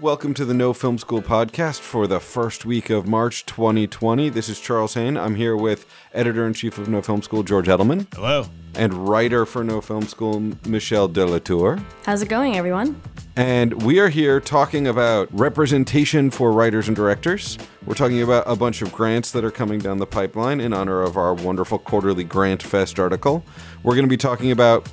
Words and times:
Welcome 0.00 0.32
to 0.34 0.44
the 0.44 0.54
No 0.54 0.72
Film 0.72 0.96
School 0.98 1.22
podcast 1.22 1.80
for 1.80 2.06
the 2.06 2.20
first 2.20 2.64
week 2.64 2.88
of 2.88 3.08
March 3.08 3.44
2020. 3.46 4.28
This 4.28 4.48
is 4.48 4.60
Charles 4.60 4.94
Haine. 4.94 5.16
I'm 5.16 5.34
here 5.34 5.56
with 5.56 5.86
editor 6.14 6.46
in 6.46 6.54
chief 6.54 6.78
of 6.78 6.88
No 6.88 7.02
Film 7.02 7.20
School, 7.22 7.42
George 7.42 7.66
Edelman, 7.66 8.06
Hello. 8.14 8.46
and 8.76 9.08
writer 9.08 9.44
for 9.44 9.64
No 9.64 9.80
Film 9.80 10.04
School, 10.04 10.52
Michelle 10.66 11.08
Delatour. 11.08 11.80
How's 12.04 12.22
it 12.22 12.28
going, 12.28 12.56
everyone? 12.56 13.00
And 13.34 13.82
we 13.82 13.98
are 13.98 14.08
here 14.08 14.40
talking 14.40 14.86
about 14.86 15.28
representation 15.32 16.30
for 16.30 16.52
writers 16.52 16.86
and 16.86 16.96
directors. 16.96 17.58
We're 17.84 17.94
talking 17.94 18.22
about 18.22 18.44
a 18.46 18.54
bunch 18.54 18.82
of 18.82 18.92
grants 18.92 19.32
that 19.32 19.44
are 19.44 19.50
coming 19.50 19.80
down 19.80 19.98
the 19.98 20.06
pipeline 20.06 20.60
in 20.60 20.72
honor 20.72 21.02
of 21.02 21.16
our 21.16 21.34
wonderful 21.34 21.78
quarterly 21.78 22.24
Grant 22.24 22.62
Fest 22.62 23.00
article. 23.00 23.44
We're 23.82 23.94
going 23.94 24.04
to 24.04 24.08
be 24.08 24.16
talking 24.16 24.50
about 24.52 24.88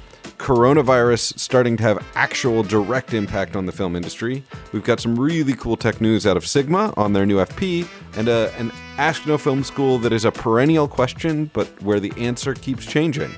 coronavirus 0.46 1.40
starting 1.40 1.76
to 1.76 1.82
have 1.82 2.06
actual 2.14 2.62
direct 2.62 3.16
impact 3.16 3.56
on 3.56 3.66
the 3.66 3.72
film 3.72 3.96
industry. 3.96 4.44
We've 4.74 4.84
got 4.84 5.00
some 5.00 5.20
really 5.20 5.56
cool 5.56 5.76
tech 5.76 6.00
news 6.00 6.28
out 6.28 6.38
of 6.38 6.46
Sigma 6.46 6.94
on 6.96 7.14
their 7.14 7.26
new 7.26 7.38
FP, 7.38 7.88
and 8.16 8.28
a, 8.28 8.54
an 8.60 8.72
Ask 9.00 9.26
No 9.26 9.40
Film 9.40 9.64
School 9.64 9.98
that 9.98 10.14
is 10.14 10.24
a 10.24 10.32
perennial 10.32 10.88
question, 10.88 11.50
but 11.52 11.82
where 11.82 12.00
the 12.00 12.14
answer 12.16 12.54
keeps 12.54 12.86
changing. 12.86 13.32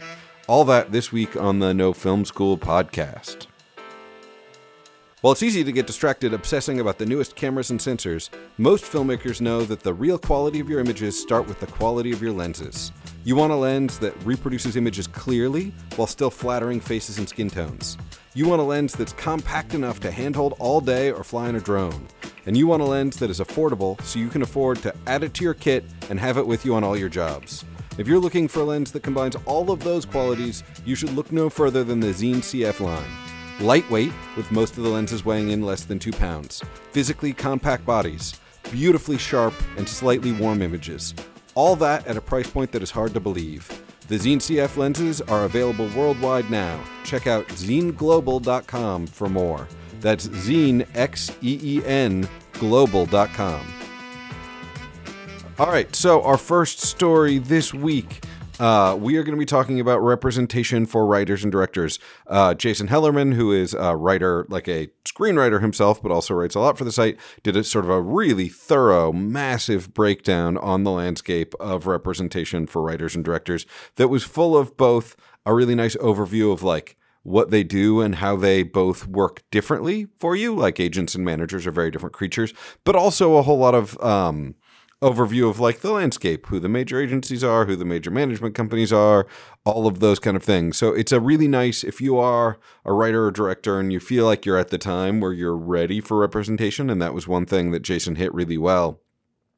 All 0.48 0.65
that 0.65 0.91
this 0.91 1.13
week 1.13 1.38
on 1.38 1.59
the 1.59 1.73
No 1.73 1.93
Film 1.93 2.25
School 2.25 2.57
podcast. 2.57 3.48
While 5.21 5.31
it's 5.31 5.41
easy 5.41 5.63
to 5.63 5.71
get 5.71 5.88
distracted 5.88 6.35
obsessing 6.35 6.80
about 6.80 6.99
the 6.99 7.05
newest 7.07 7.35
cameras 7.35 7.71
and 7.71 7.80
sensors, 7.80 8.30
most 8.59 8.84
filmmakers 8.84 9.41
know 9.41 9.63
that 9.63 9.80
the 9.80 9.91
real 9.91 10.20
quality 10.20 10.59
of 10.59 10.70
your 10.70 10.80
images 10.80 11.20
start 11.20 11.48
with 11.48 11.59
the 11.59 11.66
quality 11.66 12.12
of 12.12 12.21
your 12.21 12.31
lenses. 12.31 12.91
You 13.23 13.35
want 13.35 13.52
a 13.52 13.55
lens 13.55 13.98
that 13.98 14.13
reproduces 14.23 14.76
images 14.76 15.07
clearly 15.07 15.73
while 15.95 16.05
still 16.05 16.30
flattering 16.30 16.80
faces 16.80 17.17
and 17.17 17.27
skin 17.27 17.49
tones. 17.49 17.98
You 18.35 18.48
want 18.48 18.62
a 18.62 18.63
lens 18.63 18.93
that's 18.93 19.13
compact 19.13 19.73
enough 19.73 19.99
to 20.02 20.12
handhold 20.12 20.53
all 20.59 20.81
day 20.81 21.12
or 21.12 21.23
fly 21.23 21.49
in 21.49 21.55
a 21.55 21.62
drone. 21.62 22.07
And 22.45 22.55
you 22.55 22.68
want 22.68 22.84
a 22.84 22.85
lens 22.85 23.18
that 23.18 23.31
is 23.31 23.40
affordable 23.40 23.99
so 24.04 24.20
you 24.20 24.29
can 24.29 24.43
afford 24.43 24.84
to 24.84 24.93
add 25.07 25.23
it 25.23 25.34
to 25.34 25.43
your 25.43 25.55
kit 25.55 25.84
and 26.12 26.20
have 26.20 26.38
it 26.38 26.45
with 26.45 26.63
you 26.63 26.76
on 26.76 26.84
all 26.84 26.95
your 26.95 27.10
jobs. 27.10 27.65
If 27.98 28.07
you're 28.07 28.20
looking 28.20 28.48
for 28.48 28.60
a 28.60 28.65
lens 28.65 28.91
that 28.91 29.01
combines 29.01 29.35
all 29.48 29.71
of 29.71 29.84
those 29.84 30.05
qualities, 30.05 30.63
you 30.85 30.93
should 30.93 31.13
look 31.13 31.32
no 31.32 31.49
further 31.49 31.84
than 31.84 32.01
the 32.01 32.10
Xeen 32.10 32.35
CF 32.35 32.82
line. 32.82 33.26
Lightweight, 33.60 34.13
with 34.36 34.52
most 34.52 34.77
of 34.77 34.84
the 34.84 34.90
lenses 34.90 35.26
weighing 35.26 35.50
in 35.50 35.63
less 35.63 35.84
than 35.84 35.98
2 35.98 36.12
pounds. 36.12 36.63
Physically 36.91 37.34
compact 37.34 37.86
bodies. 37.86 38.40
Beautifully 38.72 39.18
sharp 39.18 39.54
and 39.77 39.88
slightly 39.88 40.32
warm 40.32 40.62
images. 40.62 41.16
All 41.55 41.76
that 41.78 42.05
at 42.05 42.18
a 42.18 42.22
price 42.22 42.50
point 42.50 42.72
that 42.72 42.84
is 42.84 42.91
hard 42.91 43.13
to 43.16 43.20
believe. 43.20 43.68
The 44.08 44.16
Xeen 44.16 44.38
CF 44.38 44.78
lenses 44.78 45.22
are 45.22 45.46
available 45.46 45.90
worldwide 45.96 46.52
now. 46.52 46.80
Check 47.04 47.28
out 47.28 47.48
xeenglobal.com 47.48 49.08
for 49.08 49.28
more. 49.28 49.68
That's 50.00 50.28
Xeen, 50.28 50.88
X 50.96 51.32
E 51.41 51.60
E 51.62 51.85
N, 51.85 52.30
global.com. 52.54 53.66
All 55.60 55.72
right, 55.72 55.94
so 55.96 56.22
our 56.22 56.38
first 56.38 56.82
story 56.82 57.40
this 57.40 57.74
week. 57.74 58.24
Uh, 58.60 58.98
we 59.00 59.18
are 59.18 59.24
going 59.24 59.36
to 59.36 59.40
be 59.40 59.46
talking 59.46 59.80
about 59.80 60.00
representation 60.00 60.86
for 60.86 61.05
writers 61.05 61.44
and 61.44 61.52
directors. 61.52 62.00
Uh, 62.26 62.54
Jason 62.55 62.88
Hellerman, 62.88 63.36
who 63.36 63.52
is 63.52 63.76
a 63.76 63.96
writer, 63.96 64.47
like 64.50 64.68
a 64.68 64.88
screenwriter 65.06 65.62
himself, 65.62 66.02
but 66.02 66.12
also 66.12 66.34
writes 66.34 66.56
a 66.56 66.59
lot 66.59 66.78
for 66.78 66.84
the 66.84 66.91
site, 66.91 67.19
did 67.44 67.56
a 67.56 67.63
sort 67.63 67.85
of 67.85 67.91
a 67.91 68.02
really 68.02 68.50
thorough, 68.50 69.12
massive 69.12 69.94
breakdown 69.94 70.58
on 70.58 70.84
the 70.84 70.91
landscape 70.91 71.53
of 71.59 71.85
representation 71.85 72.66
for 72.66 72.81
writers 72.81 73.16
and 73.16 73.24
directors 73.24 73.66
that 73.96 74.08
was 74.08 74.24
full 74.24 74.58
of 74.58 74.75
both 74.75 75.16
a 75.46 75.53
really 75.53 75.75
nice 75.75 75.96
overview 75.97 76.52
of 76.52 76.63
like 76.63 76.97
what 77.22 77.52
they 77.52 77.63
do 77.63 78.02
and 78.02 78.16
how 78.16 78.35
they 78.35 78.63
both 78.63 79.06
work 79.06 79.44
differently 79.52 80.08
for 80.18 80.35
you. 80.35 80.56
Like 80.56 80.80
agents 80.80 81.13
and 81.13 81.24
managers 81.24 81.68
are 81.68 81.72
very 81.72 81.91
different 81.91 82.16
creatures, 82.16 82.53
but 82.85 82.96
also 82.96 83.35
a 83.35 83.44
whole 83.44 83.58
lot 83.58 83.75
of 83.75 84.02
um, 84.02 84.56
overview 85.01 85.50
of 85.50 85.59
like 85.59 85.81
the 85.81 85.91
landscape, 85.91 86.47
who 86.47 86.59
the 86.59 86.69
major 86.69 87.00
agencies 87.00 87.44
are, 87.44 87.66
who 87.66 87.75
the 87.75 87.85
major 87.85 88.09
management 88.09 88.55
companies 88.55 88.91
are, 88.91 89.27
all 89.63 89.85
of 89.85 89.99
those 89.99 90.19
kind 90.19 90.35
of 90.35 90.44
things. 90.44 90.77
So 90.77 90.94
it's 90.94 91.11
a 91.11 91.19
really 91.19 91.47
nice 91.47 91.83
if 91.83 92.01
you 92.01 92.17
are 92.17 92.57
a 92.83 92.94
writer 92.94 93.25
or 93.25 93.31
director 93.31 93.79
and 93.79 93.94
you 93.94 93.99
feel 93.99 94.25
like 94.25 94.45
you're 94.45 94.57
at 94.57 94.69
the 94.69 94.77
time 94.77 95.19
where 95.19 95.33
you're 95.33 95.55
ready 95.55 96.01
for 96.01 96.17
representation 96.17 96.89
and 96.89 97.01
that 97.01 97.13
was 97.13 97.27
one 97.27 97.45
thing 97.45 97.72
that 97.72 97.83
Jason 97.83 98.16
hit 98.16 98.33
really 98.33 98.57
well 98.57 98.99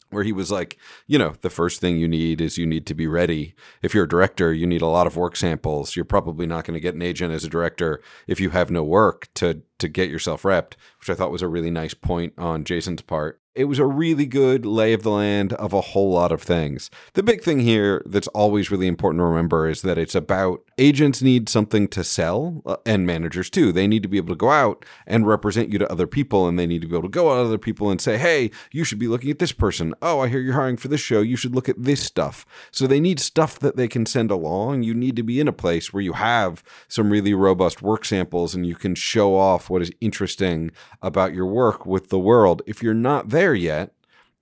where 0.09 0.23
he 0.23 0.31
was 0.31 0.51
like, 0.51 0.77
you 1.07 1.17
know, 1.17 1.35
the 1.41 1.49
first 1.49 1.79
thing 1.79 1.97
you 1.97 2.07
need 2.07 2.41
is 2.41 2.57
you 2.57 2.65
need 2.65 2.85
to 2.87 2.93
be 2.93 3.07
ready. 3.07 3.53
If 3.81 3.93
you're 3.93 4.05
a 4.05 4.09
director, 4.09 4.53
you 4.53 4.65
need 4.65 4.81
a 4.81 4.87
lot 4.87 5.07
of 5.07 5.15
work 5.15 5.35
samples. 5.35 5.95
You're 5.95 6.05
probably 6.05 6.47
not 6.47 6.65
going 6.65 6.73
to 6.73 6.79
get 6.79 6.95
an 6.95 7.01
agent 7.01 7.31
as 7.31 7.43
a 7.43 7.49
director 7.49 8.01
if 8.27 8.39
you 8.39 8.49
have 8.49 8.71
no 8.71 8.83
work 8.83 9.27
to 9.35 9.61
to 9.77 9.87
get 9.87 10.09
yourself 10.09 10.43
repped, 10.43 10.73
which 10.99 11.09
I 11.09 11.13
thought 11.13 11.31
was 11.31 11.41
a 11.41 11.47
really 11.47 11.71
nice 11.71 11.93
point 11.93 12.33
on 12.37 12.65
Jason's 12.65 13.01
part. 13.01 13.38
It 13.55 13.65
was 13.65 13.79
a 13.79 13.85
really 13.85 14.27
good 14.27 14.63
lay 14.63 14.93
of 14.93 15.01
the 15.01 15.09
land 15.09 15.53
of 15.53 15.73
a 15.73 15.81
whole 15.81 16.11
lot 16.11 16.31
of 16.31 16.39
things. 16.39 16.91
The 17.13 17.23
big 17.23 17.41
thing 17.41 17.61
here 17.61 18.03
that's 18.05 18.27
always 18.27 18.69
really 18.69 18.85
important 18.85 19.21
to 19.21 19.25
remember 19.25 19.67
is 19.67 19.81
that 19.81 19.97
it's 19.97 20.13
about 20.13 20.61
agents 20.77 21.23
need 21.23 21.49
something 21.49 21.87
to 21.89 22.03
sell 22.03 22.61
uh, 22.67 22.77
and 22.85 23.07
managers 23.07 23.49
too. 23.49 23.71
They 23.71 23.87
need 23.87 24.03
to 24.03 24.07
be 24.07 24.17
able 24.17 24.29
to 24.29 24.37
go 24.37 24.51
out 24.51 24.85
and 25.07 25.25
represent 25.25 25.73
you 25.73 25.79
to 25.79 25.91
other 25.91 26.05
people 26.05 26.47
and 26.47 26.59
they 26.59 26.67
need 26.67 26.83
to 26.83 26.87
be 26.87 26.95
able 26.95 27.09
to 27.09 27.11
go 27.11 27.31
out 27.31 27.37
to 27.37 27.41
other 27.41 27.57
people 27.57 27.89
and 27.89 27.99
say, 27.99 28.19
"Hey, 28.19 28.51
you 28.71 28.83
should 28.83 28.99
be 28.99 29.07
looking 29.07 29.31
at 29.31 29.39
this 29.39 29.51
person. 29.51 29.95
Oh, 29.99 30.19
I 30.19 30.27
hear 30.27 30.39
you're 30.39 30.53
hiring 30.53 30.77
for 30.77 30.87
this 30.87 31.01
show. 31.01 31.21
You 31.21 31.35
should 31.35 31.55
look 31.55 31.67
at 31.67 31.83
this 31.83 32.03
stuff." 32.03 32.45
So 32.69 32.85
they 32.85 32.99
need 32.99 33.19
stuff 33.19 33.57
that 33.59 33.75
they 33.75 33.87
can 33.87 34.05
send 34.05 34.29
along. 34.29 34.83
You 34.83 34.93
need 34.93 35.15
to 35.15 35.23
be 35.23 35.39
in 35.39 35.47
a 35.47 35.53
place 35.53 35.91
where 35.91 36.03
you 36.03 36.13
have 36.13 36.63
some 36.87 37.09
really 37.09 37.33
robust 37.33 37.81
work 37.81 38.05
samples 38.05 38.53
and 38.53 38.65
you 38.67 38.75
can 38.75 38.93
show 38.93 39.35
off 39.35 39.71
what 39.71 39.81
is 39.81 39.91
interesting 39.99 40.69
about 41.01 41.33
your 41.33 41.47
work 41.47 41.87
with 41.87 42.09
the 42.09 42.19
world. 42.19 42.61
If 42.67 42.83
you're 42.83 42.93
not 42.93 43.29
there 43.29 43.38
yet, 43.39 43.93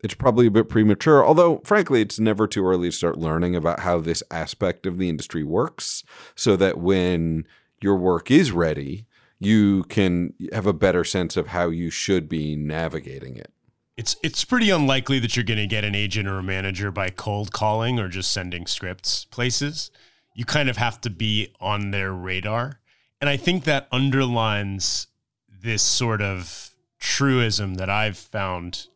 it's 0.02 0.14
probably 0.14 0.48
a 0.48 0.52
bit 0.52 0.70
premature, 0.70 1.26
although, 1.26 1.60
frankly, 1.66 2.02
it's 2.02 2.20
never 2.20 2.48
too 2.48 2.66
early 2.66 2.90
to 2.90 2.96
start 2.96 3.18
learning 3.18 3.56
about 3.56 3.80
how 3.80 4.00
this 4.00 4.22
aspect 4.30 4.86
of 4.86 4.98
the 4.98 5.10
industry 5.10 5.44
works 5.44 6.04
so 6.36 6.56
that 6.56 6.78
when 6.78 7.48
your 7.82 7.96
work 7.96 8.30
is 8.30 8.52
ready, 8.52 9.06
you 9.40 9.84
can 9.84 10.34
have 10.54 10.66
a 10.66 10.74
better 10.74 11.04
sense 11.04 11.38
of 11.38 11.48
how 11.48 11.70
you 11.70 11.90
should 11.90 12.30
be 12.30 12.56
navigating 12.56 13.38
it. 13.38 13.52
It's 13.96 14.16
it's 14.22 14.46
pretty 14.46 14.70
unlikely 14.70 15.18
that 15.20 15.36
you're 15.36 15.44
going 15.44 15.58
to 15.58 15.68
get 15.68 15.84
an 15.84 15.96
agent 15.96 16.28
or 16.28 16.38
a 16.38 16.44
manager 16.44 16.92
by 16.92 17.10
cold 17.10 17.52
calling 17.52 18.00
or 18.00 18.08
just 18.08 18.32
sending 18.32 18.68
scripts 18.68 19.26
places. 19.26 19.90
You 20.36 20.46
kind 20.46 20.70
of 20.70 20.78
have 20.78 21.02
to 21.02 21.10
be 21.10 21.54
on 21.60 21.90
their 21.90 22.14
radar. 22.14 22.80
And 23.20 23.28
I 23.28 23.38
think 23.38 23.64
that 23.64 23.88
underlines 23.92 25.08
this 25.50 25.82
sort 25.82 26.22
of 26.22 26.67
truism 27.08 27.76
that 27.76 27.90
I've 27.90 28.18
found. 28.18 28.88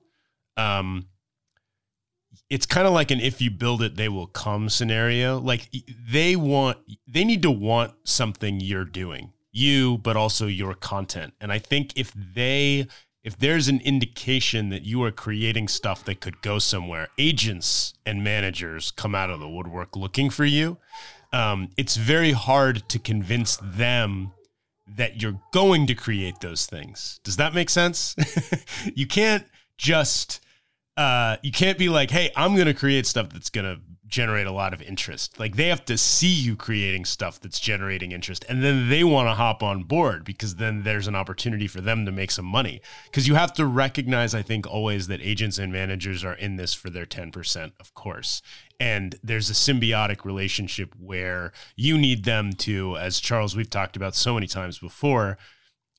Um, 0.58 1.08
it's 2.50 2.66
kind 2.66 2.86
of 2.86 2.94
like 2.94 3.10
an 3.10 3.22
if 3.22 3.42
you 3.42 3.50
build 3.50 3.82
it, 3.82 3.96
they 3.96 4.10
will 4.10 4.28
come 4.28 4.68
scenario. 4.68 5.40
Like 5.40 5.70
they 6.10 6.36
want, 6.36 6.78
they 7.08 7.24
need 7.24 7.42
to 7.44 7.52
want 7.52 7.94
something 8.04 8.60
you're 8.60 8.84
doing, 8.84 9.32
you, 9.54 9.98
but 10.00 10.18
also 10.18 10.46
your 10.48 10.74
content. 10.74 11.34
And 11.40 11.54
I 11.54 11.60
think 11.60 11.98
if 11.98 12.12
they, 12.14 12.88
if 13.24 13.38
there's 13.38 13.70
an 13.70 13.80
indication 13.80 14.70
that 14.70 14.84
you 14.84 15.02
are 15.04 15.12
creating 15.12 15.70
stuff 15.70 16.04
that 16.04 16.20
could 16.20 16.42
go 16.42 16.60
somewhere, 16.60 17.08
agents 17.18 17.94
and 18.06 18.26
managers 18.26 18.92
come 18.92 19.16
out 19.16 19.30
of 19.30 19.40
the 19.40 19.48
woodwork 19.48 19.96
looking 19.96 20.30
for 20.30 20.44
you. 20.44 20.78
Um, 21.32 21.70
it's 21.78 21.96
very 21.96 22.34
hard 22.34 22.90
to 22.90 23.00
convince 23.00 23.58
them 23.64 24.34
that 24.98 25.22
you're 25.22 25.40
going 25.52 25.88
to 25.88 25.96
create 25.96 26.40
those 26.42 26.66
things. 26.66 27.20
Does 27.24 27.38
that 27.38 27.54
make 27.54 27.70
sense? 27.70 28.16
you 28.96 29.08
can't 29.08 29.46
just 29.78 30.42
uh, 30.98 31.38
you 31.42 31.52
can't 31.52 31.78
be 31.78 31.90
like, 31.90 32.12
"Hey, 32.12 32.32
I'm 32.36 32.54
going 32.56 32.68
to 32.68 32.74
create 32.74 33.06
stuff 33.06 33.30
that's 33.30 33.50
going 33.50 33.66
to 33.66 33.82
generate 34.12 34.46
a 34.46 34.52
lot 34.52 34.74
of 34.74 34.82
interest." 34.82 35.40
Like 35.40 35.56
they 35.56 35.70
have 35.70 35.86
to 35.86 35.98
see 35.98 36.28
you 36.32 36.56
creating 36.56 37.06
stuff 37.06 37.40
that's 37.40 37.60
generating 37.60 38.12
interest 38.12 38.46
and 38.48 38.64
then 38.64 38.90
they 38.90 39.04
want 39.04 39.28
to 39.28 39.34
hop 39.34 39.64
on 39.64 39.84
board 39.84 40.24
because 40.24 40.56
then 40.56 40.84
there's 40.84 41.08
an 41.08 41.16
opportunity 41.16 41.68
for 41.68 41.82
them 41.82 42.06
to 42.06 42.12
make 42.12 42.30
some 42.30 42.46
money. 42.46 42.82
Cuz 43.12 43.28
you 43.28 43.36
have 43.36 43.54
to 43.54 43.66
recognize 43.66 44.36
I 44.36 44.44
think 44.44 44.68
always 44.68 45.08
that 45.08 45.22
agents 45.22 45.58
and 45.58 45.74
managers 45.74 46.24
are 46.24 46.36
in 46.36 46.58
this 46.58 46.74
for 46.74 46.90
their 46.92 47.06
10%, 47.06 47.74
of 47.80 47.94
course. 47.94 48.42
And 48.80 49.16
there's 49.24 49.50
a 49.50 49.54
symbiotic 49.54 50.26
relationship 50.26 50.94
where 51.00 51.54
you 51.76 51.98
need 51.98 52.26
them 52.26 52.54
to 52.54 52.98
as 52.98 53.20
Charles 53.20 53.56
we've 53.56 53.70
talked 53.70 53.96
about 53.96 54.16
so 54.16 54.34
many 54.34 54.48
times 54.48 54.80
before, 54.80 55.38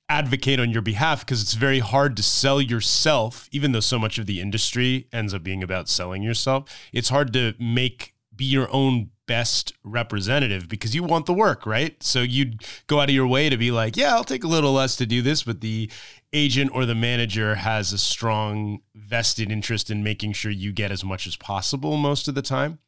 advocate 0.08 0.60
on 0.60 0.70
your 0.70 0.82
behalf 0.82 1.20
because 1.20 1.40
it's 1.40 1.54
very 1.54 1.78
hard 1.78 2.16
to 2.16 2.22
sell 2.22 2.60
yourself, 2.60 3.48
even 3.50 3.72
though 3.72 3.80
so 3.80 3.98
much 3.98 4.18
of 4.18 4.26
the 4.26 4.40
industry 4.40 5.08
ends 5.12 5.32
up 5.32 5.42
being 5.42 5.62
about 5.62 5.88
selling 5.88 6.22
yourself. 6.22 6.64
It's 6.92 7.08
hard 7.08 7.32
to 7.32 7.54
make 7.58 8.11
be 8.34 8.44
your 8.44 8.68
own 8.72 9.10
best 9.26 9.72
representative 9.84 10.68
because 10.68 10.94
you 10.94 11.02
want 11.02 11.26
the 11.26 11.32
work, 11.32 11.64
right? 11.64 12.02
So 12.02 12.20
you'd 12.20 12.62
go 12.86 13.00
out 13.00 13.08
of 13.08 13.14
your 13.14 13.26
way 13.26 13.48
to 13.48 13.56
be 13.56 13.70
like, 13.70 13.96
yeah, 13.96 14.14
I'll 14.14 14.24
take 14.24 14.44
a 14.44 14.48
little 14.48 14.72
less 14.72 14.96
to 14.96 15.06
do 15.06 15.22
this, 15.22 15.42
but 15.42 15.60
the 15.60 15.90
agent 16.32 16.70
or 16.74 16.86
the 16.86 16.94
manager 16.94 17.54
has 17.56 17.92
a 17.92 17.98
strong 17.98 18.80
vested 18.94 19.50
interest 19.50 19.90
in 19.90 20.02
making 20.02 20.32
sure 20.32 20.50
you 20.50 20.72
get 20.72 20.90
as 20.90 21.04
much 21.04 21.26
as 21.26 21.36
possible 21.36 21.96
most 21.96 22.28
of 22.28 22.34
the 22.34 22.42
time. 22.42 22.78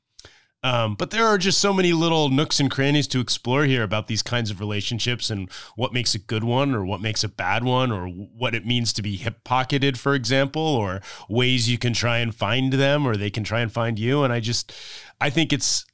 Um, 0.64 0.94
but 0.94 1.10
there 1.10 1.26
are 1.26 1.36
just 1.36 1.60
so 1.60 1.74
many 1.74 1.92
little 1.92 2.30
nooks 2.30 2.58
and 2.58 2.70
crannies 2.70 3.06
to 3.08 3.20
explore 3.20 3.64
here 3.64 3.82
about 3.82 4.06
these 4.06 4.22
kinds 4.22 4.50
of 4.50 4.60
relationships 4.60 5.28
and 5.28 5.50
what 5.76 5.92
makes 5.92 6.14
a 6.14 6.18
good 6.18 6.42
one 6.42 6.74
or 6.74 6.86
what 6.86 7.02
makes 7.02 7.22
a 7.22 7.28
bad 7.28 7.64
one 7.64 7.92
or 7.92 8.08
what 8.08 8.54
it 8.54 8.64
means 8.64 8.94
to 8.94 9.02
be 9.02 9.16
hip 9.16 9.44
pocketed, 9.44 9.98
for 9.98 10.14
example, 10.14 10.62
or 10.62 11.02
ways 11.28 11.68
you 11.68 11.76
can 11.76 11.92
try 11.92 12.16
and 12.16 12.34
find 12.34 12.72
them 12.72 13.06
or 13.06 13.14
they 13.14 13.28
can 13.28 13.44
try 13.44 13.60
and 13.60 13.72
find 13.72 13.98
you. 13.98 14.24
And 14.24 14.32
I 14.32 14.40
just, 14.40 14.72
I 15.20 15.28
think 15.28 15.52
it's, 15.52 15.84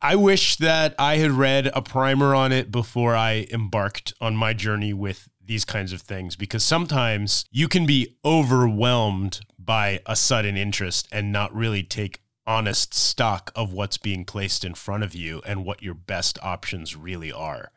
I 0.00 0.16
wish 0.16 0.56
that 0.56 0.94
I 0.98 1.16
had 1.18 1.32
read 1.32 1.70
a 1.74 1.82
primer 1.82 2.34
on 2.34 2.50
it 2.50 2.70
before 2.70 3.14
I 3.14 3.46
embarked 3.52 4.14
on 4.22 4.36
my 4.36 4.54
journey 4.54 4.94
with 4.94 5.28
these 5.44 5.66
kinds 5.66 5.92
of 5.92 6.00
things 6.00 6.34
because 6.34 6.64
sometimes 6.64 7.44
you 7.50 7.68
can 7.68 7.84
be 7.84 8.16
overwhelmed 8.24 9.40
by 9.58 10.00
a 10.06 10.16
sudden 10.16 10.56
interest 10.56 11.08
and 11.12 11.30
not 11.30 11.54
really 11.54 11.82
take 11.82 12.20
honest 12.46 12.94
stock 12.94 13.50
of 13.54 13.72
what's 13.72 13.98
being 13.98 14.24
placed 14.24 14.64
in 14.64 14.74
front 14.74 15.02
of 15.02 15.14
you 15.14 15.40
and 15.46 15.64
what 15.64 15.82
your 15.82 15.94
best 15.94 16.38
options 16.42 16.96
really 16.96 17.32
are. 17.32 17.70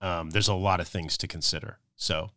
Um, 0.00 0.30
there's 0.30 0.48
a 0.48 0.54
lot 0.54 0.80
of 0.80 0.88
things 0.88 1.16
to 1.18 1.26
consider. 1.26 1.78
So, 1.96 2.30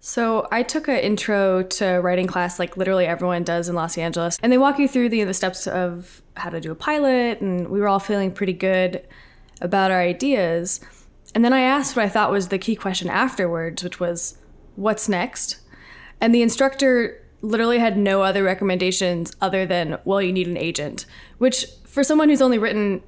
so 0.00 0.46
I 0.52 0.62
took 0.62 0.88
an 0.88 0.98
intro 0.98 1.62
to 1.62 1.86
writing 2.00 2.26
class, 2.26 2.58
like 2.58 2.76
literally 2.76 3.06
everyone 3.06 3.42
does 3.42 3.68
in 3.68 3.74
Los 3.74 3.98
Angeles, 3.98 4.38
and 4.42 4.52
they 4.52 4.58
walk 4.58 4.78
you 4.78 4.86
through 4.86 5.08
the 5.08 5.24
the 5.24 5.34
steps 5.34 5.66
of 5.66 6.22
how 6.36 6.50
to 6.50 6.60
do 6.60 6.70
a 6.70 6.76
pilot, 6.76 7.40
and 7.40 7.68
we 7.68 7.80
were 7.80 7.88
all 7.88 7.98
feeling 7.98 8.30
pretty 8.30 8.52
good 8.52 9.06
about 9.60 9.90
our 9.90 10.00
ideas. 10.00 10.80
And 11.34 11.44
then 11.44 11.52
I 11.52 11.60
asked 11.60 11.96
what 11.96 12.04
I 12.04 12.08
thought 12.08 12.30
was 12.30 12.48
the 12.48 12.58
key 12.58 12.76
question 12.76 13.08
afterwards, 13.08 13.82
which 13.82 13.98
was, 13.98 14.38
"What's 14.76 15.08
next?" 15.08 15.58
And 16.20 16.34
the 16.34 16.42
instructor 16.42 17.20
literally 17.40 17.78
had 17.78 17.96
no 17.96 18.22
other 18.22 18.42
recommendations 18.42 19.34
other 19.40 19.64
than, 19.64 19.98
well, 20.04 20.20
you 20.20 20.32
need 20.32 20.48
an 20.48 20.56
agent, 20.56 21.06
which 21.38 21.66
for 21.84 22.02
someone 22.02 22.28
who's 22.28 22.42
only 22.42 22.58
written 22.58 23.02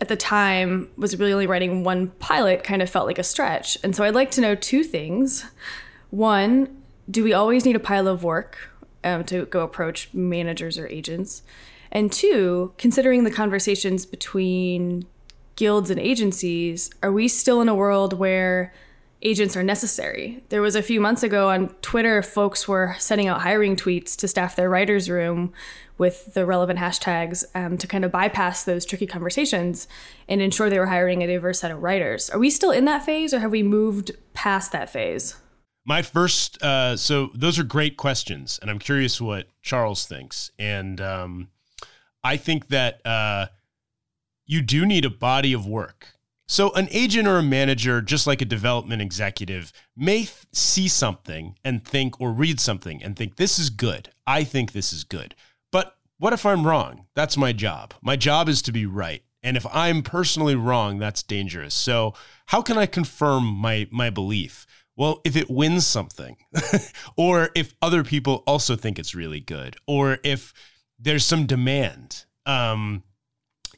at 0.00 0.08
the 0.08 0.16
time 0.16 0.90
was 0.96 1.18
really 1.18 1.32
only 1.32 1.46
writing 1.46 1.84
one 1.84 2.08
pilot 2.18 2.62
kind 2.62 2.82
of 2.82 2.90
felt 2.90 3.06
like 3.06 3.18
a 3.18 3.22
stretch. 3.22 3.78
And 3.82 3.94
so 3.94 4.04
I'd 4.04 4.14
like 4.14 4.30
to 4.32 4.40
know 4.40 4.54
two 4.54 4.84
things. 4.84 5.46
One, 6.10 6.82
do 7.10 7.24
we 7.24 7.32
always 7.32 7.64
need 7.64 7.76
a 7.76 7.80
pile 7.80 8.08
of 8.08 8.24
work 8.24 8.70
um, 9.02 9.24
to 9.24 9.46
go 9.46 9.60
approach 9.60 10.12
managers 10.12 10.78
or 10.78 10.86
agents? 10.88 11.42
And 11.92 12.12
two, 12.12 12.74
considering 12.76 13.24
the 13.24 13.30
conversations 13.30 14.04
between 14.04 15.06
guilds 15.56 15.90
and 15.90 16.00
agencies, 16.00 16.90
are 17.02 17.12
we 17.12 17.28
still 17.28 17.60
in 17.60 17.68
a 17.68 17.74
world 17.74 18.18
where 18.18 18.74
agents 19.24 19.56
are 19.56 19.62
necessary. 19.62 20.44
There 20.50 20.62
was 20.62 20.76
a 20.76 20.82
few 20.82 21.00
months 21.00 21.22
ago 21.22 21.48
on 21.48 21.68
Twitter, 21.80 22.22
folks 22.22 22.68
were 22.68 22.94
sending 22.98 23.26
out 23.26 23.40
hiring 23.40 23.74
tweets 23.74 24.14
to 24.16 24.28
staff 24.28 24.54
their 24.54 24.68
writer's 24.68 25.08
room 25.08 25.52
with 25.96 26.34
the 26.34 26.44
relevant 26.44 26.78
hashtags 26.78 27.44
um, 27.54 27.78
to 27.78 27.86
kind 27.86 28.04
of 28.04 28.12
bypass 28.12 28.64
those 28.64 28.84
tricky 28.84 29.06
conversations 29.06 29.88
and 30.28 30.42
ensure 30.42 30.68
they 30.68 30.78
were 30.78 30.86
hiring 30.86 31.22
a 31.22 31.26
diverse 31.26 31.60
set 31.60 31.70
of 31.70 31.82
writers. 31.82 32.28
Are 32.30 32.38
we 32.38 32.50
still 32.50 32.70
in 32.70 32.84
that 32.84 33.04
phase 33.04 33.32
or 33.32 33.38
have 33.40 33.50
we 33.50 33.62
moved 33.62 34.10
past 34.34 34.72
that 34.72 34.90
phase? 34.90 35.36
My 35.86 36.02
first, 36.02 36.62
uh, 36.62 36.96
so 36.96 37.30
those 37.34 37.58
are 37.58 37.64
great 37.64 37.96
questions, 37.96 38.58
and 38.60 38.70
I'm 38.70 38.78
curious 38.78 39.20
what 39.20 39.48
Charles 39.62 40.06
thinks. 40.06 40.50
And 40.58 41.00
um, 41.00 41.48
I 42.22 42.38
think 42.38 42.68
that 42.68 43.06
uh, 43.06 43.46
you 44.46 44.62
do 44.62 44.86
need 44.86 45.04
a 45.04 45.10
body 45.10 45.52
of 45.52 45.66
work 45.66 46.13
so, 46.46 46.72
an 46.72 46.88
agent 46.90 47.26
or 47.26 47.38
a 47.38 47.42
manager, 47.42 48.02
just 48.02 48.26
like 48.26 48.42
a 48.42 48.46
development 48.46 49.00
executive, 49.00 49.72
may 49.96 50.18
th- 50.18 50.46
see 50.52 50.88
something 50.88 51.56
and 51.64 51.84
think, 51.84 52.20
or 52.20 52.32
read 52.32 52.60
something 52.60 53.02
and 53.02 53.16
think, 53.16 53.36
this 53.36 53.58
is 53.58 53.70
good. 53.70 54.10
I 54.26 54.44
think 54.44 54.72
this 54.72 54.92
is 54.92 55.04
good. 55.04 55.34
But 55.72 55.96
what 56.18 56.34
if 56.34 56.44
I'm 56.44 56.66
wrong? 56.66 57.06
That's 57.14 57.38
my 57.38 57.52
job. 57.52 57.94
My 58.02 58.16
job 58.16 58.48
is 58.48 58.60
to 58.62 58.72
be 58.72 58.84
right. 58.84 59.22
And 59.42 59.56
if 59.56 59.66
I'm 59.72 60.02
personally 60.02 60.54
wrong, 60.54 60.98
that's 60.98 61.22
dangerous. 61.22 61.74
So, 61.74 62.14
how 62.46 62.60
can 62.60 62.76
I 62.76 62.86
confirm 62.86 63.44
my, 63.44 63.88
my 63.90 64.10
belief? 64.10 64.66
Well, 64.96 65.22
if 65.24 65.36
it 65.36 65.50
wins 65.50 65.86
something, 65.86 66.36
or 67.16 67.50
if 67.54 67.74
other 67.80 68.04
people 68.04 68.44
also 68.46 68.76
think 68.76 68.98
it's 68.98 69.14
really 69.14 69.40
good, 69.40 69.76
or 69.86 70.18
if 70.22 70.52
there's 70.98 71.24
some 71.24 71.46
demand. 71.46 72.26
Um, 72.46 73.02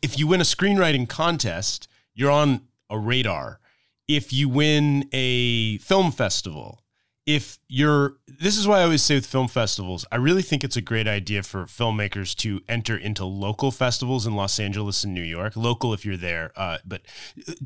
if 0.02 0.18
you 0.18 0.26
win 0.26 0.40
a 0.40 0.44
screenwriting 0.44 1.08
contest, 1.08 1.88
you're 2.16 2.32
on 2.32 2.62
a 2.90 2.98
radar. 2.98 3.60
If 4.08 4.32
you 4.32 4.48
win 4.48 5.08
a 5.12 5.78
film 5.78 6.10
festival, 6.10 6.82
if 7.26 7.58
you're 7.68 8.18
this 8.38 8.56
is 8.56 8.68
why 8.68 8.78
I 8.78 8.84
always 8.84 9.02
say 9.02 9.16
with 9.16 9.26
film 9.26 9.48
festivals, 9.48 10.06
I 10.12 10.16
really 10.16 10.42
think 10.42 10.62
it's 10.62 10.76
a 10.76 10.80
great 10.80 11.08
idea 11.08 11.42
for 11.42 11.64
filmmakers 11.64 12.36
to 12.36 12.60
enter 12.68 12.96
into 12.96 13.24
local 13.24 13.72
festivals 13.72 14.28
in 14.28 14.36
Los 14.36 14.60
Angeles 14.60 15.02
and 15.02 15.12
New 15.12 15.22
York. 15.22 15.56
Local 15.56 15.92
if 15.92 16.06
you're 16.06 16.16
there, 16.16 16.52
uh, 16.54 16.78
but 16.86 17.02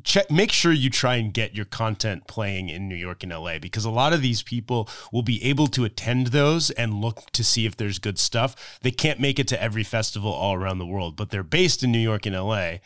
check 0.02 0.30
make 0.30 0.50
sure 0.50 0.72
you 0.72 0.88
try 0.88 1.16
and 1.16 1.34
get 1.34 1.54
your 1.54 1.66
content 1.66 2.26
playing 2.26 2.70
in 2.70 2.88
New 2.88 2.96
York 2.96 3.22
and 3.22 3.32
LA 3.32 3.58
because 3.58 3.84
a 3.84 3.90
lot 3.90 4.14
of 4.14 4.22
these 4.22 4.42
people 4.42 4.88
will 5.12 5.22
be 5.22 5.44
able 5.44 5.66
to 5.66 5.84
attend 5.84 6.28
those 6.28 6.70
and 6.70 7.02
look 7.02 7.30
to 7.32 7.44
see 7.44 7.66
if 7.66 7.76
there's 7.76 7.98
good 7.98 8.18
stuff. 8.18 8.78
They 8.80 8.90
can't 8.90 9.20
make 9.20 9.38
it 9.38 9.48
to 9.48 9.62
every 9.62 9.84
festival 9.84 10.32
all 10.32 10.54
around 10.54 10.78
the 10.78 10.86
world, 10.86 11.16
but 11.16 11.28
they're 11.28 11.42
based 11.42 11.82
in 11.82 11.92
New 11.92 11.98
York 11.98 12.24
and 12.24 12.34
LA 12.34 12.76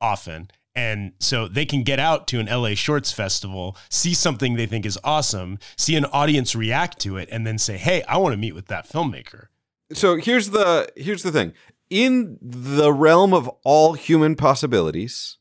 often 0.00 0.50
and 0.74 1.12
so 1.20 1.46
they 1.46 1.64
can 1.64 1.82
get 1.82 2.00
out 2.00 2.26
to 2.28 2.40
an 2.40 2.46
LA 2.46 2.74
Shorts 2.74 3.12
Festival, 3.12 3.76
see 3.88 4.14
something 4.14 4.54
they 4.54 4.66
think 4.66 4.84
is 4.84 4.98
awesome, 5.04 5.58
see 5.76 5.96
an 5.96 6.04
audience 6.06 6.54
react 6.54 6.98
to 7.00 7.16
it, 7.16 7.28
and 7.30 7.46
then 7.46 7.58
say, 7.58 7.76
"Hey, 7.76 8.02
I 8.04 8.16
want 8.16 8.32
to 8.32 8.36
meet 8.36 8.54
with 8.54 8.66
that 8.66 8.88
filmmaker." 8.88 9.46
So 9.92 10.16
here's 10.16 10.50
the 10.50 10.88
here's 10.96 11.22
the 11.22 11.32
thing. 11.32 11.52
In 11.90 12.38
the 12.40 12.92
realm 12.92 13.32
of 13.32 13.48
all 13.62 13.92
human 13.92 14.34
possibilities, 14.34 15.36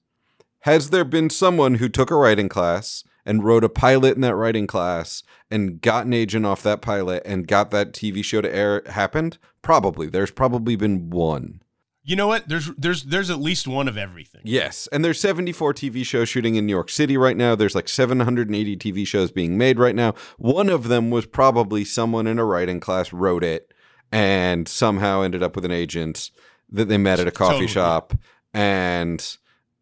has 0.62 0.92
there 0.92 1.06
been 1.06 1.30
someone 1.30 1.76
who 1.76 1.90
took 1.90 2.12
a 2.12 2.16
writing 2.16 2.50
class 2.50 3.04
and 3.26 3.44
wrote 3.44 3.64
a 3.64 3.70
pilot 3.70 4.16
in 4.16 4.22
that 4.22 4.36
writing 4.36 4.68
class 4.68 5.24
and 5.50 5.82
got 5.82 6.06
an 6.06 6.14
agent 6.14 6.46
off 6.46 6.62
that 6.64 6.82
pilot 6.82 7.24
and 7.26 7.48
got 7.48 7.72
that 7.72 7.94
TV 7.94 8.24
show 8.24 8.42
to 8.42 8.54
air 8.54 8.84
happened? 8.88 9.38
Probably. 9.62 10.08
There's 10.08 10.32
probably 10.32 10.76
been 10.76 11.10
one. 11.10 11.63
You 12.06 12.18
know 12.18 12.28
what? 12.28 12.50
There's 12.50 12.68
there's 12.76 13.04
there's 13.04 13.30
at 13.30 13.40
least 13.40 13.66
one 13.68 13.88
of 13.88 13.98
everything. 13.98 14.42
Yes, 14.44 14.90
and 14.92 15.06
there's 15.06 15.22
74 15.22 15.74
TV 15.74 16.06
shows 16.06 16.28
shooting 16.28 16.56
in 16.56 16.66
New 16.66 16.74
York 16.74 16.90
City 16.90 17.16
right 17.16 17.38
now. 17.38 17.56
There's 17.56 17.76
like 17.76 17.88
780 17.88 18.76
TV 18.76 19.08
shows 19.08 19.32
being 19.32 19.58
made 19.58 19.80
right 19.80 19.96
now. 19.96 20.14
One 20.38 20.68
of 20.68 20.90
them 20.90 21.12
was 21.12 21.26
probably 21.26 21.86
someone 21.86 22.28
in 22.28 22.40
a 22.40 22.46
writing 22.46 22.82
class 22.82 23.14
wrote 23.14 23.44
it 23.44 23.74
and 24.12 24.68
somehow 24.68 25.22
ended 25.22 25.42
up 25.42 25.56
with 25.56 25.64
an 25.64 25.72
agent 25.72 26.30
that 26.70 26.90
they 26.90 26.98
met 26.98 27.20
at 27.20 27.28
a 27.28 27.32
coffee 27.32 27.54
totally. 27.54 27.68
shop 27.68 28.14
and 28.54 29.38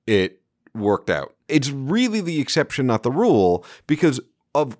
it 0.05 0.41
worked 0.75 1.09
out. 1.09 1.35
It's 1.47 1.69
really 1.69 2.21
the 2.21 2.39
exception 2.39 2.85
not 2.85 3.03
the 3.03 3.11
rule 3.11 3.65
because 3.87 4.19
of 4.53 4.77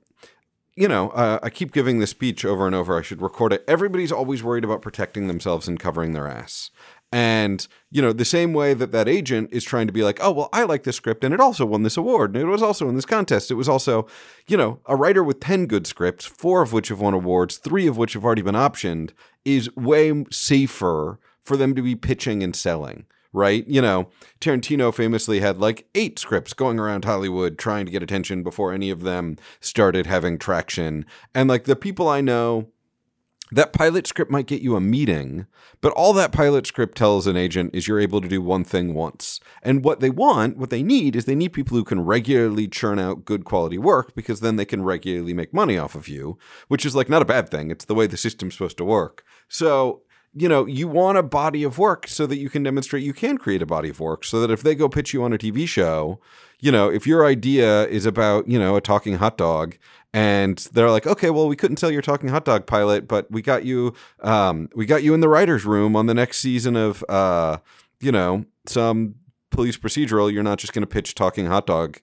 you 0.78 0.88
know, 0.88 1.10
uh, 1.10 1.38
I 1.44 1.50
keep 1.50 1.74
giving 1.74 2.00
this 2.00 2.12
speech 2.12 2.46
over 2.46 2.66
and 2.66 2.74
over. 2.74 2.98
I 2.98 3.02
should 3.02 3.22
record 3.22 3.52
it. 3.52 3.64
Everybody's 3.68 4.12
always 4.12 4.42
worried 4.42 4.64
about 4.64 4.82
protecting 4.82 5.28
themselves 5.28 5.68
and 5.68 5.78
covering 5.78 6.14
their 6.14 6.28
ass. 6.28 6.72
And, 7.12 7.68
you 7.90 8.02
know, 8.02 8.14
the 8.14 8.24
same 8.24 8.54
way 8.54 8.74
that 8.74 8.94
that 8.94 9.10
agent 9.10 9.50
is 9.52 9.66
trying 9.66 9.88
to 9.88 9.94
be 9.94 10.04
like, 10.04 10.20
oh, 10.22 10.32
well, 10.32 10.50
I 10.54 10.64
like 10.64 10.84
this 10.84 10.96
script 10.96 11.26
and 11.26 11.34
it 11.34 11.42
also 11.42 11.66
won 11.66 11.84
this 11.84 11.98
award 11.98 12.34
and 12.36 12.42
it 12.42 12.50
was 12.50 12.64
also 12.64 12.88
in 12.88 12.96
this 12.96 13.06
contest. 13.06 13.52
It 13.52 13.56
was 13.56 13.68
also, 13.68 14.08
you 14.48 14.56
know, 14.56 14.80
a 14.86 14.96
writer 14.96 15.24
with 15.24 15.42
10 15.42 15.66
good 15.66 15.86
scripts, 15.86 16.26
four 16.26 16.62
of 16.62 16.72
which 16.72 16.88
have 16.88 17.02
won 17.02 17.14
awards, 17.14 17.58
three 17.58 17.86
of 17.86 17.98
which 17.98 18.14
have 18.14 18.24
already 18.24 18.42
been 18.42 18.56
optioned, 18.56 19.12
is 19.44 19.74
way 19.76 20.24
safer 20.32 21.20
for 21.44 21.58
them 21.58 21.76
to 21.76 21.82
be 21.82 21.96
pitching 21.96 22.44
and 22.44 22.56
selling, 22.56 23.06
right? 23.34 23.68
You 23.68 23.82
know, 23.82 24.10
Tarantino 24.40 24.94
famously 24.94 25.42
had 25.42 25.58
like 25.58 25.88
eight 25.96 26.18
scripts 26.18 26.54
going 26.54 26.80
around 26.80 27.04
Hollywood 27.04 27.58
trying 27.58 27.86
to 27.86 27.92
get 27.92 28.04
attention 28.04 28.42
before 28.42 28.72
any 28.72 28.90
of 28.90 29.02
them 29.02 29.36
started 29.60 30.06
having 30.06 30.38
traction. 30.38 31.06
And 31.36 31.50
like 31.50 31.66
the 31.66 31.76
people 31.76 32.08
I 32.08 32.22
know, 32.22 32.70
that 33.52 33.74
pilot 33.74 34.08
script 34.08 34.32
might 34.32 34.48
get 34.48 34.62
you 34.62 34.76
a 34.76 34.82
meeting, 34.82 35.46
but 35.82 35.92
all 35.94 36.14
that 36.14 36.32
pilot 36.32 36.66
script 36.66 36.98
tells 36.98 37.28
an 37.28 37.36
agent 37.36 37.76
is 37.76 37.88
you're 37.88 38.00
able 38.00 38.22
to 38.22 38.28
do 38.28 38.42
one 38.42 38.64
thing 38.64 38.94
once. 38.94 39.42
And 39.62 39.84
what 39.84 40.00
they 40.00 40.10
want, 40.10 40.58
what 40.58 40.70
they 40.70 40.82
need, 40.82 41.16
is 41.16 41.26
they 41.26 41.36
need 41.36 41.50
people 41.54 41.76
who 41.76 41.84
can 41.84 42.06
regularly 42.06 42.68
churn 42.68 42.98
out 42.98 43.26
good 43.26 43.44
quality 43.44 43.78
work 43.78 44.16
because 44.16 44.40
then 44.40 44.56
they 44.56 44.66
can 44.66 44.84
regularly 44.84 45.34
make 45.34 45.54
money 45.54 45.78
off 45.78 45.96
of 45.96 46.08
you, 46.08 46.38
which 46.70 46.86
is 46.86 46.96
like 46.96 47.10
not 47.10 47.22
a 47.22 47.26
bad 47.26 47.50
thing. 47.50 47.72
It's 47.72 47.86
the 47.86 47.96
way 47.96 48.08
the 48.08 48.18
system's 48.18 48.54
supposed 48.54 48.78
to 48.78 48.86
work. 48.86 49.26
So, 49.50 50.04
you 50.34 50.48
know, 50.48 50.66
you 50.66 50.88
want 50.88 51.18
a 51.18 51.24
body 51.24 51.64
of 51.64 51.78
work 51.78 52.08
so 52.08 52.26
that 52.28 52.38
you 52.38 52.50
can 52.50 52.64
demonstrate 52.64 53.04
you 53.04 53.14
can 53.14 53.38
create 53.38 53.62
a 53.62 53.66
body 53.66 53.90
of 53.90 54.00
work 54.00 54.24
so 54.24 54.40
that 54.40 54.50
if 54.50 54.64
they 54.64 54.76
go 54.76 54.88
pitch 54.88 55.14
you 55.14 55.24
on 55.24 55.34
a 55.34 55.38
TV 55.38 55.68
show, 55.68 56.22
you 56.62 56.72
know, 56.72 56.90
if 56.90 57.06
your 57.06 57.26
idea 57.26 57.86
is 57.88 58.06
about, 58.06 58.48
you 58.48 58.58
know, 58.58 58.78
a 58.78 58.82
talking 58.82 59.16
hot 59.16 59.38
dog 59.38 59.78
and 60.14 60.58
they're 60.74 60.90
like, 60.90 61.08
okay, 61.08 61.30
well, 61.30 61.48
we 61.48 61.56
couldn't 61.56 61.78
tell 61.78 61.92
you're 61.92 62.02
talking 62.02 62.30
hot 62.30 62.46
dog 62.46 62.66
pilot, 62.66 63.08
but 63.08 63.32
we 63.32 63.42
got 63.42 63.64
you, 63.66 63.94
um, 64.22 64.70
we 64.76 64.86
got 64.86 65.04
you 65.04 65.14
in 65.14 65.22
the 65.22 65.30
writers' 65.30 65.66
room 65.66 65.96
on 65.96 66.06
the 66.06 66.14
next 66.14 66.40
season 66.40 66.76
of, 66.76 67.04
uh, 67.08 67.58
you 68.00 68.12
know, 68.12 68.46
some 68.66 69.16
police 69.52 69.78
procedural. 69.78 70.32
You're 70.32 70.44
not 70.44 70.58
just 70.58 70.74
going 70.74 70.84
to 70.84 70.88
pitch 70.88 71.16
talking 71.16 71.46
hot 71.46 71.68
dog 71.68 72.00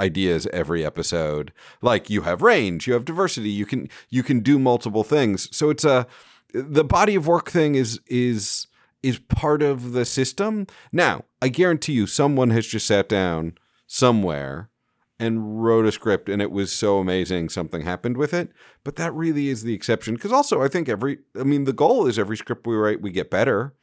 ideas 0.00 0.46
every 0.52 0.84
episode. 0.84 1.52
Like 1.82 2.08
you 2.10 2.22
have 2.22 2.42
range, 2.42 2.86
you 2.86 2.92
have 2.92 3.04
diversity, 3.04 3.50
you 3.50 3.66
can 3.66 3.88
you 4.08 4.22
can 4.22 4.40
do 4.40 4.58
multiple 4.58 5.04
things. 5.04 5.54
So 5.56 5.70
it's 5.70 5.84
a 5.84 6.06
the 6.52 6.84
body 6.84 7.14
of 7.14 7.26
work 7.26 7.50
thing 7.50 7.74
is 7.74 8.00
is 8.06 8.66
is 9.02 9.18
part 9.18 9.62
of 9.62 9.92
the 9.92 10.04
system. 10.04 10.66
Now, 10.92 11.24
I 11.40 11.48
guarantee 11.48 11.92
you, 11.92 12.06
someone 12.06 12.50
has 12.50 12.66
just 12.66 12.86
sat 12.86 13.08
down 13.08 13.54
somewhere 13.86 14.70
and 15.18 15.62
wrote 15.64 15.84
a 15.84 15.92
script 15.92 16.28
and 16.28 16.40
it 16.40 16.50
was 16.50 16.72
so 16.72 16.98
amazing 16.98 17.48
something 17.48 17.82
happened 17.82 18.16
with 18.16 18.32
it. 18.32 18.50
But 18.84 18.96
that 18.96 19.12
really 19.14 19.48
is 19.48 19.62
the 19.62 19.74
exception 19.74 20.14
because 20.14 20.32
also 20.32 20.62
i 20.62 20.68
think 20.68 20.88
every 20.88 21.18
i 21.38 21.42
mean 21.42 21.64
the 21.64 21.72
goal 21.72 22.06
is 22.06 22.18
every 22.18 22.36
script 22.36 22.66
we 22.66 22.76
write 22.76 23.00
we 23.00 23.10
get 23.10 23.30
better. 23.30 23.74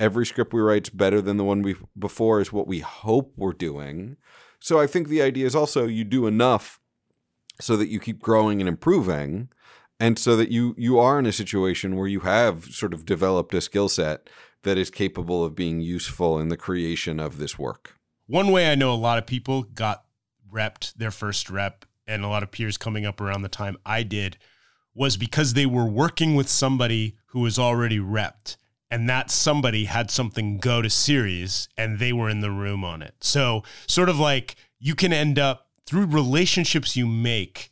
Every 0.00 0.24
script 0.24 0.52
we 0.52 0.60
write's 0.60 0.90
better 0.90 1.20
than 1.20 1.38
the 1.38 1.44
one 1.44 1.60
we 1.60 1.74
before 1.98 2.40
is 2.40 2.52
what 2.52 2.68
we 2.68 2.78
hope 2.80 3.32
we're 3.36 3.52
doing. 3.52 4.16
So 4.60 4.80
i 4.80 4.86
think 4.86 5.08
the 5.08 5.22
idea 5.22 5.46
is 5.46 5.54
also 5.54 5.86
you 5.86 6.04
do 6.04 6.26
enough 6.26 6.80
so 7.60 7.76
that 7.76 7.88
you 7.88 8.00
keep 8.00 8.20
growing 8.20 8.60
and 8.60 8.68
improving 8.68 9.48
and 10.00 10.18
so 10.18 10.36
that 10.36 10.50
you 10.50 10.74
you 10.78 10.98
are 10.98 11.18
in 11.18 11.26
a 11.26 11.32
situation 11.32 11.96
where 11.96 12.08
you 12.08 12.20
have 12.20 12.64
sort 12.66 12.94
of 12.94 13.04
developed 13.04 13.52
a 13.54 13.60
skill 13.60 13.88
set 13.88 14.30
that 14.62 14.78
is 14.78 14.90
capable 14.90 15.44
of 15.44 15.54
being 15.54 15.80
useful 15.80 16.38
in 16.38 16.48
the 16.48 16.56
creation 16.56 17.20
of 17.20 17.38
this 17.38 17.58
work. 17.58 17.94
One 18.26 18.50
way 18.50 18.72
i 18.72 18.74
know 18.74 18.92
a 18.92 18.96
lot 18.96 19.18
of 19.18 19.26
people 19.26 19.62
got 19.62 20.04
repped 20.52 20.94
their 20.94 21.10
first 21.10 21.50
rep 21.50 21.84
and 22.06 22.24
a 22.24 22.28
lot 22.28 22.42
of 22.42 22.50
peers 22.50 22.76
coming 22.76 23.04
up 23.04 23.20
around 23.20 23.42
the 23.42 23.48
time 23.48 23.76
I 23.84 24.02
did 24.02 24.38
was 24.94 25.16
because 25.16 25.54
they 25.54 25.66
were 25.66 25.86
working 25.86 26.34
with 26.34 26.48
somebody 26.48 27.16
who 27.26 27.40
was 27.40 27.58
already 27.58 27.98
repped 27.98 28.56
and 28.90 29.08
that 29.08 29.30
somebody 29.30 29.84
had 29.84 30.10
something 30.10 30.58
go 30.58 30.82
to 30.82 30.90
series 30.90 31.68
and 31.76 31.98
they 31.98 32.12
were 32.12 32.28
in 32.28 32.40
the 32.40 32.50
room 32.50 32.84
on 32.84 33.02
it. 33.02 33.14
So 33.20 33.62
sort 33.86 34.08
of 34.08 34.18
like 34.18 34.56
you 34.78 34.94
can 34.94 35.12
end 35.12 35.38
up 35.38 35.68
through 35.86 36.06
relationships 36.06 36.96
you 36.96 37.06
make 37.06 37.70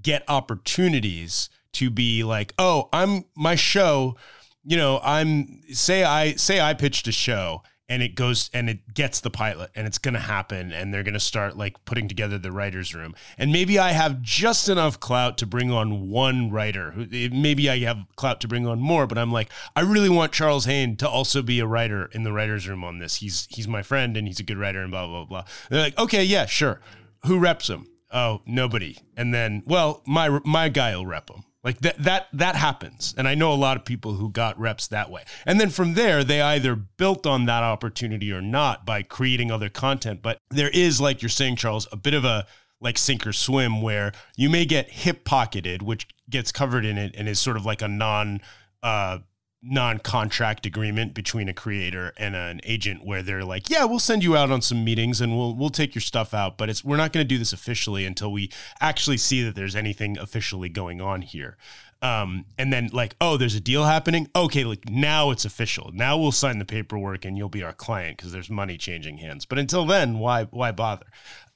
get 0.00 0.22
opportunities 0.28 1.48
to 1.72 1.90
be 1.90 2.24
like, 2.24 2.54
"Oh, 2.58 2.88
I'm 2.92 3.24
my 3.34 3.54
show, 3.54 4.16
you 4.64 4.76
know, 4.76 5.00
I'm 5.02 5.62
say 5.72 6.04
I 6.04 6.34
say 6.34 6.60
I 6.60 6.74
pitched 6.74 7.06
a 7.08 7.12
show 7.12 7.62
and 7.88 8.02
it 8.02 8.14
goes 8.14 8.50
and 8.52 8.70
it 8.70 8.94
gets 8.94 9.20
the 9.20 9.30
pilot 9.30 9.70
and 9.74 9.86
it's 9.86 9.98
going 9.98 10.14
to 10.14 10.20
happen 10.20 10.72
and 10.72 10.92
they're 10.92 11.02
going 11.02 11.14
to 11.14 11.20
start 11.20 11.56
like 11.56 11.84
putting 11.84 12.08
together 12.08 12.38
the 12.38 12.52
writers 12.52 12.94
room. 12.94 13.14
And 13.38 13.52
maybe 13.52 13.78
i 13.78 13.92
have 13.92 14.22
just 14.22 14.68
enough 14.68 15.00
clout 15.00 15.38
to 15.38 15.46
bring 15.46 15.70
on 15.70 16.08
one 16.08 16.50
writer 16.50 16.94
maybe 16.96 17.68
i 17.68 17.78
have 17.80 17.98
clout 18.16 18.40
to 18.40 18.48
bring 18.48 18.66
on 18.66 18.80
more 18.80 19.06
but 19.06 19.18
i'm 19.18 19.32
like 19.32 19.50
i 19.76 19.80
really 19.80 20.08
want 20.08 20.32
charles 20.32 20.64
haine 20.64 20.96
to 20.96 21.08
also 21.08 21.42
be 21.42 21.60
a 21.60 21.66
writer 21.66 22.06
in 22.12 22.22
the 22.22 22.32
writers 22.32 22.68
room 22.68 22.84
on 22.84 22.98
this. 22.98 23.16
He's 23.16 23.46
he's 23.50 23.68
my 23.68 23.82
friend 23.82 24.16
and 24.16 24.26
he's 24.26 24.40
a 24.40 24.44
good 24.44 24.58
writer 24.58 24.82
and 24.82 24.90
blah 24.90 25.06
blah 25.06 25.24
blah. 25.24 25.44
They're 25.70 25.80
like 25.80 25.98
okay 25.98 26.24
yeah 26.24 26.46
sure. 26.46 26.80
Who 27.26 27.38
reps 27.38 27.68
him? 27.68 27.86
Oh 28.12 28.42
nobody. 28.46 28.98
And 29.16 29.32
then 29.34 29.62
well 29.66 30.02
my 30.06 30.40
my 30.44 30.68
guy 30.68 30.96
will 30.96 31.06
rep 31.06 31.30
him 31.30 31.44
like 31.64 31.80
that 31.80 32.02
that 32.02 32.28
that 32.34 32.54
happens. 32.56 33.14
And 33.16 33.26
I 33.26 33.34
know 33.34 33.52
a 33.52 33.54
lot 33.54 33.76
of 33.76 33.84
people 33.84 34.12
who 34.12 34.30
got 34.30 34.58
reps 34.60 34.86
that 34.88 35.10
way. 35.10 35.24
And 35.46 35.58
then 35.58 35.70
from 35.70 35.94
there 35.94 36.22
they 36.22 36.40
either 36.40 36.76
built 36.76 37.26
on 37.26 37.46
that 37.46 37.64
opportunity 37.64 38.30
or 38.30 38.42
not 38.42 38.84
by 38.84 39.02
creating 39.02 39.50
other 39.50 39.70
content. 39.70 40.20
But 40.22 40.38
there 40.50 40.68
is 40.68 41.00
like 41.00 41.22
you're 41.22 41.30
saying 41.30 41.56
Charles 41.56 41.88
a 41.90 41.96
bit 41.96 42.14
of 42.14 42.24
a 42.24 42.46
like 42.80 42.98
sink 42.98 43.26
or 43.26 43.32
swim 43.32 43.80
where 43.80 44.12
you 44.36 44.50
may 44.50 44.66
get 44.66 44.90
hip 44.90 45.24
pocketed 45.24 45.80
which 45.80 46.06
gets 46.28 46.52
covered 46.52 46.84
in 46.84 46.98
it 46.98 47.14
and 47.16 47.28
is 47.28 47.38
sort 47.38 47.56
of 47.56 47.64
like 47.64 47.80
a 47.80 47.88
non 47.88 48.40
uh 48.82 49.18
non-contract 49.64 50.66
agreement 50.66 51.14
between 51.14 51.48
a 51.48 51.54
creator 51.54 52.12
and 52.16 52.36
an 52.36 52.60
agent 52.64 53.04
where 53.04 53.22
they're 53.22 53.44
like, 53.44 53.70
"Yeah, 53.70 53.84
we'll 53.84 53.98
send 53.98 54.22
you 54.22 54.36
out 54.36 54.50
on 54.50 54.62
some 54.62 54.84
meetings 54.84 55.20
and 55.20 55.36
we'll 55.36 55.54
we'll 55.54 55.70
take 55.70 55.94
your 55.94 56.02
stuff 56.02 56.34
out, 56.34 56.58
but 56.58 56.68
it's 56.68 56.84
we're 56.84 56.96
not 56.96 57.12
going 57.12 57.24
to 57.24 57.28
do 57.28 57.38
this 57.38 57.52
officially 57.52 58.04
until 58.04 58.30
we 58.30 58.50
actually 58.80 59.16
see 59.16 59.42
that 59.42 59.54
there's 59.54 59.76
anything 59.76 60.18
officially 60.18 60.68
going 60.68 61.00
on 61.00 61.22
here." 61.22 61.56
Um, 62.02 62.44
and 62.58 62.70
then 62.70 62.90
like, 62.92 63.16
"Oh, 63.20 63.38
there's 63.38 63.54
a 63.54 63.60
deal 63.60 63.84
happening. 63.84 64.28
Okay, 64.36 64.64
like 64.64 64.90
now 64.90 65.30
it's 65.30 65.46
official. 65.46 65.90
Now 65.94 66.18
we'll 66.18 66.32
sign 66.32 66.58
the 66.58 66.66
paperwork 66.66 67.24
and 67.24 67.38
you'll 67.38 67.48
be 67.48 67.62
our 67.62 67.72
client 67.72 68.18
because 68.18 68.30
there's 68.30 68.50
money 68.50 68.76
changing 68.76 69.18
hands. 69.18 69.46
But 69.46 69.58
until 69.58 69.86
then, 69.86 70.18
why 70.18 70.44
why 70.44 70.72
bother?" 70.72 71.06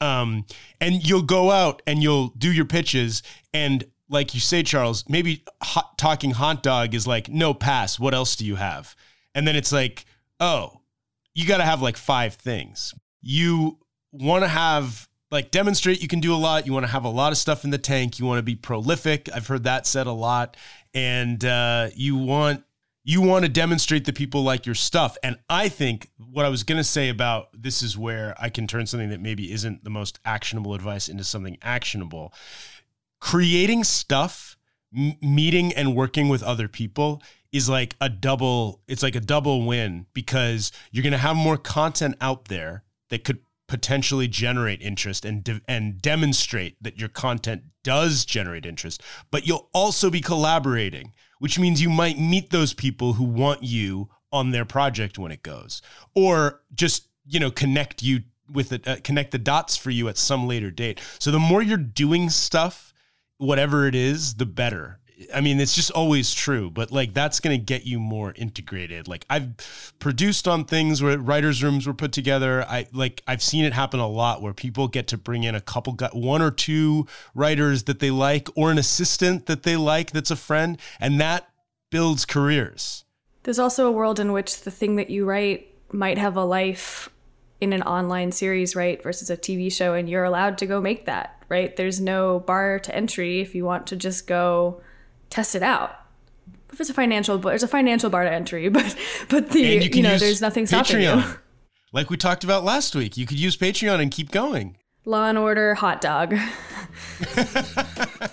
Um, 0.01 0.47
and 0.81 1.07
you'll 1.07 1.23
go 1.23 1.51
out 1.51 1.83
and 1.87 2.03
you'll 2.03 2.29
do 2.29 2.51
your 2.51 2.65
pitches 2.65 3.23
and 3.53 3.85
like 4.09 4.35
you 4.35 4.41
say, 4.41 4.63
Charles, 4.63 5.05
maybe 5.09 5.45
hot, 5.63 5.99
talking 5.99 6.33
hot 6.33 6.63
dog 6.63 6.95
is 6.95 7.07
like, 7.07 7.29
no 7.29 7.55
pass. 7.55 7.99
What 7.99 8.15
else 8.15 8.37
do 8.37 8.45
you 8.45 8.57
have? 8.57 8.97
And 9.35 9.47
then 9.47 9.57
it's 9.57 9.73
like, 9.73 10.05
oh, 10.41 10.81
you 11.35 11.47
got 11.47 11.59
to 11.59 11.65
have 11.65 11.83
like 11.83 11.97
five 11.97 12.35
things. 12.35 12.95
You 13.21 13.79
want 14.13 14.45
to 14.45 14.49
have 14.49 15.09
like 15.31 15.51
demonstrate 15.51 16.01
you 16.01 16.09
can 16.09 16.21
do 16.21 16.35
a 16.35 16.37
lot. 16.37 16.67
You 16.67 16.73
want 16.73 16.87
to 16.87 16.93
have 16.93 17.05
a 17.05 17.11
lot 17.11 17.33
of 17.33 17.39
stuff 17.39 17.65
in 17.65 17.71
the 17.71 17.79
tank. 17.79 18.19
You 18.19 18.25
want 18.25 18.39
to 18.39 18.43
be 18.43 18.57
prolific. 18.57 19.29
I've 19.35 19.47
heard 19.47 19.65
that 19.65 19.87
said 19.87 20.07
a 20.07 20.13
lot. 20.13 20.57
And 20.95 21.45
uh, 21.45 21.91
you 21.95 22.17
want 22.17 22.65
you 23.05 23.23
want 23.23 23.43
to 23.45 23.49
demonstrate 23.51 24.05
that 24.05 24.15
people 24.15 24.43
like 24.43 24.67
your 24.67 24.75
stuff. 24.75 25.17
And 25.23 25.39
I 25.49 25.71
think 25.71 26.11
what 26.19 26.45
I 26.45 26.51
was 26.51 26.63
going 26.63 26.77
to 26.77 26.85
say 26.85 27.09
about 27.09 27.49
this 27.55 27.83
is 27.83 27.97
where 27.97 28.35
I 28.39 28.51
can 28.51 28.67
turn 28.67 28.87
something 28.87 29.09
that 29.09 29.21
maybe 29.21 29.51
isn't 29.51 29.83
the 29.83 29.89
most 29.89 30.19
actionable 30.27 30.75
advice 30.75 31.09
into 31.09 31.25
something 31.25 31.57
actionable 31.63 32.35
creating 33.21 33.85
stuff, 33.85 34.57
m- 34.97 35.17
meeting 35.21 35.73
and 35.73 35.95
working 35.95 36.29
with 36.29 36.43
other 36.43 36.69
people 36.69 37.23
is 37.53 37.69
like 37.69 37.97
a 38.01 38.09
double 38.09 38.81
it's 38.87 39.03
like 39.03 39.15
a 39.15 39.21
double 39.21 39.67
win 39.67 40.07
because 40.13 40.71
you're 40.91 41.03
going 41.03 41.13
to 41.13 41.19
have 41.19 41.37
more 41.37 41.57
content 41.57 42.15
out 42.21 42.47
there 42.47 42.85
that 43.09 43.25
could 43.25 43.39
potentially 43.67 44.29
generate 44.29 44.83
interest 44.83 45.25
and 45.25 45.45
de- 45.45 45.63
and 45.67 46.01
demonstrate 46.03 46.83
that 46.83 46.99
your 46.99 47.09
content 47.09 47.63
does 47.83 48.27
generate 48.27 48.67
interest 48.67 49.03
but 49.31 49.47
you'll 49.47 49.71
also 49.73 50.11
be 50.11 50.21
collaborating 50.21 51.13
which 51.39 51.59
means 51.59 51.81
you 51.81 51.89
might 51.89 52.19
meet 52.19 52.51
those 52.51 52.75
people 52.75 53.15
who 53.15 53.25
want 53.25 53.63
you 53.63 54.11
on 54.31 54.51
their 54.51 54.67
project 54.67 55.19
when 55.19 55.33
it 55.33 55.43
goes 55.43 55.81
or 56.15 56.61
just 56.75 57.09
you 57.27 57.41
know 57.41 57.51
connect 57.51 58.03
you 58.03 58.21
with 58.51 58.73
it 58.73 58.87
uh, 58.87 58.97
connect 59.03 59.31
the 59.31 59.39
dots 59.39 59.77
for 59.77 59.91
you 59.91 60.09
at 60.09 60.17
some 60.17 60.47
later 60.47 60.71
date. 60.71 61.01
So 61.19 61.31
the 61.31 61.39
more 61.39 61.63
you're 61.63 61.77
doing 61.77 62.31
stuff 62.31 62.88
whatever 63.39 63.87
it 63.87 63.95
is, 63.95 64.35
the 64.35 64.47
better. 64.47 64.99
I 65.35 65.41
mean, 65.41 65.59
it's 65.59 65.75
just 65.75 65.91
always 65.91 66.33
true, 66.33 66.71
but 66.71 66.93
like 66.93 67.13
that's 67.13 67.41
going 67.41 67.59
to 67.59 67.65
get 67.65 67.85
you 67.85 67.99
more 67.99 68.33
integrated. 68.37 69.09
Like 69.09 69.25
I've 69.29 69.95
produced 69.99 70.47
on 70.47 70.65
things 70.65 71.03
where 71.03 71.19
writers' 71.19 71.63
rooms 71.63 71.89
were 71.89 71.95
put 71.95 72.13
together. 72.13 72.65
I 72.69 72.87
like 72.93 73.23
I've 73.27 73.43
seen 73.43 73.65
it 73.65 73.73
happen 73.73 73.99
a 73.99 74.07
lot 74.07 74.43
where 74.43 74.55
people 74.55 74.87
get 74.87 75.09
to 75.09 75.19
bring 75.19 75.43
in 75.43 75.57
a 75.57 75.61
couple, 75.61 75.97
one 76.13 76.41
or 76.41 76.53
two 76.53 77.07
writers 77.35 77.85
that 77.85 77.99
they 77.99 78.13
like, 78.13 78.49
or 78.55 78.71
an 78.71 78.79
assistant 78.79 79.47
that 79.47 79.65
they 79.65 79.77
like 79.77 80.13
that's 80.13 80.31
a 80.31 80.37
friend, 80.37 80.79
and 81.01 81.21
that 81.21 81.49
builds 81.91 82.25
careers. 82.25 83.05
There's 83.43 83.59
also 83.59 83.87
a 83.87 83.93
world 83.93 84.21
in 84.21 84.33
which 84.33 84.63
the 84.63 84.71
thing 84.71 84.97
that 84.97 85.11
you 85.11 85.25
write 85.25 85.75
might 85.93 86.19
have 86.19 86.37
a 86.37 86.45
life 86.45 87.09
in 87.61 87.73
an 87.73 87.83
online 87.83 88.31
series, 88.31 88.77
right, 88.77 89.03
versus 89.03 89.31
a 89.31 89.37
TV 89.37 89.73
show, 89.73 89.95
and 89.95 90.09
you're 90.09 90.25
allowed 90.25 90.59
to 90.59 90.67
go 90.67 90.81
make 90.81 91.07
that, 91.07 91.38
right? 91.49 91.75
There's 91.77 92.01
no 92.01 92.41
bar 92.41 92.79
to 92.81 92.95
entry 92.95 93.41
if 93.41 93.55
you 93.55 93.65
want 93.65 93.87
to 93.89 93.97
just 93.97 94.27
go 94.27 94.81
test 95.31 95.55
it 95.55 95.63
out. 95.63 95.97
If 96.73 96.81
it's 96.81 96.91
a 96.91 96.95
financial, 96.95 97.39
there's 97.39 97.63
a 97.63 97.69
financial 97.69 98.11
bar 98.11 98.25
to 98.25 98.31
entry, 98.31 98.69
but 98.71 98.97
but 99.29 99.51
the 99.51 99.61
you, 99.61 99.81
you, 99.81 100.03
know 100.03 100.19
there's 100.19 100.41
nothing 100.41 100.67
stopping 100.67 100.97
Patreon. 100.97 101.27
you. 101.27 101.35
Like 101.91 102.11
we 102.11 102.19
talked 102.19 102.45
about 102.45 102.65
last 102.65 102.95
week, 102.95 103.17
you 103.17 103.25
could 103.25 103.41
use 103.41 103.57
Patreon 103.57 103.99
and 103.99 104.11
keep 104.11 104.31
going. 104.31 104.77
Law 105.07 105.27
and 105.27 105.39
Order 105.39 105.75
hot 105.75 106.03
dog. 106.03 106.35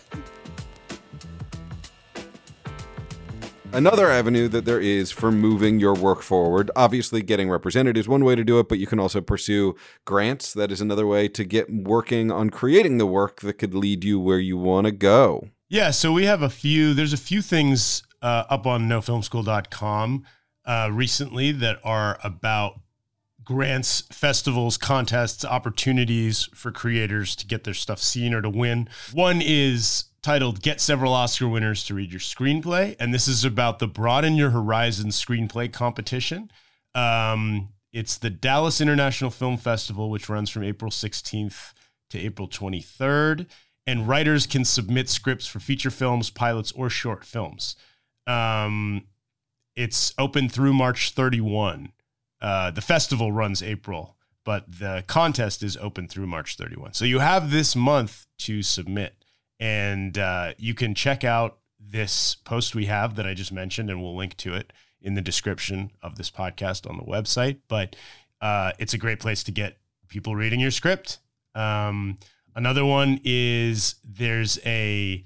Another 3.75 4.10
avenue 4.10 4.48
that 4.48 4.63
there 4.63 4.79
is 4.79 5.12
for 5.12 5.34
moving 5.34 5.82
your 5.82 5.94
work 5.94 6.22
forward, 6.22 6.72
obviously 6.77 7.22
getting 7.22 7.50
represented 7.50 7.98
is 7.98 8.08
one 8.08 8.24
way 8.24 8.34
to 8.34 8.44
do 8.46 8.58
it, 8.60 8.70
but 8.70 8.79
you 8.79 8.88
can 8.88 9.01
also 9.01 9.20
pursue 9.20 9.75
grants. 10.05 10.53
That 10.53 10.72
is 10.72 10.79
another 10.79 11.05
way 11.05 11.27
to 11.27 11.44
get 11.44 11.70
working 11.70 12.32
on 12.32 12.51
creating 12.51 13.00
the 13.00 13.05
work 13.05 13.41
that 13.41 13.55
could 13.55 13.74
lead 13.74 14.05
you 14.05 14.17
where 14.17 14.39
you 14.39 14.58
want 14.58 14.86
to 14.86 14.94
go. 14.94 15.50
Yeah, 15.67 15.91
so 15.91 16.13
we 16.13 16.24
have 16.24 16.41
a 16.41 16.50
few, 16.50 16.94
there's 16.94 17.12
a 17.12 17.17
few 17.17 17.41
things 17.41 18.03
uh, 18.22 18.46
up 18.50 18.65
on 18.65 18.88
nofilmschool.com 18.88 20.24
uh, 20.63 20.89
recently 20.94 21.51
that 21.51 21.79
are 21.84 22.17
about 22.24 22.79
grants, 23.44 24.03
festivals, 24.10 24.77
contests, 24.77 25.44
opportunities 25.44 26.50
for 26.53 26.72
creators 26.72 27.36
to 27.36 27.46
get 27.46 27.65
their 27.65 27.74
stuff 27.74 28.00
seen 28.00 28.34
or 28.34 28.41
to 28.41 28.50
win. 28.50 28.88
One 29.12 29.41
is 29.41 30.05
titled 30.25 30.60
Get 30.63 30.82
Several 30.82 31.13
Oscar 31.13 31.48
Winners 31.48 31.84
to 31.84 31.94
Read 31.94 32.12
Your 32.12 32.20
Screenplay. 32.20 32.96
And 33.00 33.13
this 33.13 33.27
is 33.27 33.46
about 33.46 33.77
the 33.77 33.86
Broaden 33.86 34.34
Your 34.34 34.50
Horizon 34.50 35.10
Screenplay 35.10 35.72
Competition. 35.72 36.51
Um, 36.96 37.70
it's 37.94 38.17
the 38.17 38.32
Dallas 38.32 38.82
International 38.82 39.29
Film 39.29 39.55
Festival, 39.55 40.10
which 40.10 40.27
runs 40.27 40.50
from 40.50 40.63
April 40.63 40.89
16th 40.89 41.74
to 42.10 42.17
April 42.17 42.48
23rd. 42.48 43.46
And 43.86 44.08
writers 44.08 44.48
can 44.48 44.65
submit 44.65 45.10
scripts 45.10 45.46
for 45.46 45.60
feature 45.60 45.91
films, 45.91 46.32
pilots, 46.32 46.72
or 46.72 46.89
short 46.89 47.24
films. 47.24 47.75
Um, 48.25 49.03
it's 49.75 50.12
open 50.17 50.50
through 50.50 50.74
March 50.74 51.12
31. 51.12 51.91
Uh, 52.41 52.72
the 52.72 52.82
festival 52.82 53.32
runs 53.32 53.62
April, 53.62 54.17
but 54.44 54.79
the 54.79 55.03
contest 55.05 55.62
is 55.62 55.77
open 55.77 56.08
through 56.08 56.25
March 56.25 56.58
31. 56.58 56.94
So 56.94 57.05
you 57.05 57.20
have 57.20 57.51
this 57.51 57.75
month 57.75 58.25
to 58.39 58.63
submit. 58.63 59.25
And 59.60 60.18
uh, 60.18 60.54
you 60.58 60.74
can 60.74 60.96
check 60.96 61.24
out 61.24 61.58
this 61.80 62.36
post 62.36 62.76
we 62.76 62.86
have 62.86 63.16
that 63.16 63.26
I 63.26 63.34
just 63.34 63.52
mentioned, 63.52 63.90
and 63.90 64.02
we'll 64.02 64.16
link 64.16 64.36
to 64.38 64.54
it 64.54 64.74
in 65.02 65.14
the 65.14 65.22
description 65.22 65.92
of 66.02 66.16
this 66.16 66.32
podcast 66.32 66.90
on 66.90 66.98
the 66.98 67.04
website. 67.04 67.60
But 67.68 67.96
uh, 68.42 68.72
it's 68.80 68.94
a 68.94 68.98
great 68.98 69.20
place 69.20 69.44
to 69.44 69.52
get 69.52 69.78
people 70.08 70.36
reading 70.36 70.60
your 70.60 70.72
script. 70.72 71.20
Um, 71.54 72.18
another 72.56 72.86
one 72.86 73.20
is 73.24 73.96
there's 74.04 74.60
a 74.66 75.24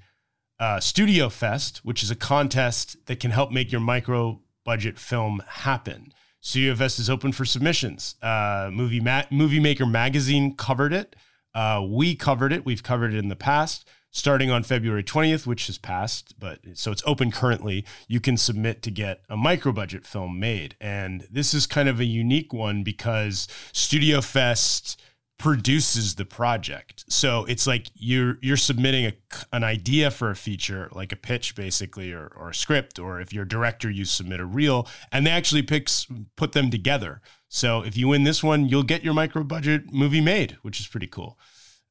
uh, 0.58 0.78
Studio 0.78 1.28
Fest, 1.28 1.78
which 1.78 2.02
is 2.02 2.10
a 2.10 2.16
contest 2.16 3.06
that 3.06 3.18
can 3.18 3.30
help 3.30 3.50
make 3.50 3.72
your 3.72 3.80
micro 3.80 4.40
budget 4.64 4.98
film 4.98 5.42
happen. 5.46 6.12
Studio 6.40 6.74
Fest 6.74 6.98
is 6.98 7.10
open 7.10 7.32
for 7.32 7.44
submissions. 7.44 8.14
Uh, 8.22 8.70
Movie 8.72 9.00
Ma- 9.00 9.24
Movie 9.30 9.60
Maker 9.60 9.86
Magazine 9.86 10.54
covered 10.54 10.92
it. 10.92 11.16
Uh, 11.54 11.84
we 11.88 12.14
covered 12.14 12.52
it. 12.52 12.64
We've 12.64 12.82
covered 12.82 13.12
it 13.14 13.18
in 13.18 13.28
the 13.28 13.36
past. 13.36 13.88
Starting 14.12 14.50
on 14.50 14.64
February 14.64 15.04
20th, 15.04 15.46
which 15.46 15.68
has 15.68 15.78
passed, 15.78 16.38
but 16.40 16.58
so 16.74 16.90
it's 16.90 17.02
open 17.06 17.30
currently. 17.30 17.84
You 18.08 18.18
can 18.18 18.36
submit 18.36 18.82
to 18.82 18.90
get 18.90 19.22
a 19.28 19.36
micro 19.36 19.70
budget 19.70 20.04
film 20.04 20.40
made, 20.40 20.74
and 20.80 21.28
this 21.30 21.54
is 21.54 21.66
kind 21.66 21.88
of 21.88 22.00
a 22.00 22.04
unique 22.04 22.52
one 22.52 22.82
because 22.82 23.46
Studio 23.72 24.20
Fest 24.20 25.00
produces 25.40 26.16
the 26.16 26.24
project. 26.26 27.04
So 27.08 27.46
it's 27.46 27.66
like 27.66 27.86
you're 27.94 28.36
you're 28.42 28.58
submitting 28.58 29.06
a, 29.06 29.12
an 29.54 29.64
idea 29.64 30.10
for 30.10 30.30
a 30.30 30.36
feature, 30.36 30.90
like 30.92 31.12
a 31.12 31.16
pitch 31.16 31.54
basically, 31.54 32.12
or, 32.12 32.30
or 32.36 32.50
a 32.50 32.54
script, 32.54 32.98
or 32.98 33.20
if 33.22 33.32
you're 33.32 33.44
a 33.44 33.48
director, 33.48 33.88
you 33.88 34.04
submit 34.04 34.38
a 34.38 34.44
reel, 34.44 34.86
and 35.10 35.26
they 35.26 35.30
actually 35.30 35.62
picks 35.62 36.06
put 36.36 36.52
them 36.52 36.70
together. 36.70 37.22
So 37.48 37.80
if 37.80 37.96
you 37.96 38.08
win 38.08 38.24
this 38.24 38.42
one, 38.42 38.68
you'll 38.68 38.82
get 38.82 39.02
your 39.02 39.14
micro 39.14 39.42
budget 39.42 39.92
movie 39.92 40.20
made, 40.20 40.58
which 40.60 40.78
is 40.78 40.86
pretty 40.86 41.06
cool. 41.06 41.38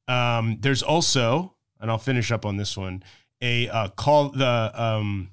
Um, 0.06 0.58
there's 0.60 0.82
also, 0.82 1.54
and 1.80 1.90
I'll 1.90 1.98
finish 1.98 2.30
up 2.30 2.44
on 2.44 2.56
this 2.56 2.76
one, 2.76 3.02
a 3.40 3.68
uh, 3.68 3.88
call 3.88 4.30
the 4.30 4.72
um, 4.74 5.30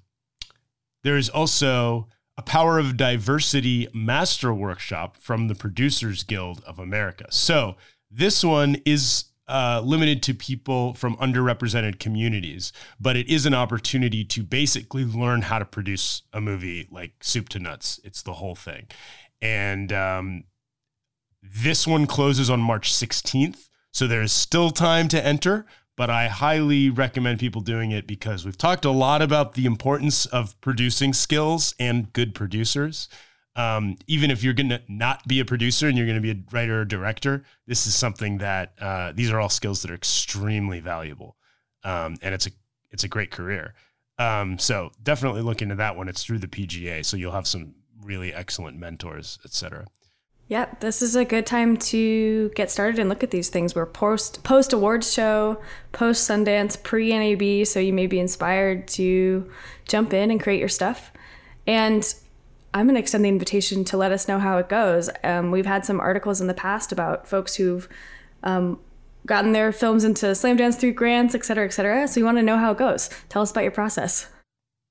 there 1.04 1.18
is 1.18 1.30
also 1.30 2.08
a 2.38 2.42
Power 2.42 2.78
of 2.78 2.98
Diversity 2.98 3.88
Master 3.94 4.54
Workshop 4.54 5.18
from 5.18 5.48
the 5.48 5.56
Producers 5.56 6.24
Guild 6.24 6.64
of 6.66 6.80
America. 6.80 7.26
So 7.32 7.78
this 8.12 8.44
one 8.44 8.78
is 8.86 9.26
uh, 9.48 9.82
limited 9.84 10.22
to 10.24 10.34
people 10.34 10.94
from 10.94 11.16
underrepresented 11.18 12.00
communities, 12.00 12.74
but 13.00 13.16
it 13.16 13.28
is 13.28 13.46
an 13.46 13.54
opportunity 13.54 14.24
to 14.26 14.44
basically 14.44 15.06
learn 15.06 15.44
how 15.44 15.58
to 15.58 15.66
produce 15.66 16.24
a 16.34 16.42
movie 16.42 16.88
like 16.92 17.14
soup 17.22 17.50
to 17.50 17.60
nuts. 17.60 18.00
It's 18.04 18.22
the 18.22 18.34
whole 18.34 18.56
thing. 18.56 18.88
And 19.42 19.94
um, 19.94 20.44
this 21.42 21.88
one 21.88 22.06
closes 22.08 22.50
on 22.50 22.60
March 22.60 22.92
16th. 22.92 23.70
So 23.92 24.06
there's 24.06 24.32
still 24.32 24.70
time 24.70 25.08
to 25.08 25.26
enter, 25.26 25.66
but 25.98 26.12
I 26.12 26.28
highly 26.28 26.90
recommend 26.90 27.40
people 27.40 27.60
doing 27.62 27.92
it 27.92 28.08
because 28.08 28.46
we've 28.46 28.58
talked 28.58 28.86
a 28.86 28.92
lot 28.92 29.22
about 29.22 29.56
the 29.56 29.66
importance 29.66 30.28
of 30.28 30.60
producing 30.62 31.12
skills 31.12 31.76
and 31.80 32.14
good 32.14 32.34
producers. 32.34 33.10
Um, 33.56 33.98
even 34.06 34.30
if 34.30 34.44
you're 34.44 34.54
going 34.54 34.70
to 34.70 34.82
not 34.88 35.28
be 35.28 35.40
a 35.40 35.46
producer 35.46 35.88
and 35.88 35.98
you're 35.98 36.06
going 36.06 36.22
to 36.22 36.22
be 36.22 36.30
a 36.30 36.44
writer 36.52 36.82
or 36.82 36.86
director, 36.86 37.44
this 37.66 37.88
is 37.88 37.96
something 37.96 38.38
that 38.38 38.74
uh, 38.80 39.12
these 39.16 39.32
are 39.32 39.40
all 39.40 39.50
skills 39.50 39.82
that 39.82 39.90
are 39.90 39.96
extremely 39.96 40.80
valuable, 40.80 41.36
um, 41.84 42.18
and 42.22 42.36
it's 42.36 42.46
a 42.46 42.52
it's 42.92 43.04
a 43.04 43.08
great 43.08 43.32
career. 43.32 43.74
Um, 44.20 44.60
so 44.60 44.92
definitely 45.02 45.42
look 45.42 45.64
into 45.64 45.76
that 45.76 45.98
one. 45.98 46.08
It's 46.08 46.24
through 46.24 46.40
the 46.40 46.48
PGA, 46.48 47.04
so 47.04 47.18
you'll 47.18 47.32
have 47.32 47.48
some 47.48 47.74
really 48.04 48.32
excellent 48.32 48.78
mentors, 48.78 49.40
etc. 49.44 49.88
Yeah, 50.50 50.68
this 50.80 51.02
is 51.02 51.18
a 51.18 51.26
good 51.26 51.46
time 51.46 51.76
to 51.78 52.50
get 52.56 52.72
started 52.72 53.00
and 53.00 53.10
look 53.10 53.22
at 53.22 53.32
these 53.32 53.50
things. 53.50 53.76
We're 53.76 53.86
post 53.86 54.44
post 54.44 54.72
awards 54.72 55.12
show, 55.12 55.62
post 55.92 56.30
Sundance, 56.30 56.82
pre 56.82 57.10
NAB, 57.10 57.68
so 57.68 57.82
you 57.82 57.92
may 57.92 58.08
be 58.08 58.20
inspired 58.20 58.88
to 58.90 59.52
jump 59.86 60.14
in 60.14 60.32
and 60.32 60.42
create 60.42 60.60
your 60.60 60.70
stuff. 60.70 61.12
And 61.66 62.14
I'm 62.74 62.86
going 62.86 62.96
to 62.96 63.02
extend 63.02 63.26
the 63.26 63.30
invitation 63.30 63.84
to 63.86 63.98
let 63.98 64.14
us 64.14 64.30
know 64.30 64.40
how 64.40 64.58
it 64.58 64.70
goes. 64.70 65.10
Um, 65.24 65.52
we've 65.52 65.66
had 65.66 65.84
some 65.84 66.00
articles 66.00 66.40
in 66.40 66.48
the 66.48 66.54
past 66.54 66.94
about 66.94 67.28
folks 67.28 67.56
who've 67.56 67.90
um, 68.44 68.80
gotten 69.26 69.52
their 69.52 69.74
films 69.74 70.06
into 70.06 70.28
Slamdance 70.28 70.80
through 70.80 70.94
grants, 70.94 71.36
et 71.36 71.44
cetera, 71.44 71.66
et 71.66 71.74
cetera. 71.74 72.08
So 72.08 72.22
we 72.22 72.24
want 72.24 72.38
to 72.38 72.44
know 72.44 72.58
how 72.58 72.72
it 72.72 72.78
goes. 72.78 73.10
Tell 73.28 73.42
us 73.42 73.52
about 73.52 73.64
your 73.64 73.72
process. 73.72 74.30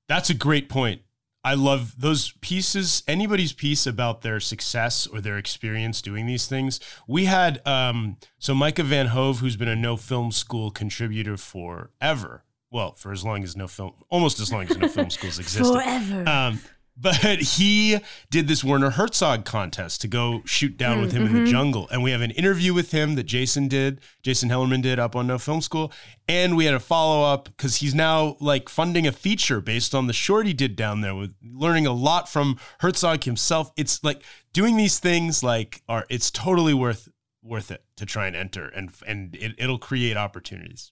That's 0.07 0.29
a 0.29 0.35
great 0.35 0.69
point. 0.69 1.01
I 1.47 1.53
love 1.53 2.01
those 2.01 2.33
pieces. 2.41 3.03
Anybody's 3.07 3.53
piece 3.53 3.87
about 3.87 4.21
their 4.21 4.41
success 4.41 5.07
or 5.07 5.21
their 5.21 5.37
experience 5.37 6.01
doing 6.01 6.25
these 6.25 6.45
things. 6.45 6.81
We 7.07 7.23
had 7.23 7.65
um, 7.65 8.17
so 8.37 8.53
Micah 8.53 8.83
Van 8.83 9.07
Hove, 9.07 9.39
who's 9.39 9.55
been 9.55 9.69
a 9.69 9.75
No 9.75 9.95
Film 9.95 10.33
School 10.33 10.71
contributor 10.71 11.37
forever. 11.37 12.43
Well, 12.69 12.91
for 12.91 13.13
as 13.13 13.23
long 13.23 13.45
as 13.45 13.55
no 13.55 13.69
film, 13.69 13.93
almost 14.09 14.41
as 14.41 14.51
long 14.51 14.63
as 14.63 14.77
no 14.77 14.89
film 14.89 15.09
schools 15.09 15.39
existed. 15.39 15.71
Forever. 15.71 16.27
Um, 16.27 16.59
but 16.99 17.15
he 17.39 17.99
did 18.29 18.47
this 18.47 18.63
Werner 18.63 18.91
Herzog 18.91 19.45
contest 19.45 20.01
to 20.01 20.07
go 20.07 20.41
shoot 20.45 20.77
down 20.77 20.99
with 21.01 21.11
him 21.11 21.25
Mm-hmm. 21.27 21.35
in 21.35 21.45
the 21.45 21.51
jungle. 21.51 21.87
And 21.91 22.01
we 22.01 22.11
have 22.11 22.21
an 22.21 22.31
interview 22.31 22.73
with 22.73 22.91
him 22.91 23.15
that 23.15 23.23
Jason 23.25 23.67
did, 23.67 24.01
Jason 24.23 24.49
Hellerman 24.49 24.81
did 24.81 24.97
up 24.97 25.15
on 25.15 25.27
No 25.27 25.37
Film 25.37 25.61
School. 25.61 25.91
And 26.27 26.57
we 26.57 26.65
had 26.65 26.73
a 26.73 26.79
follow 26.79 27.23
up 27.31 27.45
because 27.45 27.77
he's 27.77 27.93
now 27.93 28.35
like 28.39 28.67
funding 28.69 29.05
a 29.05 29.11
feature 29.11 29.61
based 29.61 29.93
on 29.93 30.07
the 30.07 30.13
short 30.13 30.45
he 30.47 30.53
did 30.53 30.75
down 30.75 31.01
there 31.01 31.13
with 31.15 31.33
learning 31.43 31.85
a 31.85 31.93
lot 31.93 32.27
from 32.27 32.57
Herzog 32.79 33.23
himself. 33.25 33.71
It's 33.77 34.03
like 34.03 34.23
doing 34.53 34.75
these 34.77 34.99
things 34.99 35.43
like 35.43 35.81
are 35.87 36.05
it's 36.09 36.31
totally 36.31 36.73
worth 36.73 37.09
worth 37.43 37.71
it 37.71 37.83
to 37.95 38.05
try 38.05 38.27
and 38.27 38.35
enter 38.35 38.67
and 38.69 38.91
and 39.07 39.35
it, 39.35 39.53
it'll 39.57 39.77
create 39.77 40.17
opportunities. 40.17 40.91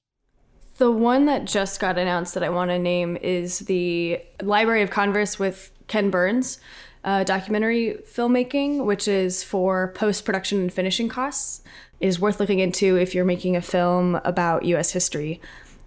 The 0.77 0.91
one 0.91 1.25
that 1.27 1.45
just 1.45 1.79
got 1.79 1.97
announced 1.97 2.33
that 2.33 2.43
I 2.43 2.49
want 2.49 2.69
to 2.71 2.77
name 2.79 3.17
is 3.17 3.59
the 3.59 4.19
Library 4.41 4.81
of 4.83 4.89
Congress 4.89 5.39
with 5.39 5.71
Ken 5.87 6.09
Burns 6.09 6.59
uh, 7.05 7.23
documentary 7.23 7.99
filmmaking, 8.03 8.83
which 8.83 9.07
is 9.07 9.43
for 9.43 9.93
post 9.93 10.25
production 10.25 10.59
and 10.59 10.73
finishing 10.73 11.07
costs. 11.07 11.61
Is 12.01 12.19
worth 12.19 12.41
looking 12.41 12.59
into 12.59 12.97
if 12.97 13.15
you're 13.15 13.23
making 13.23 13.55
a 13.55 13.61
film 13.61 14.19
about 14.25 14.65
U.S. 14.65 14.91
history, 14.91 15.39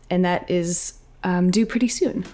and 0.08 0.24
that 0.24 0.50
is 0.50 0.94
um, 1.22 1.50
due 1.50 1.66
pretty 1.66 1.88
soon. 1.88 2.24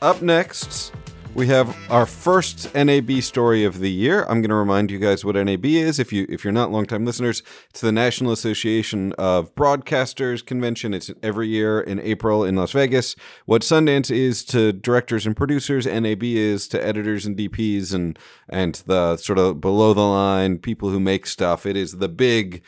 Up 0.00 0.22
next, 0.22 0.92
we 1.36 1.46
have 1.48 1.76
our 1.90 2.06
first 2.06 2.74
NAB 2.74 3.20
story 3.20 3.62
of 3.62 3.78
the 3.78 3.90
year. 3.90 4.22
I'm 4.22 4.40
going 4.40 4.48
to 4.48 4.54
remind 4.54 4.90
you 4.90 4.98
guys 4.98 5.22
what 5.22 5.36
NAB 5.36 5.66
is. 5.66 5.98
If 5.98 6.10
you 6.10 6.24
if 6.30 6.42
you're 6.42 6.52
not 6.52 6.72
longtime 6.72 7.04
listeners, 7.04 7.42
it's 7.68 7.82
the 7.82 7.92
National 7.92 8.32
Association 8.32 9.12
of 9.18 9.54
Broadcasters 9.54 10.44
convention. 10.44 10.94
It's 10.94 11.10
every 11.22 11.48
year 11.48 11.78
in 11.78 12.00
April 12.00 12.42
in 12.42 12.56
Las 12.56 12.72
Vegas. 12.72 13.16
What 13.44 13.60
Sundance 13.60 14.10
is 14.10 14.46
to 14.46 14.72
directors 14.72 15.26
and 15.26 15.36
producers, 15.36 15.84
NAB 15.84 16.22
is 16.22 16.66
to 16.68 16.82
editors 16.82 17.26
and 17.26 17.36
DPs 17.36 17.92
and 17.92 18.18
and 18.48 18.76
the 18.86 19.18
sort 19.18 19.38
of 19.38 19.60
below 19.60 19.92
the 19.92 20.00
line 20.00 20.56
people 20.58 20.88
who 20.88 20.98
make 20.98 21.26
stuff. 21.26 21.66
It 21.66 21.76
is 21.76 21.98
the 21.98 22.08
big 22.08 22.62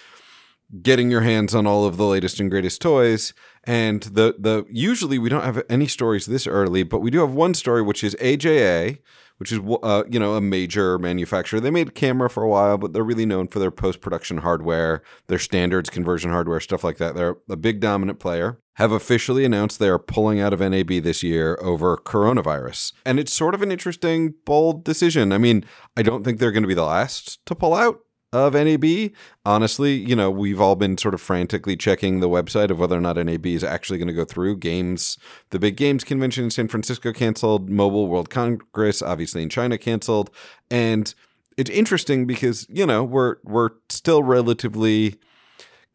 getting 0.82 1.10
your 1.10 1.22
hands 1.22 1.54
on 1.54 1.66
all 1.66 1.86
of 1.86 1.96
the 1.96 2.04
latest 2.04 2.40
and 2.40 2.50
greatest 2.50 2.80
toys. 2.80 3.32
And 3.64 4.02
the 4.02 4.34
the 4.38 4.64
usually 4.70 5.18
we 5.18 5.28
don't 5.28 5.44
have 5.44 5.62
any 5.68 5.86
stories 5.86 6.26
this 6.26 6.46
early, 6.46 6.82
but 6.82 7.00
we 7.00 7.10
do 7.10 7.20
have 7.20 7.32
one 7.32 7.54
story 7.54 7.82
which 7.82 8.04
is 8.04 8.14
AJA, 8.16 8.98
which 9.38 9.52
is 9.52 9.60
uh, 9.82 10.04
you 10.10 10.18
know 10.18 10.34
a 10.34 10.40
major 10.40 10.98
manufacturer. 10.98 11.60
They 11.60 11.70
made 11.70 11.94
camera 11.94 12.30
for 12.30 12.42
a 12.42 12.48
while, 12.48 12.78
but 12.78 12.92
they're 12.92 13.02
really 13.02 13.26
known 13.26 13.48
for 13.48 13.58
their 13.58 13.70
post 13.70 14.00
production 14.00 14.38
hardware, 14.38 15.02
their 15.26 15.38
standards 15.38 15.90
conversion 15.90 16.30
hardware, 16.30 16.60
stuff 16.60 16.84
like 16.84 16.98
that. 16.98 17.14
They're 17.14 17.36
a 17.48 17.56
big 17.56 17.80
dominant 17.80 18.18
player. 18.18 18.60
Have 18.74 18.92
officially 18.92 19.44
announced 19.44 19.80
they 19.80 19.88
are 19.88 19.98
pulling 19.98 20.40
out 20.40 20.52
of 20.52 20.60
NAB 20.60 21.02
this 21.02 21.24
year 21.24 21.58
over 21.60 21.96
coronavirus. 21.96 22.92
And 23.04 23.18
it's 23.18 23.32
sort 23.32 23.56
of 23.56 23.60
an 23.60 23.72
interesting, 23.72 24.34
bold 24.44 24.84
decision. 24.84 25.32
I 25.32 25.38
mean, 25.38 25.64
I 25.96 26.02
don't 26.02 26.22
think 26.22 26.38
they're 26.38 26.52
going 26.52 26.62
to 26.62 26.68
be 26.68 26.74
the 26.74 26.84
last 26.84 27.44
to 27.46 27.56
pull 27.56 27.74
out 27.74 28.02
of 28.32 28.54
NAB. 28.54 29.12
Honestly, 29.44 29.94
you 29.94 30.14
know, 30.14 30.30
we've 30.30 30.60
all 30.60 30.76
been 30.76 30.98
sort 30.98 31.14
of 31.14 31.20
frantically 31.20 31.76
checking 31.76 32.20
the 32.20 32.28
website 32.28 32.70
of 32.70 32.78
whether 32.78 32.96
or 32.96 33.00
not 33.00 33.16
NAB 33.16 33.46
is 33.46 33.64
actually 33.64 33.98
going 33.98 34.08
to 34.08 34.14
go 34.14 34.24
through. 34.24 34.56
Games, 34.56 35.18
the 35.50 35.58
big 35.58 35.76
games 35.76 36.04
convention 36.04 36.44
in 36.44 36.50
San 36.50 36.68
Francisco 36.68 37.12
canceled, 37.12 37.70
Mobile 37.70 38.08
World 38.08 38.30
Congress, 38.30 39.02
obviously 39.02 39.42
in 39.42 39.48
China 39.48 39.78
canceled, 39.78 40.30
and 40.70 41.14
it's 41.56 41.70
interesting 41.70 42.26
because 42.26 42.66
you 42.68 42.86
know 42.86 43.02
we're 43.02 43.36
we're 43.44 43.70
still 43.88 44.22
relatively. 44.22 45.16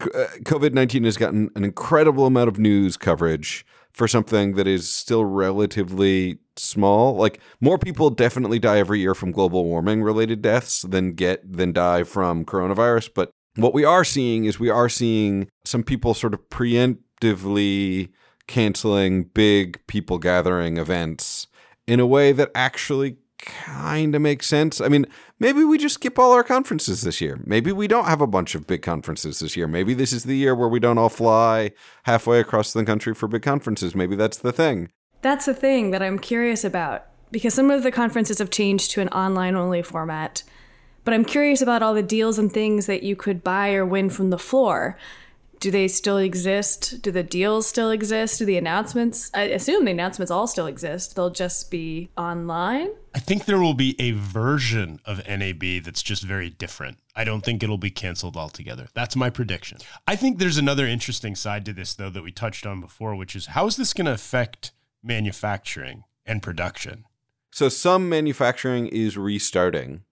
Uh, 0.02 0.26
COVID 0.44 0.74
nineteen 0.74 1.06
has 1.06 1.18
gotten 1.18 1.50
an 1.56 1.64
incredible 1.64 2.26
amount 2.26 2.50
of 2.50 2.58
news 2.58 2.98
coverage 2.98 3.66
for 3.94 4.08
something 4.08 4.56
that 4.56 4.68
is 4.68 4.92
still 4.92 5.24
relatively 5.24 6.40
small. 6.58 7.16
Like 7.16 7.40
more 7.62 7.78
people 7.78 8.10
definitely 8.10 8.60
die 8.60 8.78
every 8.78 9.00
year 9.00 9.16
from 9.16 9.32
global 9.32 9.66
warming 9.66 10.04
related 10.04 10.42
deaths 10.42 10.82
than 10.84 11.14
get 11.14 11.52
than 11.52 11.74
die 11.74 12.04
from 12.04 12.46
coronavirus. 12.46 13.10
But 13.14 13.32
what 13.56 13.74
we 13.74 13.86
are 13.86 14.04
seeing 14.04 14.46
is 14.46 14.60
we 14.60 14.70
are 14.70 14.90
seeing 14.90 15.48
some 15.66 15.84
people 15.84 16.14
sort 16.14 16.34
of 16.34 16.50
preemptively 16.50 18.10
canceling 18.48 19.24
big 19.24 19.86
people 19.88 20.18
gathering 20.18 20.78
events 20.78 21.48
in 21.88 22.00
a 22.00 22.08
way 22.08 22.32
that 22.32 22.52
actually 22.56 23.18
kind 23.38 24.16
of 24.16 24.22
makes 24.22 24.48
sense. 24.48 24.80
I 24.80 24.88
mean, 24.88 25.06
maybe 25.40 25.64
we 25.64 25.78
just 25.78 25.96
skip 25.96 26.18
all 26.18 26.32
our 26.32 26.44
conferences 26.44 27.02
this 27.02 27.20
year. 27.22 27.40
Maybe 27.46 27.72
we 27.72 27.88
don't 27.88 28.06
have 28.06 28.22
a 28.22 28.28
bunch 28.28 28.56
of 28.56 28.68
big 28.68 28.82
conferences 28.82 29.40
this 29.40 29.58
year. 29.58 29.68
Maybe 29.68 29.94
this 29.94 30.14
is 30.14 30.24
the 30.24 30.38
year 30.38 30.56
where 30.56 30.70
we 30.70 30.80
don't 30.80 30.98
all 30.98 31.10
fly 31.10 31.72
halfway 32.04 32.40
across 32.40 32.74
the 32.74 32.86
country 32.86 33.14
for 33.14 33.28
big 33.28 33.42
conferences. 33.42 33.96
Maybe 33.96 34.16
that's 34.16 34.38
the 34.38 34.54
thing. 34.54 34.90
That's 35.24 35.46
the 35.46 35.54
thing 35.54 35.92
that 35.92 36.04
I'm 36.04 36.20
curious 36.20 36.66
about 36.66 37.06
because 37.32 37.54
some 37.54 37.72
of 37.72 37.82
the 37.82 37.92
conferences 37.92 38.40
have 38.40 38.50
changed 38.50 38.92
to 38.92 39.02
an 39.02 39.08
online 39.08 39.56
only 39.56 39.82
format. 39.82 40.44
But 41.06 41.14
I'm 41.14 41.24
curious 41.24 41.62
about 41.62 41.82
all 41.82 41.94
the 41.94 42.04
deals 42.04 42.38
and 42.38 42.52
things 42.52 42.88
that 42.88 43.04
you 43.04 43.16
could 43.16 43.42
buy 43.42 43.74
or 43.74 43.86
win 43.86 44.10
from 44.10 44.32
the 44.32 44.38
floor. 44.38 44.98
Do 45.62 45.72
they 45.72 45.88
still 45.88 46.18
exist? 46.18 47.02
Do 47.02 47.10
the 47.10 47.24
deals 47.24 47.68
still 47.68 47.90
exist? 47.90 48.40
Do 48.40 48.44
the 48.44 48.58
announcements? 48.58 49.32
I 49.34 49.44
assume 49.44 49.86
the 49.86 49.92
announcements 49.92 50.30
all 50.30 50.46
still 50.46 50.68
exist. 50.68 51.16
They'll 51.16 51.30
just 51.30 51.72
be 51.72 52.10
online. 52.18 52.90
I 53.16 53.20
think 53.20 53.46
there 53.46 53.60
will 53.60 53.74
be 53.74 53.96
a 54.02 54.12
version 54.12 55.00
of 55.06 55.26
NAB 55.26 55.84
that's 55.86 56.04
just 56.04 56.24
very 56.24 56.50
different. 56.50 56.98
I 57.16 57.24
don't 57.24 57.46
think 57.46 57.64
it'll 57.64 57.78
be 57.78 57.92
canceled 57.92 58.36
altogether. 58.36 58.90
That's 58.94 59.16
my 59.16 59.30
prediction. 59.30 59.78
I 60.06 60.18
think 60.18 60.38
there's 60.38 60.58
another 60.58 60.86
interesting 60.86 61.36
side 61.36 61.64
to 61.66 61.72
this, 61.72 61.94
though, 61.94 62.10
that 62.10 62.24
we 62.24 62.32
touched 62.34 62.66
on 62.66 62.82
before, 62.82 63.16
which 63.16 63.34
is 63.34 63.46
how 63.48 63.66
is 63.68 63.78
this 63.78 63.94
going 63.94 64.08
to 64.08 64.12
affect 64.12 64.74
manufacturing 65.04 66.04
and 66.26 66.42
production? 66.42 67.06
So 67.52 67.70
some 67.70 68.10
manufacturing 68.10 68.88
is 68.88 69.18
restarting. 69.18 70.04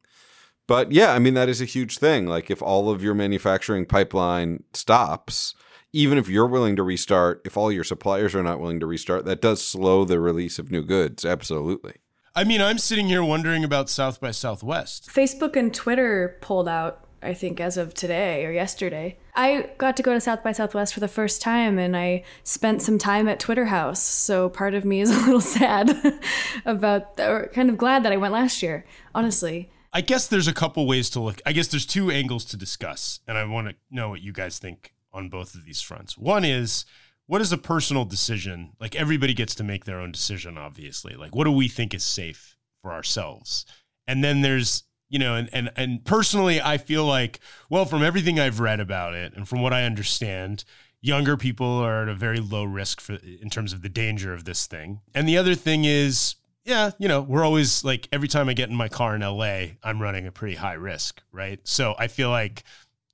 But 0.68 0.92
yeah, 0.92 1.14
I 1.14 1.20
mean, 1.20 1.34
that 1.34 1.50
is 1.50 1.62
a 1.62 1.66
huge 1.66 1.98
thing. 1.98 2.28
Like, 2.28 2.52
if 2.52 2.62
all 2.62 2.90
of 2.90 3.04
your 3.04 3.14
manufacturing 3.14 3.86
pipeline 3.86 4.64
stops, 4.74 5.56
even 5.92 6.18
if 6.18 6.30
you're 6.30 6.48
willing 6.48 6.76
to 6.76 6.84
restart, 6.84 7.42
if 7.44 7.58
all 7.58 7.72
your 7.72 7.84
suppliers 7.84 8.36
are 8.36 8.44
not 8.44 8.60
willing 8.60 8.80
to 8.80 8.86
restart, 8.86 9.26
that 9.26 9.42
does 9.42 9.62
slow 9.62 10.06
the 10.06 10.20
release 10.20 10.60
of 10.60 10.72
new 10.72 10.84
goods. 10.84 11.26
Absolutely. 11.26 11.96
I 12.34 12.46
mean, 12.46 12.62
I'm 12.62 12.78
sitting 12.78 13.08
here 13.08 13.24
wondering 13.24 13.66
about 13.66 13.90
South 13.90 14.22
by 14.22 14.32
Southwest. 14.32 15.10
Facebook 15.10 15.58
and 15.58 15.74
Twitter 15.74 16.38
pulled 16.40 16.70
out, 16.70 17.06
I 17.22 17.34
think, 17.34 17.60
as 17.60 17.78
of 17.78 17.94
today 17.94 18.46
or 18.46 18.52
yesterday. 18.52 19.18
I 19.36 19.70
got 19.78 19.96
to 19.98 20.04
go 20.04 20.14
to 20.14 20.20
South 20.20 20.44
by 20.44 20.52
Southwest 20.52 20.94
for 20.94 21.00
the 21.00 21.08
first 21.08 21.42
time 21.42 21.78
and 21.80 21.96
I 21.96 22.24
spent 22.44 22.82
some 22.82 22.98
time 22.98 23.28
at 23.28 23.40
Twitter 23.40 23.66
House. 23.66 24.02
So 24.02 24.50
part 24.50 24.74
of 24.74 24.86
me 24.86 25.02
is 25.02 25.10
a 25.16 25.20
little 25.20 25.42
sad 25.42 26.20
about, 26.66 27.20
or 27.20 27.50
kind 27.54 27.70
of 27.70 27.78
glad 27.78 28.04
that 28.04 28.12
I 28.12 28.18
went 28.18 28.34
last 28.34 28.62
year, 28.62 28.86
honestly. 29.14 29.70
I 29.94 30.02
guess 30.02 30.28
there's 30.28 30.48
a 30.48 30.54
couple 30.54 30.88
ways 30.88 31.10
to 31.12 31.20
look. 31.20 31.42
I 31.46 31.52
guess 31.52 31.68
there's 31.68 31.86
two 31.86 32.12
angles 32.12 32.46
to 32.46 32.58
discuss, 32.58 33.20
and 33.28 33.38
I 33.38 33.44
want 33.44 33.68
to 33.68 33.76
know 33.90 34.10
what 34.10 34.22
you 34.22 34.32
guys 34.32 34.58
think 34.58 34.94
on 35.14 35.28
both 35.28 35.54
of 35.54 35.66
these 35.66 35.82
fronts. 35.82 36.18
One 36.18 36.46
is 36.46 36.86
what 37.28 37.42
is 37.42 37.52
a 37.52 37.58
personal 37.58 38.06
decision? 38.06 38.72
Like 38.80 38.96
everybody 38.96 39.34
gets 39.34 39.54
to 39.56 39.64
make 39.64 39.86
their 39.86 40.00
own 40.00 40.12
decision, 40.12 40.58
obviously. 40.58 41.16
Like 41.16 41.36
what 41.36 41.44
do 41.44 41.52
we 41.52 41.68
think 41.68 41.94
is 41.94 42.04
safe 42.04 42.56
for 42.82 42.92
ourselves? 42.92 43.66
And 44.08 44.24
then 44.24 44.42
there's 44.42 44.84
you 45.12 45.20
know, 45.20 45.36
and 45.36 45.50
and 45.54 45.70
and 45.76 46.04
personally, 46.04 46.60
I 46.60 46.78
feel 46.78 47.06
like, 47.06 47.40
well, 47.70 47.86
from 47.86 48.02
everything 48.02 48.40
I've 48.40 48.60
read 48.60 48.80
about 48.80 49.14
it 49.14 49.34
and 49.36 49.48
from 49.48 49.62
what 49.62 49.74
I 49.74 49.84
understand, 49.84 50.64
younger 51.02 51.38
people 51.38 51.68
are 51.68 52.04
at 52.04 52.10
a 52.10 52.16
very 52.16 52.40
low 52.40 52.64
risk 52.64 53.02
for 53.02 53.16
in 53.16 53.50
terms 53.50 53.74
of 53.74 53.82
the 53.82 53.90
danger 53.90 54.34
of 54.34 54.46
this 54.46 54.66
thing. 54.66 55.02
And 55.14 55.28
the 55.28 55.38
other 55.38 55.54
thing 55.54 55.84
is 55.86 56.36
yeah, 56.64 56.92
you 57.00 57.08
know, 57.08 57.22
we're 57.22 57.44
always 57.44 57.84
like 57.84 58.08
every 58.12 58.28
time 58.28 58.48
I 58.48 58.54
get 58.54 58.70
in 58.70 58.76
my 58.76 58.88
car 58.88 59.16
in 59.16 59.22
LA, 59.22 59.74
I'm 59.84 60.02
running 60.02 60.28
a 60.28 60.32
pretty 60.32 60.56
high 60.56 60.74
risk, 60.74 61.22
right? 61.32 61.60
So 61.64 61.96
I 61.98 62.08
feel 62.08 62.30
like 62.30 62.64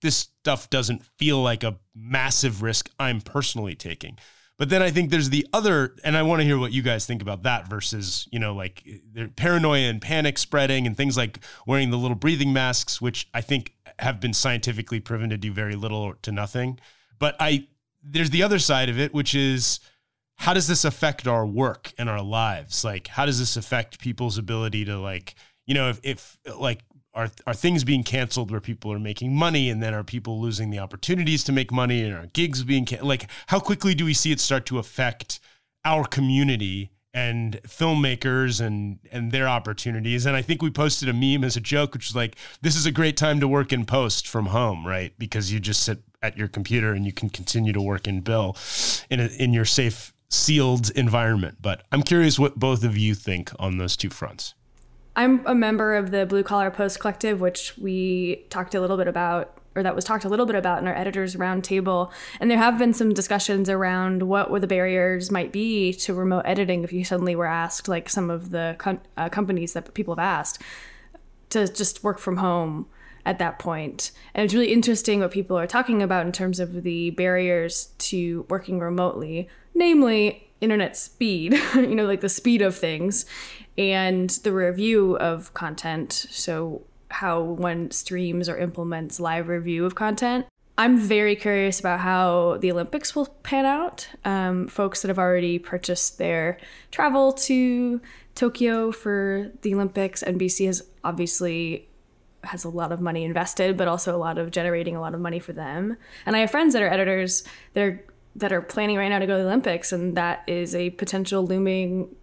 this 0.02 0.18
stuff 0.18 0.70
doesn't 0.70 1.04
feel 1.18 1.42
like 1.42 1.64
a 1.64 1.78
massive 1.96 2.62
risk 2.62 2.90
I'm 3.00 3.22
personally 3.22 3.76
taking. 3.76 4.20
But 4.58 4.70
then 4.70 4.82
I 4.82 4.90
think 4.90 5.12
there's 5.12 5.30
the 5.30 5.46
other, 5.54 5.96
and 6.04 6.18
I 6.18 6.24
want 6.24 6.40
to 6.42 6.44
hear 6.44 6.58
what 6.58 6.72
you 6.72 6.82
guys 6.82 7.06
think 7.06 7.22
about 7.22 7.44
that 7.44 7.68
versus, 7.68 8.28
you 8.32 8.40
know, 8.40 8.56
like 8.56 8.84
paranoia 9.36 9.90
and 9.90 10.02
panic 10.02 10.40
spreading 10.40 10.88
and 10.88 10.98
things 10.98 11.16
like 11.16 11.40
wearing 11.68 11.92
the 11.92 11.98
little 11.98 12.16
breathing 12.16 12.54
masks, 12.54 13.00
which 13.00 13.28
I 13.36 13.42
think 13.42 13.76
have 14.00 14.20
been 14.20 14.34
scientifically 14.34 15.00
proven 15.00 15.30
to 15.30 15.38
do 15.38 15.52
very 15.52 15.76
little 15.76 16.16
to 16.24 16.32
nothing. 16.32 16.80
But 17.20 17.36
I, 17.40 17.68
there's 18.04 18.32
the 18.32 18.42
other 18.42 18.58
side 18.58 18.90
of 18.90 19.00
it, 19.00 19.14
which 19.14 19.36
is, 19.36 19.80
how 20.38 20.54
does 20.54 20.68
this 20.68 20.86
affect 20.86 21.28
our 21.28 21.46
work 21.46 21.94
and 21.98 22.10
our 22.10 22.22
lives? 22.22 22.84
Like, 22.84 23.08
how 23.08 23.26
does 23.26 23.40
this 23.40 23.58
affect 23.58 24.00
people's 24.00 24.38
ability 24.38 24.86
to 24.86 25.00
like, 25.00 25.36
you 25.66 25.74
know, 25.74 25.90
if, 25.90 26.00
if 26.04 26.38
like 26.60 26.80
are 27.18 27.30
are 27.46 27.54
things 27.54 27.84
being 27.84 28.04
canceled 28.04 28.52
where 28.52 28.62
people 28.62 28.92
are 28.94 29.00
making 29.00 29.36
money 29.36 29.70
and 29.70 29.84
then 29.84 29.94
are 29.94 30.04
people 30.04 30.40
losing 30.40 30.70
the 30.70 30.80
opportunities 30.80 31.44
to 31.44 31.52
make 31.52 31.72
money 31.72 32.02
and 32.04 32.14
are 32.14 32.28
gigs 32.28 32.64
being 32.64 32.86
can- 32.86 33.04
like 33.04 33.28
how 33.48 33.60
quickly 33.60 33.94
do 33.94 34.06
we 34.06 34.14
see 34.14 34.32
it 34.32 34.40
start 34.40 34.66
to 34.66 34.78
affect 34.78 35.40
our 35.84 36.06
community 36.06 36.92
and 37.14 37.60
filmmakers 37.64 38.62
and 38.66 39.00
and 39.12 39.32
their 39.32 39.48
opportunities 39.48 40.26
and 40.26 40.36
I 40.36 40.42
think 40.42 40.62
we 40.62 40.70
posted 40.70 41.10
a 41.10 41.14
meme 41.14 41.44
as 41.44 41.58
a 41.58 41.62
joke 41.62 41.94
which 41.94 42.10
is 42.10 42.16
like 42.16 42.38
this 42.62 42.76
is 42.76 42.86
a 42.86 42.92
great 42.92 43.18
time 43.18 43.40
to 43.40 43.48
work 43.48 43.74
in 43.74 43.86
post 43.86 44.28
from 44.28 44.48
home 44.48 44.86
right 44.86 45.14
because 45.18 45.52
you 45.52 45.60
just 45.60 45.84
sit 45.84 46.00
at 46.22 46.38
your 46.38 46.48
computer 46.48 46.94
and 46.94 47.06
you 47.06 47.12
can 47.12 47.30
continue 47.30 47.74
to 47.74 47.82
work 47.82 48.08
in 48.08 48.22
bill 48.22 48.56
in 49.10 49.20
a, 49.20 49.28
in 49.40 49.54
your 49.54 49.66
safe 49.66 50.14
sealed 50.30 50.90
environment. 50.92 51.58
But 51.62 51.84
I'm 51.92 52.04
curious 52.04 52.38
what 52.38 52.56
both 52.56 52.84
of 52.84 52.98
you 52.98 53.16
think 53.16 53.52
on 53.60 53.78
those 53.78 53.96
two 53.96 54.10
fronts. 54.10 54.54
I'm 55.18 55.42
a 55.48 55.56
member 55.56 55.96
of 55.96 56.12
the 56.12 56.28
Blue 56.28 56.44
Collar 56.44 56.70
Post 56.70 57.00
Collective, 57.00 57.42
which 57.42 57.76
we 57.76 58.46
talked 58.52 58.76
a 58.76 58.80
little 58.80 58.98
bit 58.98 59.08
about, 59.08 59.58
or 59.76 59.82
that 59.82 59.96
was 59.96 60.06
talked 60.06 60.26
a 60.26 60.30
little 60.30 60.46
bit 60.46 60.56
about 60.56 60.80
in 60.80 60.88
our 60.88 60.96
editors 60.96 61.36
roundtable. 61.36 62.12
And 62.40 62.52
there 62.52 62.60
have 62.60 62.78
been 62.78 62.94
some 62.94 63.16
discussions 63.16 63.68
around 63.68 64.22
what 64.22 64.52
were 64.52 64.60
the 64.60 64.68
barriers 64.68 65.32
might 65.32 65.52
be 65.52 65.92
to 65.94 66.14
remote 66.14 66.44
editing 66.46 66.84
if 66.84 66.94
you 66.94 67.04
suddenly 67.04 67.36
were 67.36 67.48
asked, 67.48 67.88
like 67.88 68.10
some 68.10 68.30
of 68.30 68.52
the 68.52 68.76
com- 68.78 69.02
uh, 69.18 69.28
companies 69.28 69.74
that 69.74 69.92
people 69.96 70.14
have 70.14 70.24
asked, 70.24 70.62
to 71.50 71.68
just 71.68 72.04
work 72.04 72.20
from 72.20 72.38
home 72.38 72.86
at 73.26 73.40
that 73.40 73.58
point. 73.58 74.12
And 74.36 74.46
it's 74.46 74.54
really 74.54 74.72
interesting 74.72 75.22
what 75.22 75.32
people 75.32 75.58
are 75.58 75.66
talking 75.66 76.04
about 76.04 76.28
in 76.28 76.32
terms 76.32 76.60
of 76.60 76.84
the 76.84 77.10
barriers 77.10 77.88
to 77.98 78.46
working 78.50 78.80
remotely 78.80 79.50
namely 79.74 80.50
internet 80.60 80.98
speed, 80.98 81.54
you 81.76 81.96
know, 81.96 82.06
like 82.06 82.22
the 82.22 82.30
speed 82.30 82.62
of 82.62 82.76
things 82.76 83.26
and 83.78 84.30
the 84.30 84.52
review 84.52 85.18
of 85.18 85.54
content. 85.54 86.12
So, 86.30 86.84
how 87.10 87.42
one 87.42 87.92
streams 87.92 88.50
or 88.50 88.58
implements 88.58 89.20
live 89.20 89.48
review 89.48 89.86
of 89.86 89.96
content. 89.96 90.46
I'm 90.78 90.98
very 90.98 91.36
curious 91.36 91.80
about 91.80 92.02
how 92.02 92.58
the 92.60 92.72
Olympics 92.72 93.16
will 93.16 93.28
pan 93.44 93.66
out. 93.66 94.10
Um, 94.26 94.68
folks 94.68 95.02
that 95.02 95.08
have 95.08 95.18
already 95.18 95.58
purchased 95.58 96.18
their 96.18 96.58
travel 96.92 97.32
to 97.34 98.00
Tokyo 98.36 98.92
for 98.92 99.52
the 99.64 99.74
Olympics, 99.74 100.22
NBC 100.22 100.68
has 100.68 100.84
obviously 101.04 101.88
has 102.44 102.64
a 102.64 102.70
lot 102.70 102.92
of 102.92 103.02
money 103.02 103.24
invested, 103.24 103.76
but 103.76 103.88
also 103.88 104.16
a 104.16 104.18
lot 104.20 104.38
of 104.38 104.52
generating 104.52 104.96
a 104.96 105.02
lot 105.02 105.16
of 105.16 105.20
money 105.20 105.40
for 105.40 105.54
them. 105.54 105.98
And 106.26 106.36
I 106.36 106.40
have 106.40 106.52
friends 106.52 106.74
that 106.74 106.84
are 106.84 106.90
editors 106.90 107.44
that 107.74 107.84
are 107.84 108.06
that 108.36 108.54
are 108.54 108.62
planning 108.62 108.98
right 108.98 109.10
now 109.10 109.18
to 109.18 109.26
go 109.26 109.38
to 109.38 109.44
the 109.44 109.50
Olympics, 109.50 109.92
and 109.92 110.16
that 110.16 110.44
is 110.46 110.76
a 110.76 110.92
potential 110.92 111.46
looming. 111.46 112.16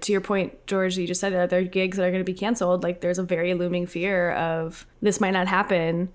To 0.00 0.12
your 0.12 0.20
point, 0.20 0.66
George, 0.66 0.96
you 0.98 1.06
just 1.06 1.20
said 1.20 1.32
there 1.50 1.60
are 1.60 1.62
gigs 1.62 1.96
that 1.96 2.04
are 2.04 2.10
going 2.10 2.24
to 2.24 2.32
be 2.32 2.38
canceled? 2.38 2.82
Like 2.82 3.00
there's 3.00 3.18
a 3.18 3.22
very 3.22 3.54
looming 3.54 3.86
fear 3.86 4.32
of 4.32 4.86
this 5.00 5.20
might 5.20 5.30
not 5.30 5.46
happen, 5.46 6.08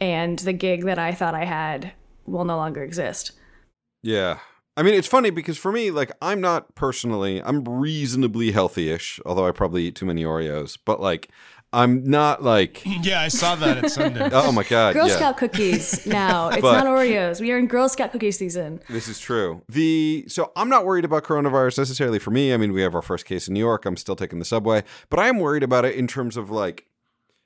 and 0.00 0.38
the 0.40 0.52
gig 0.52 0.84
that 0.86 0.98
I 0.98 1.12
thought 1.12 1.34
I 1.34 1.44
had 1.44 1.92
will 2.26 2.44
no 2.44 2.56
longer 2.56 2.82
exist. 2.82 3.32
Yeah. 4.02 4.38
I 4.76 4.82
mean, 4.82 4.92
it's 4.92 5.08
funny 5.08 5.30
because 5.30 5.56
for 5.56 5.72
me, 5.72 5.90
like, 5.90 6.12
I'm 6.20 6.40
not 6.42 6.74
personally, 6.74 7.42
I'm 7.42 7.64
reasonably 7.64 8.50
healthy-ish, 8.50 9.20
although 9.24 9.46
I 9.46 9.52
probably 9.52 9.84
eat 9.84 9.94
too 9.94 10.04
many 10.04 10.22
Oreos. 10.22 10.76
But 10.84 11.00
like, 11.00 11.30
I'm 11.72 12.04
not 12.04 12.42
like. 12.42 12.82
Yeah, 13.02 13.20
I 13.20 13.28
saw 13.28 13.54
that 13.56 13.84
at 13.84 13.90
Sunday. 13.90 14.28
oh 14.32 14.50
my 14.50 14.64
god! 14.64 14.94
Girl 14.94 15.06
yeah. 15.06 15.16
Scout 15.16 15.36
cookies 15.36 16.06
now. 16.08 16.48
It's 16.48 16.60
but, 16.60 16.82
not 16.82 16.86
Oreos. 16.86 17.40
We 17.40 17.52
are 17.52 17.58
in 17.58 17.66
Girl 17.66 17.88
Scout 17.88 18.10
cookie 18.10 18.32
season. 18.32 18.80
This 18.88 19.06
is 19.06 19.20
true. 19.20 19.62
The 19.68 20.24
so 20.28 20.50
I'm 20.56 20.68
not 20.68 20.84
worried 20.84 21.04
about 21.04 21.24
coronavirus 21.24 21.78
necessarily 21.78 22.18
for 22.18 22.30
me. 22.30 22.52
I 22.52 22.56
mean, 22.56 22.72
we 22.72 22.82
have 22.82 22.94
our 22.94 23.02
first 23.02 23.26
case 23.26 23.46
in 23.46 23.54
New 23.54 23.60
York. 23.60 23.84
I'm 23.84 23.96
still 23.96 24.16
taking 24.16 24.38
the 24.38 24.44
subway, 24.44 24.82
but 25.08 25.20
I 25.20 25.28
am 25.28 25.38
worried 25.38 25.62
about 25.62 25.84
it 25.84 25.94
in 25.94 26.06
terms 26.06 26.36
of 26.36 26.50
like 26.50 26.86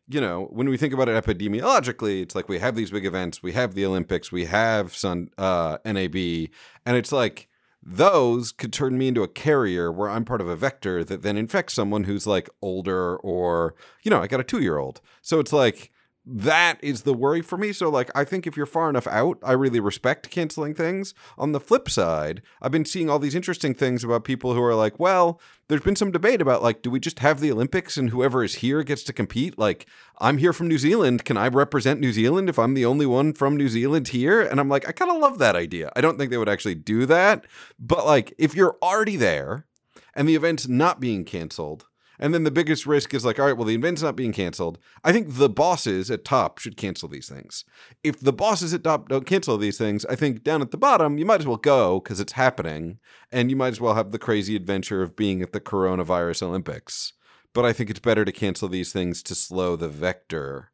you 0.08 0.20
know, 0.20 0.48
when 0.50 0.68
we 0.68 0.76
think 0.76 0.92
about 0.92 1.08
it 1.08 1.24
epidemiologically, 1.24 2.22
it's 2.22 2.34
like 2.34 2.48
we 2.48 2.58
have 2.58 2.74
these 2.74 2.90
big 2.90 3.06
events, 3.06 3.42
we 3.42 3.52
have 3.52 3.74
the 3.74 3.86
Olympics, 3.86 4.32
we 4.32 4.46
have 4.46 4.94
Sun 4.94 5.30
uh, 5.38 5.78
NAB, 5.84 6.16
and 6.16 6.96
it's 6.96 7.12
like 7.12 7.48
those 7.82 8.52
could 8.52 8.72
turn 8.72 8.98
me 8.98 9.08
into 9.08 9.22
a 9.22 9.28
carrier 9.28 9.90
where 9.90 10.10
I'm 10.10 10.24
part 10.24 10.40
of 10.40 10.48
a 10.48 10.56
vector 10.56 11.02
that 11.04 11.22
then 11.22 11.36
infects 11.36 11.74
someone 11.74 12.04
who's 12.04 12.26
like 12.26 12.50
older 12.60 13.16
or, 13.16 13.74
you 14.02 14.10
know, 14.10 14.20
I 14.20 14.26
got 14.26 14.40
a 14.40 14.44
two 14.44 14.60
year 14.60 14.78
old. 14.78 15.00
So 15.22 15.40
it's 15.40 15.52
like, 15.52 15.90
that 16.26 16.78
is 16.82 17.02
the 17.02 17.14
worry 17.14 17.40
for 17.40 17.56
me. 17.56 17.72
So, 17.72 17.88
like, 17.88 18.10
I 18.14 18.24
think 18.24 18.46
if 18.46 18.56
you're 18.56 18.66
far 18.66 18.90
enough 18.90 19.06
out, 19.06 19.38
I 19.42 19.52
really 19.52 19.80
respect 19.80 20.30
canceling 20.30 20.74
things. 20.74 21.14
On 21.38 21.52
the 21.52 21.60
flip 21.60 21.88
side, 21.88 22.42
I've 22.60 22.70
been 22.70 22.84
seeing 22.84 23.08
all 23.08 23.18
these 23.18 23.34
interesting 23.34 23.74
things 23.74 24.04
about 24.04 24.24
people 24.24 24.54
who 24.54 24.62
are 24.62 24.74
like, 24.74 25.00
well, 25.00 25.40
there's 25.68 25.80
been 25.80 25.96
some 25.96 26.12
debate 26.12 26.42
about, 26.42 26.62
like, 26.62 26.82
do 26.82 26.90
we 26.90 27.00
just 27.00 27.20
have 27.20 27.40
the 27.40 27.50
Olympics 27.50 27.96
and 27.96 28.10
whoever 28.10 28.44
is 28.44 28.56
here 28.56 28.82
gets 28.82 29.02
to 29.04 29.12
compete? 29.12 29.58
Like, 29.58 29.86
I'm 30.18 30.38
here 30.38 30.52
from 30.52 30.68
New 30.68 30.78
Zealand. 30.78 31.24
Can 31.24 31.36
I 31.36 31.48
represent 31.48 32.00
New 32.00 32.12
Zealand 32.12 32.48
if 32.48 32.58
I'm 32.58 32.74
the 32.74 32.86
only 32.86 33.06
one 33.06 33.32
from 33.32 33.56
New 33.56 33.68
Zealand 33.68 34.08
here? 34.08 34.42
And 34.42 34.60
I'm 34.60 34.68
like, 34.68 34.86
I 34.86 34.92
kind 34.92 35.10
of 35.10 35.18
love 35.18 35.38
that 35.38 35.56
idea. 35.56 35.90
I 35.96 36.00
don't 36.00 36.18
think 36.18 36.30
they 36.30 36.38
would 36.38 36.48
actually 36.48 36.74
do 36.74 37.06
that. 37.06 37.46
But, 37.78 38.04
like, 38.04 38.34
if 38.36 38.54
you're 38.54 38.76
already 38.82 39.16
there 39.16 39.66
and 40.14 40.28
the 40.28 40.36
event's 40.36 40.68
not 40.68 41.00
being 41.00 41.24
canceled, 41.24 41.86
And 42.20 42.34
then 42.34 42.44
the 42.44 42.50
biggest 42.50 42.86
risk 42.86 43.14
is 43.14 43.24
like, 43.24 43.40
all 43.40 43.46
right, 43.46 43.56
well, 43.56 43.66
the 43.66 43.74
event's 43.74 44.02
not 44.02 44.14
being 44.14 44.32
canceled. 44.32 44.78
I 45.02 45.10
think 45.10 45.28
the 45.30 45.48
bosses 45.48 46.10
at 46.10 46.22
top 46.22 46.58
should 46.58 46.76
cancel 46.76 47.08
these 47.08 47.28
things. 47.28 47.64
If 48.04 48.20
the 48.20 48.32
bosses 48.32 48.74
at 48.74 48.84
top 48.84 49.08
don't 49.08 49.24
cancel 49.24 49.56
these 49.56 49.78
things, 49.78 50.04
I 50.04 50.16
think 50.16 50.44
down 50.44 50.60
at 50.60 50.70
the 50.70 50.76
bottom, 50.76 51.16
you 51.16 51.24
might 51.24 51.40
as 51.40 51.46
well 51.46 51.56
go 51.56 51.98
because 51.98 52.20
it's 52.20 52.32
happening. 52.32 52.98
And 53.32 53.50
you 53.50 53.56
might 53.56 53.68
as 53.72 53.80
well 53.80 53.94
have 53.94 54.12
the 54.12 54.18
crazy 54.18 54.54
adventure 54.54 55.02
of 55.02 55.16
being 55.16 55.40
at 55.40 55.52
the 55.52 55.60
coronavirus 55.60 56.42
Olympics. 56.42 57.14
But 57.54 57.64
I 57.64 57.72
think 57.72 57.88
it's 57.88 58.00
better 58.00 58.26
to 58.26 58.32
cancel 58.32 58.68
these 58.68 58.92
things 58.92 59.22
to 59.24 59.34
slow 59.34 59.74
the 59.74 59.88
vector 59.88 60.72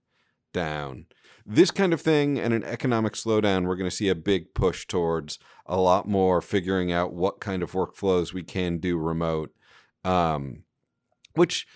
down. 0.53 1.07
This 1.47 1.71
kind 1.71 1.93
of 1.93 2.01
thing 2.01 2.41
and 2.41 2.53
an 2.53 2.65
economic 2.65 3.13
slowdown, 3.13 3.67
we're 3.67 3.77
going 3.77 3.89
to 3.89 3.97
see 3.97 4.09
a 4.09 4.17
big 4.17 4.53
push 4.53 4.85
towards 4.85 5.39
a 5.65 5.77
lot 5.77 6.09
more 6.09 6.43
figuring 6.43 6.91
out 6.91 7.15
what 7.15 7.39
kind 7.39 7.63
of 7.63 7.71
workflows 7.71 8.33
we 8.33 8.43
can 8.43 8.79
do 8.79 8.99
remote. 8.99 9.55
Um, 10.05 10.65
which 11.37 11.67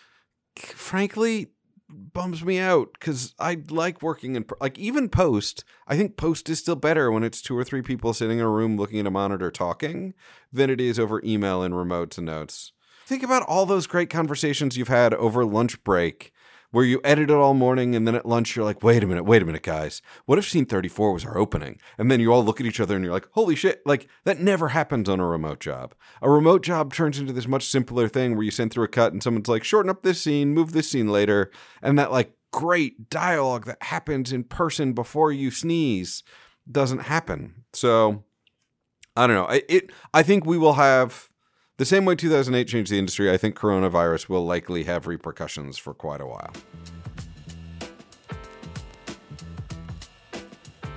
frankly 0.57 1.49
bums 1.88 2.44
me 2.44 2.59
out 2.59 2.90
because 2.94 3.35
I 3.38 3.59
like 3.68 4.03
working 4.03 4.37
in 4.37 4.44
like 4.61 4.79
even 4.79 5.09
post. 5.09 5.64
I 5.87 5.96
think 5.96 6.16
post 6.16 6.49
is 6.49 6.59
still 6.59 6.77
better 6.77 7.11
when 7.11 7.25
it's 7.25 7.42
two 7.42 7.57
or 7.57 7.64
three 7.64 7.83
people 7.83 8.12
sitting 8.14 8.38
in 8.38 8.44
a 8.44 8.51
room 8.51 8.77
looking 8.77 9.01
at 9.01 9.07
a 9.07 9.11
monitor 9.11 9.51
talking 9.51 10.14
than 10.53 10.70
it 10.70 10.81
is 10.81 10.99
over 10.99 11.20
email 11.25 11.62
and 11.62 11.77
remote 11.77 12.11
to 12.12 12.20
notes. 12.20 12.73
Think 13.07 13.23
about 13.23 13.42
all 13.42 13.66
those 13.66 13.87
great 13.88 14.09
conversations 14.09 14.77
you've 14.77 14.88
had 14.88 15.14
over 15.14 15.44
lunch 15.44 15.83
break 15.83 16.33
where 16.70 16.85
you 16.85 17.00
edit 17.02 17.30
it 17.30 17.35
all 17.35 17.54
morning 17.54 17.94
and 17.94 18.06
then 18.06 18.14
at 18.14 18.26
lunch 18.26 18.54
you're 18.54 18.64
like, 18.64 18.83
wait 18.83 19.02
a 19.02 19.06
minute, 19.06 19.24
wait 19.24 19.42
a 19.42 19.44
minute, 19.44 19.62
guys. 19.62 20.02
What 20.26 20.38
if 20.38 20.48
scene 20.48 20.66
34 20.66 21.12
was 21.12 21.24
our 21.24 21.37
opening? 21.37 21.80
And 21.98 22.11
then 22.11 22.20
you 22.20 22.33
all 22.33 22.44
look 22.44 22.61
at 22.61 22.66
each 22.66 22.80
other 22.80 22.94
and 22.94 23.04
you're 23.04 23.12
like, 23.12 23.28
holy 23.33 23.56
shit. 23.56 23.83
Like 23.85 24.09
that 24.24 24.40
never 24.40 24.68
happens 24.68 25.09
on 25.09 25.20
a 25.20 25.26
remote 25.26 25.61
job. 25.61 25.94
A 26.22 26.30
remote 26.30 26.62
job 26.62 26.92
turns 26.92 27.18
into 27.18 27.33
this 27.33 27.48
much 27.48 27.66
simpler 27.66 28.09
thing 28.09 28.35
where 28.35 28.44
you 28.44 28.50
send 28.50 28.70
through 28.70 28.85
a 28.85 28.88
cut 28.88 29.12
and 29.12 29.22
someone's 29.22 29.48
like, 29.48 29.64
shorten 29.64 29.90
up 29.90 30.02
this 30.02 30.22
scene, 30.22 30.54
move 30.54 30.72
this 30.72 30.90
scene 30.90 31.09
later. 31.09 31.50
And 31.83 31.98
that 31.98 32.12
like 32.12 32.33
great 32.52 33.11
dialogue 33.11 33.66
that 33.66 33.83
happens 33.83 34.33
in 34.33 34.44
person 34.44 34.92
before 34.92 35.33
you 35.33 35.50
sneeze 35.50 36.22
doesn't 36.70 37.00
happen. 37.00 37.64
So 37.72 38.24
I 39.16 39.26
don't 39.26 39.37
know. 39.37 39.46
I, 39.46 39.62
it, 39.68 39.90
I 40.14 40.22
think 40.22 40.46
we 40.46 40.59
will 40.59 40.74
have 40.74 41.29
the 41.80 41.86
same 41.86 42.04
way 42.04 42.14
2008 42.14 42.68
changed 42.68 42.92
the 42.92 42.98
industry, 42.98 43.32
I 43.32 43.38
think 43.38 43.56
coronavirus 43.56 44.28
will 44.28 44.44
likely 44.44 44.84
have 44.84 45.06
repercussions 45.06 45.78
for 45.78 45.94
quite 45.94 46.20
a 46.20 46.26
while. 46.26 46.52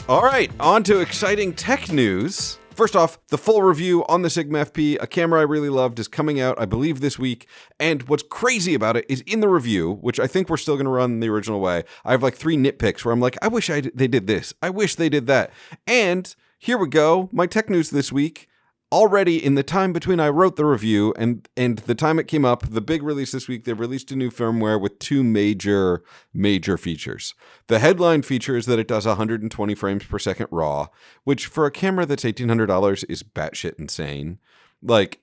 All 0.10 0.24
right, 0.24 0.52
on 0.60 0.84
to 0.84 1.00
exciting 1.00 1.54
tech 1.54 1.90
news. 1.90 2.60
First 2.72 2.98
off, 2.98 3.18
the 3.30 3.38
full 3.38 3.62
review 3.62 4.04
on 4.10 4.24
the 4.24 4.30
Sigma 4.30 4.66
FP, 4.66 4.98
a 5.00 5.08
camera 5.08 5.40
I 5.40 5.44
really 5.44 5.70
loved, 5.70 6.00
is 6.00 6.10
coming 6.10 6.42
out, 6.42 6.60
I 6.60 6.66
believe, 6.66 7.00
this 7.00 7.18
week. 7.18 7.48
And 7.80 8.04
what's 8.10 8.24
crazy 8.24 8.74
about 8.74 8.98
it 8.98 9.06
is 9.08 9.22
in 9.22 9.40
the 9.40 9.48
review, 9.48 10.00
which 10.02 10.20
I 10.20 10.28
think 10.28 10.50
we're 10.50 10.58
still 10.58 10.76
going 10.76 10.84
to 10.84 10.92
run 10.92 11.22
the 11.22 11.30
original 11.30 11.62
way. 11.62 11.86
I 12.04 12.12
have 12.12 12.22
like 12.22 12.36
three 12.36 12.58
nitpicks 12.58 13.06
where 13.06 13.14
I'm 13.14 13.22
like, 13.22 13.38
I 13.42 13.48
wish 13.48 13.70
I 13.70 13.80
d- 13.80 13.92
they 13.96 14.10
did 14.10 14.28
this. 14.28 14.54
I 14.62 14.70
wish 14.70 14.96
they 14.96 15.08
did 15.08 15.28
that. 15.28 15.52
And 15.88 16.36
here 16.60 16.78
we 16.78 16.90
go. 16.90 17.30
My 17.32 17.48
tech 17.48 17.70
news 17.70 17.90
this 17.90 18.12
week 18.12 18.50
already 18.94 19.44
in 19.44 19.56
the 19.56 19.64
time 19.64 19.92
between 19.92 20.20
I 20.20 20.30
wrote 20.30 20.56
the 20.56 20.66
review 20.66 21.16
and 21.18 21.50
and 21.58 21.80
the 21.80 21.96
time 21.96 22.20
it 22.20 22.28
came 22.28 22.46
up, 22.46 22.70
the 22.70 22.80
big 22.80 23.02
release 23.02 23.32
this 23.32 23.48
week, 23.48 23.64
they've 23.64 23.80
released 23.80 24.12
a 24.12 24.16
new 24.16 24.30
firmware 24.30 24.80
with 24.80 25.00
two 25.00 25.24
major 25.24 26.04
major 26.32 26.78
features. 26.78 27.34
The 27.68 27.80
headline 27.80 28.22
feature 28.22 28.56
is 28.56 28.68
that 28.68 28.78
it 28.78 28.88
does 28.88 29.08
120 29.08 29.74
frames 29.74 30.06
per 30.06 30.20
second 30.20 30.48
raw, 30.52 30.90
which 31.24 31.48
for 31.48 31.66
a 31.66 31.72
camera 31.72 32.06
that's 32.06 32.24
$1800 32.24 33.06
is 33.10 33.24
batshit 33.24 33.80
insane. 33.80 34.38
Like 34.84 35.22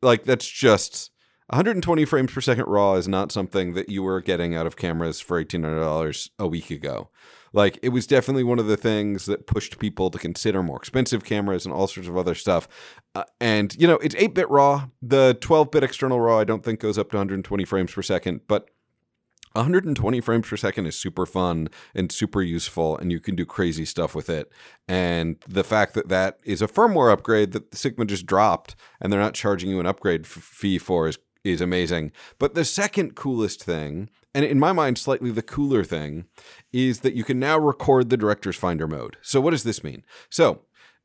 like 0.00 0.24
that's 0.24 0.48
just 0.48 1.10
120 1.48 2.06
frames 2.06 2.32
per 2.32 2.40
second 2.40 2.68
raw 2.68 2.94
is 2.94 3.06
not 3.06 3.32
something 3.32 3.74
that 3.74 3.90
you 3.90 4.02
were 4.02 4.22
getting 4.22 4.54
out 4.54 4.66
of 4.66 4.76
cameras 4.78 5.20
for 5.20 5.44
$1800 5.44 6.30
a 6.38 6.46
week 6.46 6.70
ago. 6.70 7.10
Like 7.52 7.78
it 7.82 7.90
was 7.90 8.06
definitely 8.06 8.44
one 8.44 8.58
of 8.58 8.66
the 8.66 8.76
things 8.76 9.26
that 9.26 9.46
pushed 9.46 9.78
people 9.78 10.10
to 10.10 10.18
consider 10.18 10.62
more 10.62 10.76
expensive 10.76 11.24
cameras 11.24 11.64
and 11.64 11.74
all 11.74 11.86
sorts 11.86 12.08
of 12.08 12.16
other 12.16 12.34
stuff. 12.34 12.68
Uh, 13.14 13.24
and 13.40 13.74
you 13.76 13.86
know, 13.86 13.96
it's 13.96 14.14
8-bit 14.14 14.48
raw. 14.50 14.88
The 15.02 15.36
12-bit 15.40 15.82
external 15.82 16.20
raw 16.20 16.38
I 16.38 16.44
don't 16.44 16.64
think 16.64 16.80
goes 16.80 16.98
up 16.98 17.10
to 17.10 17.16
120 17.16 17.64
frames 17.64 17.92
per 17.92 18.02
second, 18.02 18.42
but 18.46 18.70
120 19.52 20.20
frames 20.20 20.48
per 20.48 20.56
second 20.56 20.86
is 20.86 20.96
super 20.96 21.26
fun 21.26 21.68
and 21.92 22.12
super 22.12 22.40
useful, 22.40 22.96
and 22.96 23.10
you 23.10 23.18
can 23.18 23.34
do 23.34 23.44
crazy 23.44 23.84
stuff 23.84 24.14
with 24.14 24.30
it. 24.30 24.52
And 24.86 25.42
the 25.48 25.64
fact 25.64 25.94
that 25.94 26.08
that 26.08 26.38
is 26.44 26.62
a 26.62 26.68
firmware 26.68 27.12
upgrade 27.12 27.50
that 27.52 27.74
Sigma 27.74 28.04
just 28.04 28.26
dropped, 28.26 28.76
and 29.00 29.12
they're 29.12 29.20
not 29.20 29.34
charging 29.34 29.70
you 29.70 29.80
an 29.80 29.86
upgrade 29.86 30.22
f- 30.24 30.30
fee 30.30 30.78
for 30.78 31.08
is 31.08 31.18
is 31.42 31.60
amazing. 31.60 32.12
But 32.38 32.54
the 32.54 32.64
second 32.64 33.14
coolest 33.16 33.64
thing, 33.64 34.10
and 34.34 34.44
in 34.44 34.58
my 34.58 34.72
mind, 34.72 34.98
slightly 34.98 35.30
the 35.30 35.42
cooler 35.42 35.84
thing, 35.84 36.26
is 36.72 37.00
that 37.00 37.14
you 37.14 37.24
can 37.24 37.40
now 37.40 37.58
record 37.58 38.10
the 38.10 38.16
director's 38.16 38.56
finder 38.56 38.86
mode. 38.86 39.16
So, 39.22 39.40
what 39.40 39.50
does 39.50 39.64
this 39.64 39.82
mean? 39.82 40.04
So, 40.28 40.60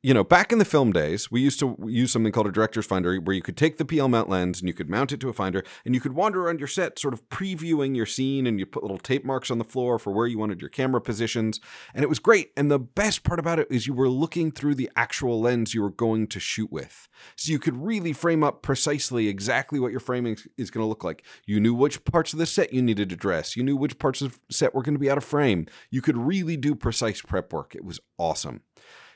you 0.06 0.14
know, 0.14 0.24
back 0.24 0.52
in 0.52 0.60
the 0.60 0.66
film 0.66 0.92
days, 0.92 1.32
we 1.32 1.42
used 1.42 1.60
to 1.60 1.76
use 1.88 2.12
something 2.12 2.32
called 2.32 2.46
a 2.46 2.52
director's 2.52 2.86
finder 2.86 3.16
where 3.16 3.36
you 3.36 3.42
could 3.42 3.58
take 3.58 3.78
the 3.78 3.86
PL 3.86 4.08
mount 4.08 4.30
lens 4.30 4.60
and 4.60 4.68
you 4.68 4.74
could 4.76 4.88
mount 4.88 5.12
it 5.12 5.20
to 5.20 5.30
a 5.30 5.34
finder 5.34 5.64
and 5.84 5.96
you 5.96 6.00
could 6.00 6.14
wander 6.14 6.46
around 6.46 6.60
your 6.60 6.68
set 6.68 7.00
sort 7.00 7.16
of 7.16 7.28
previewing 7.30 7.96
your 7.96 8.06
scene 8.06 8.46
and 8.46 8.60
you 8.60 8.68
put 8.68 8.84
little 8.84 9.00
tape 9.00 9.26
marks 9.26 9.50
on 9.50 9.58
the 9.58 9.64
floor 9.64 9.98
for 9.98 10.14
where 10.14 10.28
you 10.28 10.38
wanted 10.38 10.62
your 10.62 10.70
camera 10.70 11.02
positions. 11.02 11.60
And 11.96 12.04
it 12.04 12.08
was 12.08 12.20
great. 12.20 12.52
And 12.56 12.70
the 12.70 12.78
best 12.78 13.24
part 13.24 13.40
about 13.40 13.58
it 13.58 13.66
is 13.72 13.88
you 13.88 13.96
were 13.96 14.08
looking 14.08 14.52
through 14.52 14.76
the 14.76 14.92
actual 14.96 15.42
lens 15.42 15.74
you 15.74 15.82
were 15.82 15.90
going 15.90 16.28
to 16.28 16.40
shoot 16.40 16.72
with. 16.72 17.08
So 17.36 17.52
you 17.52 17.58
could 17.58 17.76
really 17.76 18.14
frame 18.14 18.44
up 18.44 18.62
precisely 18.62 19.28
exactly 19.28 19.80
what 19.80 19.90
your 19.90 20.00
framing 20.00 20.38
is 20.56 20.70
going 20.70 20.84
to 20.84 20.88
look 20.88 21.04
like. 21.04 21.26
You 21.48 21.60
knew 21.60 21.74
which 21.74 22.06
parts 22.06 22.32
of 22.32 22.38
the 22.38 22.46
set 22.46 22.72
you 22.72 22.84
needed 22.84 23.10
to 23.10 23.16
dress. 23.16 23.58
You 23.58 23.64
knew 23.64 23.76
which 23.76 23.98
parts 23.98 24.22
of 24.22 24.34
the 24.48 24.54
set 24.54 24.76
were 24.76 24.84
going 24.84 24.94
to 24.94 25.00
be 25.00 25.10
out 25.10 25.18
of 25.18 25.24
frame. 25.24 25.66
You 25.90 26.04
could 26.04 26.16
really 26.16 26.58
do 26.58 26.76
precise 26.76 27.24
prep 27.24 27.52
work. 27.52 27.74
It 27.74 27.84
was 27.84 28.00
awesome. 28.20 28.62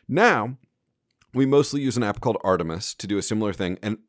Now, 0.07 0.57
we 1.33 1.45
mostly 1.45 1.81
use 1.81 1.97
an 1.97 2.03
app 2.03 2.21
called 2.21 2.37
Artemis 2.43 2.93
to 2.95 3.07
do 3.07 3.17
a 3.17 3.21
similar 3.21 3.53
thing. 3.53 3.77
And 3.81 3.99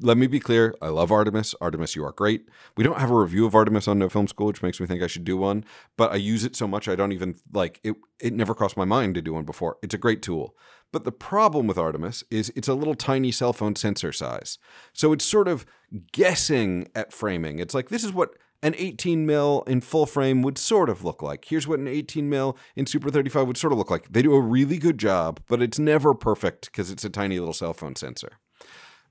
let 0.00 0.16
me 0.16 0.26
be 0.26 0.40
clear, 0.40 0.74
I 0.82 0.88
love 0.88 1.12
Artemis. 1.12 1.54
Artemis, 1.60 1.94
you 1.94 2.04
are 2.04 2.12
great. 2.12 2.48
We 2.76 2.82
don't 2.82 2.98
have 2.98 3.10
a 3.10 3.16
review 3.16 3.46
of 3.46 3.54
Artemis 3.54 3.86
on 3.86 3.98
No 3.98 4.08
Film 4.08 4.26
School, 4.26 4.48
which 4.48 4.62
makes 4.62 4.80
me 4.80 4.86
think 4.86 5.02
I 5.02 5.06
should 5.06 5.24
do 5.24 5.36
one. 5.36 5.64
But 5.96 6.12
I 6.12 6.16
use 6.16 6.44
it 6.44 6.56
so 6.56 6.66
much 6.66 6.88
I 6.88 6.96
don't 6.96 7.12
even 7.12 7.36
like 7.52 7.80
it. 7.84 7.94
It 8.20 8.32
never 8.32 8.54
crossed 8.54 8.76
my 8.76 8.84
mind 8.84 9.14
to 9.14 9.22
do 9.22 9.34
one 9.34 9.44
before. 9.44 9.76
It's 9.82 9.94
a 9.94 9.98
great 9.98 10.22
tool. 10.22 10.56
But 10.92 11.04
the 11.04 11.12
problem 11.12 11.66
with 11.66 11.78
Artemis 11.78 12.24
is 12.30 12.52
it's 12.56 12.68
a 12.68 12.74
little 12.74 12.94
tiny 12.94 13.30
cell 13.30 13.52
phone 13.52 13.76
sensor 13.76 14.12
size. 14.12 14.58
So 14.92 15.12
it's 15.12 15.24
sort 15.24 15.48
of 15.48 15.66
guessing 16.12 16.88
at 16.94 17.12
framing. 17.12 17.58
It's 17.58 17.74
like 17.74 17.90
this 17.90 18.04
is 18.04 18.12
what 18.12 18.34
an 18.64 18.74
18 18.78 19.26
mil 19.26 19.62
in 19.66 19.82
full 19.82 20.06
frame 20.06 20.40
would 20.42 20.56
sort 20.56 20.88
of 20.88 21.04
look 21.04 21.22
like. 21.22 21.44
Here's 21.44 21.68
what 21.68 21.78
an 21.78 21.86
18 21.86 22.28
mil 22.28 22.56
in 22.74 22.86
Super 22.86 23.10
35 23.10 23.46
would 23.46 23.58
sort 23.58 23.72
of 23.72 23.78
look 23.78 23.90
like. 23.90 24.10
They 24.10 24.22
do 24.22 24.34
a 24.34 24.40
really 24.40 24.78
good 24.78 24.98
job, 24.98 25.38
but 25.46 25.62
it's 25.62 25.78
never 25.78 26.14
perfect 26.14 26.72
because 26.72 26.90
it's 26.90 27.04
a 27.04 27.10
tiny 27.10 27.38
little 27.38 27.52
cell 27.52 27.74
phone 27.74 27.94
sensor. 27.94 28.38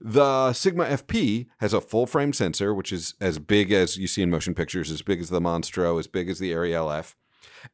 The 0.01 0.51
Sigma 0.53 0.85
FP 0.85 1.45
has 1.59 1.71
a 1.71 1.79
full 1.79 2.07
frame 2.07 2.33
sensor, 2.33 2.73
which 2.73 2.91
is 2.91 3.13
as 3.21 3.37
big 3.37 3.71
as 3.71 3.95
you 3.95 4.07
see 4.07 4.23
in 4.23 4.31
motion 4.31 4.55
pictures, 4.55 4.89
as 4.89 5.03
big 5.03 5.21
as 5.21 5.29
the 5.29 5.39
Monstro, 5.39 5.99
as 5.99 6.07
big 6.07 6.29
as 6.29 6.39
the 6.39 6.51
Arri 6.51 6.71
LF 6.71 7.13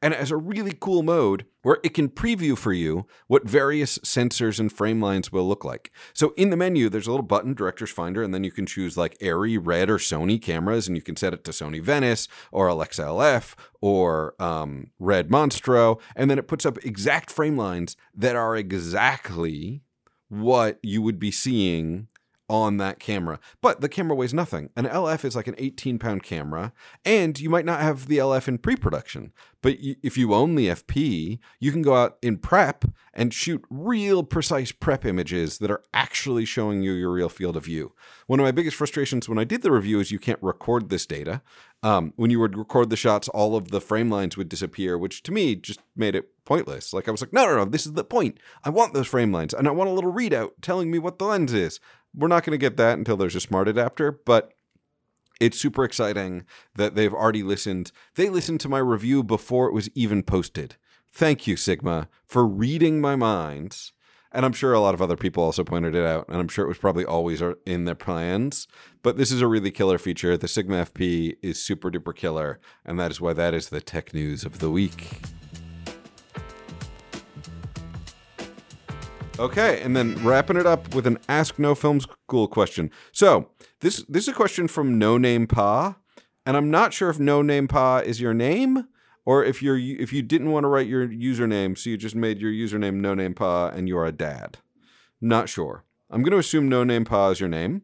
and 0.02 0.14
it 0.14 0.20
has 0.20 0.32
a 0.32 0.38
really 0.38 0.74
cool 0.80 1.04
mode 1.04 1.46
where 1.62 1.80
it 1.84 1.94
can 1.94 2.10
preview 2.10 2.58
for 2.58 2.74
you 2.74 3.06
what 3.28 3.48
various 3.48 3.98
sensors 4.00 4.60
and 4.60 4.72
frame 4.72 5.02
lines 5.02 5.32
will 5.32 5.48
look 5.48 5.66
like. 5.66 5.92
So 6.14 6.34
in 6.38 6.50
the 6.50 6.58
menu, 6.58 6.90
there's 6.90 7.08
a 7.08 7.12
little 7.12 7.26
button, 7.26 7.54
Director's 7.54 7.92
Finder, 7.92 8.24
and 8.24 8.34
then 8.34 8.44
you 8.44 8.52
can 8.52 8.66
choose 8.66 8.98
like 8.98 9.18
Arri, 9.20 9.60
Red, 9.62 9.90
or 9.90 9.98
Sony 9.98 10.42
cameras, 10.42 10.88
and 10.88 10.96
you 10.96 11.02
can 11.02 11.16
set 11.16 11.34
it 11.34 11.44
to 11.46 11.52
Sony 11.52 11.82
Venice 11.82 12.28
or 12.52 12.68
Alexa 12.68 13.04
LF 13.04 13.56
or 13.82 14.36
um, 14.40 14.92
Red 15.00 15.30
Monstro, 15.30 16.00
and 16.16 16.30
then 16.30 16.40
it 16.40 16.48
puts 16.48 16.66
up 16.66 16.84
exact 16.86 17.32
frame 17.32 17.58
lines 17.58 17.96
that 18.14 18.36
are 18.36 18.56
exactly 18.56 19.82
what 20.30 20.80
you 20.84 21.02
would 21.02 21.20
be 21.20 21.32
seeing 21.32 22.08
on 22.50 22.78
that 22.78 23.00
camera. 23.00 23.40
But 23.62 23.82
the 23.82 23.90
camera 23.90 24.16
weighs 24.16 24.34
nothing. 24.34 24.70
An 24.76 24.86
LF 24.86 25.24
is 25.24 25.36
like 25.36 25.48
an 25.48 25.56
18 25.58 26.00
pound 26.00 26.24
camera, 26.24 26.74
and 27.06 27.40
you 27.40 27.50
might 27.50 27.66
not 27.66 27.82
have 27.82 28.08
the 28.08 28.18
LF 28.18 28.48
in 28.48 28.58
pre 28.58 28.76
production. 28.76 29.32
But 29.62 29.76
if 29.80 30.18
you 30.18 30.34
own 30.34 30.56
the 30.56 30.68
FP, 30.68 31.40
you 31.60 31.72
can 31.72 31.82
go 31.82 31.96
out 31.96 32.18
in 32.22 32.38
prep 32.38 32.86
and 33.14 33.34
shoot 33.34 33.64
real 33.70 34.24
precise 34.24 34.72
prep 34.72 35.06
images 35.06 35.58
that 35.58 35.70
are 35.70 35.84
actually 35.94 36.46
showing 36.46 36.82
you 36.82 36.94
your 36.94 37.12
real 37.12 37.28
field 37.28 37.58
of 37.58 37.66
view. 37.66 37.94
One 38.28 38.40
of 38.40 38.46
my 38.46 38.52
biggest 38.52 38.78
frustrations 38.78 39.28
when 39.28 39.38
I 39.38 39.44
did 39.44 39.62
the 39.62 39.72
review 39.72 40.00
is 40.00 40.12
you 40.12 40.20
can't 40.20 40.42
record 40.42 40.90
this 40.90 41.06
data. 41.06 41.42
Um, 41.82 42.14
when 42.16 42.32
you 42.32 42.40
would 42.40 42.58
record 42.58 42.90
the 42.90 42.98
shots, 42.98 43.28
all 43.30 43.56
of 43.56 43.72
the 43.72 43.82
frame 43.82 44.10
lines 44.10 44.38
would 44.38 44.50
disappear, 44.50 44.98
which 44.98 45.24
to 45.24 45.32
me 45.32 45.56
just 45.56 45.80
made 45.96 46.16
it 46.16 46.30
pointless. 46.46 46.94
Like 46.94 47.08
I 47.08 47.12
was 47.12 47.22
like, 47.22 47.34
no, 47.34 47.46
no, 47.46 47.58
no, 47.58 47.66
this 47.66 47.86
is 47.86 47.94
the 47.94 48.04
point. 48.04 48.40
I 48.64 48.70
want 48.70 48.94
those 48.94 49.08
frame 49.08 49.32
lines, 49.32 49.54
and 49.54 49.68
I 49.68 49.72
want 49.72 49.90
a 49.90 49.94
little 49.94 50.12
readout 50.14 50.52
telling 50.62 50.92
me 50.92 51.00
what 51.00 51.20
the 51.20 51.26
lens 51.26 51.54
is. 51.54 51.80
We're 52.16 52.28
not 52.28 52.44
going 52.44 52.52
to 52.52 52.58
get 52.58 52.78
that 52.78 52.98
until 52.98 53.18
there's 53.18 53.36
a 53.36 53.42
smart 53.42 53.68
adapter, 53.68 54.12
but 54.12 54.54
it's 55.40 55.60
super 55.60 55.84
exciting 55.84 56.46
that 56.76 56.96
they've 56.96 57.14
already 57.14 57.44
listened. 57.44 57.92
They 58.16 58.30
listened 58.30 58.60
to 58.62 58.70
my 58.70 58.80
review 58.80 59.24
before 59.24 59.68
it 59.68 59.74
was 59.74 59.90
even 59.96 60.24
posted. 60.24 60.76
Thank 61.12 61.48
you, 61.48 61.56
Sigma, 61.56 62.10
for 62.26 62.46
reading 62.46 63.00
my 63.00 63.16
mind 63.16 63.92
And 64.32 64.46
I'm 64.46 64.54
sure 64.54 64.74
a 64.74 64.80
lot 64.80 64.94
of 64.94 65.02
other 65.02 65.16
people 65.16 65.44
also 65.44 65.64
pointed 65.64 65.96
it 65.96 66.06
out, 66.06 66.28
and 66.28 66.38
I'm 66.38 66.48
sure 66.48 66.64
it 66.66 66.68
was 66.68 66.78
probably 66.78 67.06
always 67.06 67.42
in 67.66 67.86
their 67.86 67.96
plans. 67.96 68.68
But 69.02 69.18
this 69.18 69.32
is 69.32 69.42
a 69.42 69.48
really 69.48 69.72
killer 69.72 69.98
feature. 69.98 70.38
The 70.38 70.48
Sigma 70.48 70.86
FP 70.86 71.38
is 71.42 71.64
super 71.64 71.90
duper 71.90 72.16
killer, 72.16 72.60
and 72.86 73.00
that 73.00 73.10
is 73.12 73.20
why 73.20 73.34
that 73.34 73.54
is 73.54 73.70
the 73.70 73.82
tech 73.82 74.14
news 74.14 74.46
of 74.46 74.60
the 74.60 74.70
week. 74.70 75.39
Okay, 79.40 79.82
and 79.82 79.96
then 79.96 80.22
wrapping 80.22 80.58
it 80.58 80.66
up 80.66 80.94
with 80.94 81.08
an 81.08 81.18
Ask 81.30 81.58
No 81.58 81.74
Film 81.74 82.02
School 82.02 82.46
question. 82.50 82.92
So 83.14 83.48
this 83.80 84.04
this 84.10 84.24
is 84.24 84.28
a 84.28 84.34
question 84.34 84.68
from 84.68 85.00
No 85.00 85.18
Name 85.18 85.48
Pa, 85.48 85.96
and 86.46 86.58
I'm 86.58 86.70
not 86.70 86.94
sure 86.94 87.10
if 87.10 87.20
No 87.20 87.42
Name 87.42 87.70
Pa 87.70 88.00
is 88.00 88.20
your 88.20 88.34
name 88.34 88.90
or 89.26 89.46
if 89.46 89.64
you're 89.64 89.78
if 89.78 90.12
you 90.12 90.22
didn't 90.22 90.52
want 90.52 90.66
to 90.66 90.68
write 90.68 90.88
your 90.88 91.08
username, 91.08 91.78
so 91.78 91.90
you 91.90 91.96
just 91.96 92.16
made 92.16 92.42
your 92.42 92.52
username 92.52 92.96
No 92.96 93.14
Name 93.14 93.34
Pa 93.34 93.70
and 93.70 93.88
you 93.88 93.98
are 93.98 94.06
a 94.06 94.12
dad. 94.12 94.58
Not 95.22 95.48
sure. 95.48 95.86
I'm 96.10 96.22
going 96.22 96.34
to 96.34 96.38
assume 96.38 96.68
No 96.68 96.84
Name 96.84 97.06
Pa 97.06 97.30
is 97.30 97.40
your 97.40 97.48
name, 97.48 97.84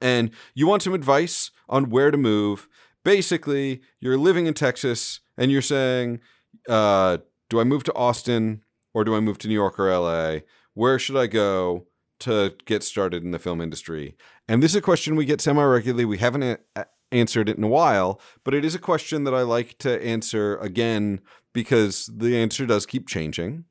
and 0.00 0.30
you 0.54 0.68
want 0.68 0.82
some 0.82 0.94
advice 0.94 1.50
on 1.68 1.90
where 1.90 2.12
to 2.12 2.16
move. 2.16 2.68
Basically, 3.02 3.80
you're 3.98 4.16
living 4.16 4.46
in 4.46 4.54
Texas 4.54 5.18
and 5.36 5.50
you're 5.50 5.62
saying, 5.62 6.20
uh, 6.68 7.18
"Do 7.48 7.58
I 7.58 7.64
move 7.64 7.82
to 7.84 7.94
Austin 7.94 8.62
or 8.94 9.02
do 9.02 9.16
I 9.16 9.20
move 9.20 9.38
to 9.38 9.48
New 9.48 9.54
York 9.54 9.76
or 9.80 9.90
LA?" 9.90 10.42
Where 10.74 10.98
should 10.98 11.16
I 11.16 11.26
go 11.26 11.86
to 12.20 12.54
get 12.66 12.82
started 12.82 13.24
in 13.24 13.30
the 13.30 13.38
film 13.38 13.60
industry? 13.60 14.16
And 14.48 14.62
this 14.62 14.72
is 14.72 14.76
a 14.76 14.82
question 14.82 15.16
we 15.16 15.24
get 15.24 15.40
semi 15.40 15.62
regularly. 15.62 16.04
We 16.04 16.18
haven't 16.18 16.60
a- 16.76 16.86
answered 17.12 17.48
it 17.48 17.56
in 17.56 17.64
a 17.64 17.68
while, 17.68 18.20
but 18.44 18.54
it 18.54 18.64
is 18.64 18.74
a 18.74 18.78
question 18.78 19.24
that 19.24 19.34
I 19.34 19.42
like 19.42 19.78
to 19.78 20.02
answer 20.04 20.56
again 20.58 21.20
because 21.52 22.10
the 22.14 22.36
answer 22.36 22.66
does 22.66 22.86
keep 22.86 23.08
changing. 23.08 23.64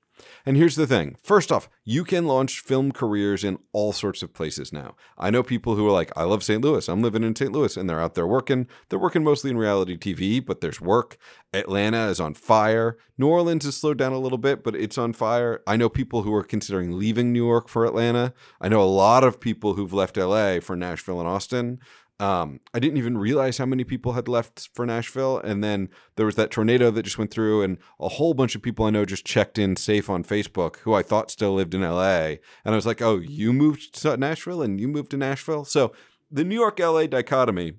And 0.46 0.58
here's 0.58 0.76
the 0.76 0.88
thing 0.88 1.16
first 1.24 1.52
off, 1.52 1.70
you 1.84 2.04
can 2.04 2.26
launch 2.28 2.62
film 2.62 2.92
careers 2.92 3.44
in 3.44 3.60
all 3.74 3.94
sorts 3.94 4.22
of 4.24 4.34
places 4.34 4.72
now. 4.74 4.96
I 5.18 5.30
know 5.30 5.44
people 5.44 5.76
who 5.76 5.88
are 5.88 5.92
like, 5.92 6.12
I 6.16 6.24
love 6.24 6.44
St. 6.44 6.64
Louis. 6.64 6.88
I'm 6.88 7.02
living 7.02 7.24
in 7.24 7.36
St. 7.36 7.52
Louis, 7.52 7.76
and 7.78 7.90
they're 7.90 8.00
out 8.00 8.16
there 8.16 8.28
working. 8.28 8.68
They're 8.90 9.00
working 9.00 9.24
mostly 9.24 9.52
in 9.52 9.58
reality 9.58 9.98
TV, 9.98 10.46
but 10.46 10.62
there's 10.62 10.82
work. 10.82 11.18
Atlanta 11.54 12.08
is 12.08 12.20
on 12.20 12.34
fire. 12.34 12.98
New 13.18 13.28
Orleans 13.28 13.66
has 13.66 13.76
slowed 13.76 13.98
down 13.98 14.14
a 14.14 14.20
little 14.20 14.38
bit, 14.38 14.64
but 14.64 14.76
it's 14.76 14.98
on 14.98 15.14
fire. 15.14 15.62
I 15.68 15.78
know 15.78 15.90
people 15.90 16.24
who 16.24 16.34
are 16.34 16.44
considering 16.44 16.98
leaving 16.98 17.34
New 17.34 17.46
York 17.46 17.68
for 17.68 17.86
Atlanta. 17.86 18.34
I 18.62 18.70
know 18.70 18.82
a 18.82 18.86
lot 18.86 19.24
of 19.24 19.40
people 19.40 19.74
who've 19.74 19.94
left 19.94 20.18
LA 20.18 20.60
for 20.60 20.76
Nashville 20.76 21.20
and 21.20 21.28
Austin. 21.28 21.80
Um, 22.20 22.60
I 22.74 22.80
didn't 22.80 22.98
even 22.98 23.18
realize 23.18 23.58
how 23.58 23.66
many 23.66 23.86
people 23.86 24.12
had 24.12 24.28
left 24.28 24.70
for 24.74 24.86
Nashville. 24.86 25.38
And 25.40 25.64
then 25.64 25.90
there 26.18 26.26
was 26.26 26.36
that 26.36 26.52
tornado 26.52 26.92
that 26.92 27.04
just 27.04 27.18
went 27.18 27.32
through, 27.32 27.62
and 27.62 27.78
a 28.00 28.10
whole 28.10 28.34
bunch 28.34 28.56
of 28.56 28.62
people 28.62 28.86
I 28.86 28.90
know 28.90 29.06
just 29.06 29.26
checked 29.26 29.58
in 29.58 29.78
safe 29.78 30.10
on 30.10 30.24
Facebook 30.24 30.78
who 30.78 30.94
I 30.94 31.02
thought 31.02 31.32
still 31.32 31.54
lived 31.54 31.74
in 31.74 31.82
LA. 31.82 32.36
And 32.66 32.74
I 32.74 32.76
was 32.76 32.86
like, 32.86 33.02
oh, 33.02 33.18
you 33.20 33.54
moved 33.54 33.96
to 34.02 34.18
Nashville 34.18 34.62
and 34.62 34.80
you 34.82 34.88
moved 34.88 35.12
to 35.12 35.18
Nashville? 35.18 35.64
So 35.64 35.94
the 36.30 36.44
New 36.44 36.56
York 36.56 36.80
LA 36.80 37.08
dichotomy, 37.08 37.76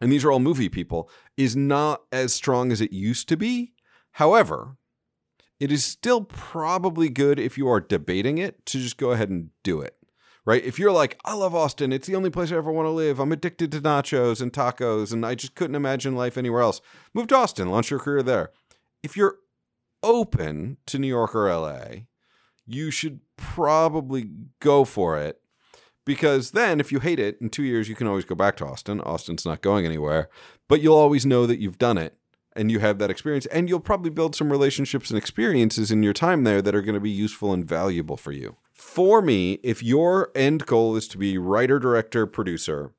and 0.00 0.10
these 0.10 0.24
are 0.24 0.32
all 0.32 0.40
movie 0.40 0.68
people, 0.68 1.08
is 1.36 1.54
not 1.54 2.02
as 2.10 2.34
strong 2.34 2.72
as 2.72 2.80
it 2.80 2.92
used 2.92 3.28
to 3.28 3.36
be. 3.36 3.72
However, 4.12 4.76
it 5.60 5.70
is 5.70 5.84
still 5.84 6.22
probably 6.22 7.08
good 7.08 7.38
if 7.38 7.56
you 7.56 7.68
are 7.68 7.80
debating 7.80 8.38
it 8.38 8.66
to 8.66 8.78
just 8.78 8.96
go 8.96 9.12
ahead 9.12 9.28
and 9.28 9.50
do 9.62 9.80
it 9.80 9.94
right? 10.44 10.64
If 10.64 10.78
you're 10.78 10.92
like, 10.92 11.18
I 11.24 11.34
love 11.34 11.54
Austin, 11.54 11.92
it's 11.92 12.06
the 12.06 12.16
only 12.16 12.30
place 12.30 12.52
I 12.52 12.56
ever 12.56 12.72
want 12.72 12.86
to 12.86 12.90
live. 12.90 13.18
I'm 13.18 13.32
addicted 13.32 13.72
to 13.72 13.80
nachos 13.80 14.40
and 14.40 14.52
tacos, 14.52 15.12
and 15.12 15.24
I 15.24 15.34
just 15.34 15.54
couldn't 15.54 15.76
imagine 15.76 16.16
life 16.16 16.36
anywhere 16.38 16.62
else. 16.62 16.80
Move 17.14 17.28
to 17.28 17.36
Austin, 17.36 17.70
launch 17.70 17.90
your 17.90 18.00
career 18.00 18.22
there. 18.22 18.50
If 19.02 19.16
you're 19.16 19.36
open 20.02 20.78
to 20.86 20.98
New 20.98 21.08
York 21.08 21.34
or 21.34 21.52
LA, 21.52 22.04
you 22.66 22.90
should 22.90 23.20
probably 23.36 24.30
go 24.60 24.84
for 24.84 25.18
it 25.18 25.40
because 26.06 26.52
then 26.52 26.80
if 26.80 26.90
you 26.90 27.00
hate 27.00 27.18
it 27.18 27.38
in 27.40 27.50
two 27.50 27.62
years, 27.62 27.88
you 27.88 27.94
can 27.94 28.06
always 28.06 28.24
go 28.24 28.34
back 28.34 28.56
to 28.56 28.66
Austin. 28.66 29.00
Austin's 29.02 29.44
not 29.44 29.60
going 29.60 29.84
anywhere, 29.84 30.28
but 30.68 30.80
you'll 30.80 30.96
always 30.96 31.26
know 31.26 31.46
that 31.46 31.60
you've 31.60 31.78
done 31.78 31.98
it 31.98 32.16
and 32.56 32.70
you 32.70 32.80
have 32.80 32.98
that 32.98 33.10
experience 33.10 33.46
and 33.46 33.68
you'll 33.68 33.80
probably 33.80 34.10
build 34.10 34.34
some 34.34 34.50
relationships 34.50 35.10
and 35.10 35.18
experiences 35.18 35.90
in 35.90 36.02
your 36.02 36.12
time 36.12 36.44
there 36.44 36.60
that 36.62 36.74
are 36.74 36.82
going 36.82 36.94
to 36.94 37.00
be 37.00 37.10
useful 37.10 37.52
and 37.52 37.64
valuable 37.64 38.16
for 38.16 38.32
you 38.32 38.56
for 38.80 39.20
me, 39.20 39.60
if 39.62 39.82
your 39.82 40.30
end 40.34 40.64
goal 40.64 40.96
is 40.96 41.06
to 41.08 41.18
be 41.18 41.36
writer, 41.36 41.78
director, 41.78 42.26
producer, 42.26 42.94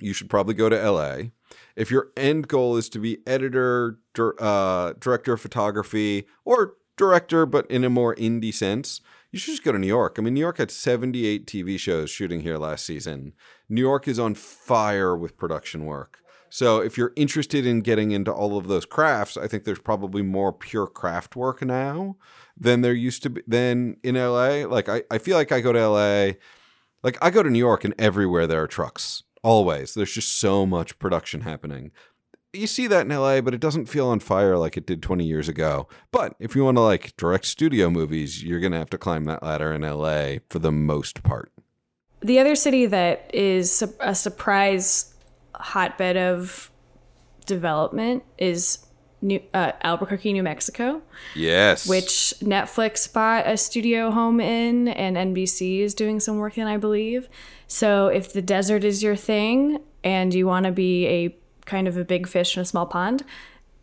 you 0.00 0.14
should 0.14 0.30
probably 0.30 0.54
go 0.54 0.70
to 0.70 0.90
LA. 0.90 1.30
If 1.76 1.90
your 1.90 2.08
end 2.16 2.48
goal 2.48 2.78
is 2.78 2.88
to 2.88 2.98
be 2.98 3.18
editor, 3.26 3.98
uh, 4.18 4.94
director 4.98 5.34
of 5.34 5.40
photography, 5.40 6.26
or 6.46 6.76
director, 6.96 7.44
but 7.44 7.70
in 7.70 7.84
a 7.84 7.90
more 7.90 8.14
indie 8.16 8.54
sense, 8.54 9.02
you 9.30 9.38
should 9.38 9.52
just 9.52 9.64
go 9.64 9.72
to 9.72 9.78
New 9.78 9.86
York. 9.86 10.16
I 10.18 10.22
mean, 10.22 10.32
New 10.32 10.40
York 10.40 10.56
had 10.56 10.70
78 10.70 11.46
TV 11.46 11.78
shows 11.78 12.10
shooting 12.10 12.40
here 12.40 12.56
last 12.56 12.86
season. 12.86 13.34
New 13.68 13.82
York 13.82 14.08
is 14.08 14.18
on 14.18 14.34
fire 14.34 15.14
with 15.14 15.36
production 15.36 15.84
work. 15.84 16.21
So 16.54 16.82
if 16.82 16.98
you're 16.98 17.14
interested 17.16 17.64
in 17.64 17.80
getting 17.80 18.10
into 18.10 18.30
all 18.30 18.58
of 18.58 18.68
those 18.68 18.84
crafts, 18.84 19.38
I 19.38 19.48
think 19.48 19.64
there's 19.64 19.78
probably 19.78 20.20
more 20.20 20.52
pure 20.52 20.86
craft 20.86 21.34
work 21.34 21.62
now 21.62 22.16
than 22.58 22.82
there 22.82 22.92
used 22.92 23.22
to 23.22 23.30
be 23.30 23.40
than 23.46 23.96
in 24.02 24.16
LA. 24.16 24.66
Like 24.66 24.86
I, 24.86 25.02
I 25.10 25.16
feel 25.16 25.38
like 25.38 25.50
I 25.50 25.62
go 25.62 25.72
to 25.72 25.88
LA, 25.88 26.32
like 27.02 27.16
I 27.22 27.30
go 27.30 27.42
to 27.42 27.48
New 27.48 27.58
York 27.58 27.84
and 27.84 27.94
everywhere 27.98 28.46
there 28.46 28.62
are 28.62 28.66
trucks. 28.66 29.22
Always. 29.42 29.94
There's 29.94 30.12
just 30.12 30.38
so 30.38 30.66
much 30.66 30.98
production 30.98 31.40
happening. 31.40 31.90
You 32.52 32.66
see 32.66 32.86
that 32.86 33.06
in 33.06 33.16
LA, 33.16 33.40
but 33.40 33.54
it 33.54 33.60
doesn't 33.60 33.86
feel 33.86 34.08
on 34.08 34.20
fire 34.20 34.58
like 34.58 34.76
it 34.76 34.84
did 34.84 35.02
20 35.02 35.24
years 35.24 35.48
ago. 35.48 35.88
But 36.10 36.36
if 36.38 36.54
you 36.54 36.66
want 36.66 36.76
to 36.76 36.82
like 36.82 37.16
direct 37.16 37.46
studio 37.46 37.88
movies, 37.88 38.44
you're 38.44 38.60
going 38.60 38.72
to 38.72 38.78
have 38.78 38.90
to 38.90 38.98
climb 38.98 39.24
that 39.24 39.42
ladder 39.42 39.72
in 39.72 39.80
LA 39.80 40.40
for 40.50 40.58
the 40.58 40.70
most 40.70 41.22
part. 41.22 41.50
The 42.20 42.38
other 42.38 42.54
city 42.56 42.84
that 42.84 43.30
is 43.32 43.82
a 44.00 44.14
surprise 44.14 45.11
hotbed 45.54 46.16
of 46.16 46.70
development 47.46 48.24
is 48.38 48.86
New, 49.20 49.40
uh, 49.54 49.72
Albuquerque, 49.82 50.32
New 50.32 50.42
Mexico. 50.42 51.00
Yes. 51.34 51.88
Which 51.88 52.34
Netflix 52.40 53.10
bought 53.10 53.46
a 53.46 53.56
studio 53.56 54.10
home 54.10 54.40
in, 54.40 54.88
and 54.88 55.16
NBC 55.16 55.80
is 55.80 55.94
doing 55.94 56.18
some 56.18 56.38
work 56.38 56.58
in, 56.58 56.66
I 56.66 56.76
believe. 56.76 57.28
So 57.68 58.08
if 58.08 58.32
the 58.32 58.42
desert 58.42 58.84
is 58.84 59.02
your 59.02 59.16
thing 59.16 59.78
and 60.02 60.34
you 60.34 60.46
want 60.46 60.66
to 60.66 60.72
be 60.72 61.06
a 61.06 61.36
kind 61.64 61.86
of 61.86 61.96
a 61.96 62.04
big 62.04 62.26
fish 62.26 62.56
in 62.56 62.62
a 62.62 62.64
small 62.64 62.86
pond, 62.86 63.24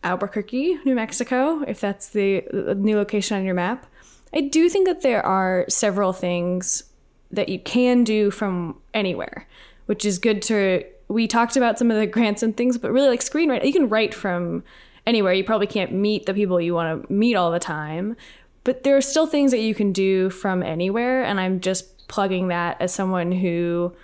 Albuquerque, 0.04 0.80
New 0.86 0.96
Mexico, 0.96 1.64
if 1.68 1.80
that's 1.80 2.10
the, 2.10 2.44
the 2.52 2.76
new 2.76 2.98
location 2.98 3.38
on 3.38 3.46
your 3.46 3.56
map. 3.56 3.86
I 4.34 4.42
do 4.42 4.70
think 4.70 4.88
that 4.88 5.02
there 5.02 5.26
are 5.26 5.66
several 5.70 6.14
things 6.14 6.84
that 7.32 7.50
you 7.50 7.60
can 7.60 8.04
do 8.04 8.32
from 8.32 8.82
anywhere, 8.94 9.48
which 9.86 10.06
is 10.06 10.20
good 10.20 10.42
to 10.44 10.84
we 11.10 11.28
talked 11.28 11.58
about 11.58 11.78
some 11.78 11.92
of 11.92 11.98
the 11.98 12.08
grants 12.08 12.44
and 12.44 12.56
things, 12.56 12.78
but 12.78 12.92
really 12.92 13.10
like 13.10 13.22
screenwriting, 13.22 13.66
you 13.66 13.74
can 13.74 13.90
write 13.90 14.14
from 14.14 14.64
anywhere. 15.06 15.34
You 15.34 15.44
probably 15.44 15.68
can't 15.68 15.92
meet 15.92 16.28
the 16.28 16.34
people 16.34 16.62
you 16.62 16.74
want 16.74 17.08
to 17.08 17.12
meet 17.12 17.36
all 17.36 17.52
the 17.52 17.60
time, 17.60 18.16
but 18.64 18.84
there 18.84 18.96
are 18.96 19.02
still 19.02 19.26
things 19.26 19.52
that 19.52 19.60
you 19.60 19.74
can 19.74 19.92
do 19.92 20.30
from 20.30 20.62
anywhere. 20.62 21.24
And 21.24 21.40
I'm 21.40 21.60
just 21.60 22.08
plugging 22.08 22.50
that 22.50 22.78
as 22.80 22.94
someone 22.94 23.32
who 23.32 23.96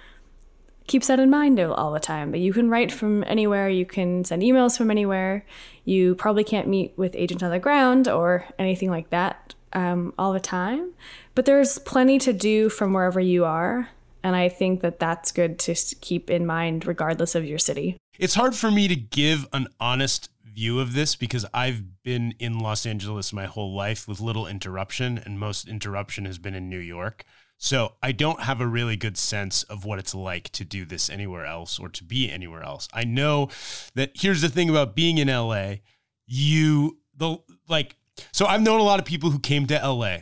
keeps 0.88 1.08
that 1.08 1.20
in 1.20 1.30
mind 1.30 1.60
all 1.60 1.92
the 1.92 2.00
time. 2.00 2.32
But 2.32 2.40
you 2.40 2.54
can 2.54 2.70
write 2.70 2.92
from 2.92 3.24
anywhere, 3.26 3.70
you 3.70 3.86
can 3.86 4.24
send 4.24 4.42
emails 4.42 4.78
from 4.78 4.90
anywhere. 4.90 5.46
You 5.84 6.16
probably 6.16 6.44
can't 6.44 6.68
meet 6.68 6.94
with 6.98 7.16
agents 7.16 7.44
on 7.44 7.52
the 7.52 7.60
ground 7.60 8.08
or 8.08 8.46
anything 8.58 8.90
like 8.90 9.12
that 9.12 9.54
um, 9.74 10.14
all 10.18 10.34
the 10.34 10.40
time. 10.40 10.92
But 11.36 11.46
there's 11.46 11.78
plenty 11.80 12.18
to 12.20 12.34
do 12.34 12.70
from 12.70 12.94
wherever 12.94 13.20
you 13.20 13.46
are. 13.46 13.90
And 14.26 14.36
I 14.36 14.50
think 14.50 14.82
that 14.82 14.98
that's 14.98 15.32
good 15.32 15.60
to 15.60 15.76
keep 15.76 16.32
in 16.32 16.48
mind, 16.48 16.88
regardless 16.88 17.36
of 17.36 17.46
your 17.46 17.60
city. 17.60 17.96
It's 18.18 18.34
hard 18.34 18.56
for 18.56 18.72
me 18.72 18.88
to 18.88 18.96
give 18.96 19.46
an 19.54 19.68
honest 19.80 20.32
view 20.44 20.80
of 20.80 20.94
this 20.94 21.16
because 21.16 21.46
I've 21.54 22.02
been 22.02 22.34
in 22.40 22.58
Los 22.58 22.88
Angeles 22.88 23.32
my 23.32 23.46
whole 23.46 23.76
life 23.76 24.08
with 24.08 24.20
little 24.20 24.48
interruption, 24.48 25.20
and 25.24 25.40
most 25.40 25.68
interruption 25.68 26.26
has 26.26 26.40
been 26.40 26.56
in 26.56 26.72
New 26.72 26.80
York. 26.80 27.24
So 27.60 27.98
I 28.02 28.14
don't 28.14 28.42
have 28.42 28.60
a 28.62 28.66
really 28.66 28.98
good 28.98 29.16
sense 29.16 29.62
of 29.62 29.86
what 29.86 30.00
it's 30.00 30.16
like 30.16 30.50
to 30.54 30.66
do 30.66 30.86
this 30.86 31.08
anywhere 31.08 31.46
else 31.46 31.78
or 31.78 31.88
to 31.90 32.04
be 32.04 32.32
anywhere 32.32 32.64
else. 32.64 32.88
I 32.96 33.04
know 33.04 33.50
that 33.94 34.14
here's 34.16 34.42
the 34.42 34.50
thing 34.50 34.72
about 34.72 34.96
being 34.96 35.20
in 35.20 35.28
LA, 35.28 35.76
you 36.26 36.98
the 37.16 37.38
like 37.70 37.96
so 38.32 38.48
I've 38.48 38.64
known 38.64 38.80
a 38.80 38.84
lot 38.84 39.00
of 39.00 39.06
people 39.06 39.30
who 39.30 39.38
came 39.38 39.68
to 39.68 39.76
LA 39.76 40.22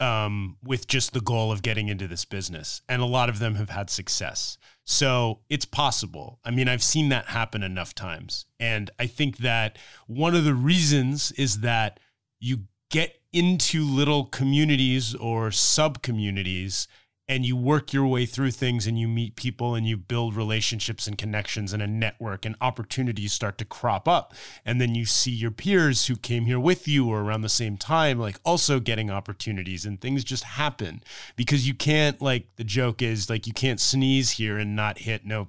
um, 0.00 0.56
with 0.62 0.86
just 0.86 1.12
the 1.12 1.20
goal 1.20 1.50
of 1.50 1.62
getting 1.62 1.88
into 1.88 2.06
this 2.06 2.24
business. 2.24 2.82
And 2.88 3.02
a 3.02 3.06
lot 3.06 3.28
of 3.28 3.38
them 3.38 3.56
have 3.56 3.70
had 3.70 3.90
success. 3.90 4.58
So 4.84 5.40
it's 5.48 5.64
possible. 5.64 6.38
I 6.44 6.50
mean, 6.50 6.68
I've 6.68 6.82
seen 6.82 7.08
that 7.10 7.26
happen 7.26 7.62
enough 7.62 7.94
times. 7.94 8.46
And 8.58 8.90
I 8.98 9.06
think 9.06 9.38
that 9.38 9.78
one 10.06 10.34
of 10.34 10.44
the 10.44 10.54
reasons 10.54 11.32
is 11.32 11.60
that 11.60 12.00
you 12.40 12.60
get 12.90 13.20
into 13.32 13.84
little 13.84 14.24
communities 14.24 15.14
or 15.14 15.50
sub 15.50 16.02
communities 16.02 16.88
and 17.28 17.44
you 17.44 17.56
work 17.56 17.92
your 17.92 18.06
way 18.06 18.24
through 18.24 18.50
things 18.50 18.86
and 18.86 18.98
you 18.98 19.06
meet 19.06 19.36
people 19.36 19.74
and 19.74 19.86
you 19.86 19.96
build 19.96 20.34
relationships 20.34 21.06
and 21.06 21.18
connections 21.18 21.72
and 21.72 21.82
a 21.82 21.86
network 21.86 22.46
and 22.46 22.56
opportunities 22.60 23.32
start 23.32 23.58
to 23.58 23.64
crop 23.64 24.08
up. 24.08 24.32
And 24.64 24.80
then 24.80 24.94
you 24.94 25.04
see 25.04 25.30
your 25.30 25.50
peers 25.50 26.06
who 26.06 26.16
came 26.16 26.46
here 26.46 26.58
with 26.58 26.88
you 26.88 27.08
or 27.08 27.20
around 27.20 27.42
the 27.42 27.48
same 27.48 27.76
time 27.76 28.18
like 28.18 28.38
also 28.44 28.80
getting 28.80 29.10
opportunities 29.10 29.84
and 29.84 30.00
things 30.00 30.24
just 30.24 30.44
happen. 30.44 31.02
Because 31.36 31.68
you 31.68 31.74
can't 31.74 32.20
like 32.22 32.46
the 32.56 32.64
joke 32.64 33.02
is 33.02 33.28
like 33.28 33.46
you 33.46 33.52
can't 33.52 33.80
sneeze 33.80 34.32
here 34.32 34.56
and 34.56 34.74
not 34.74 34.98
hit 34.98 35.26
no 35.26 35.48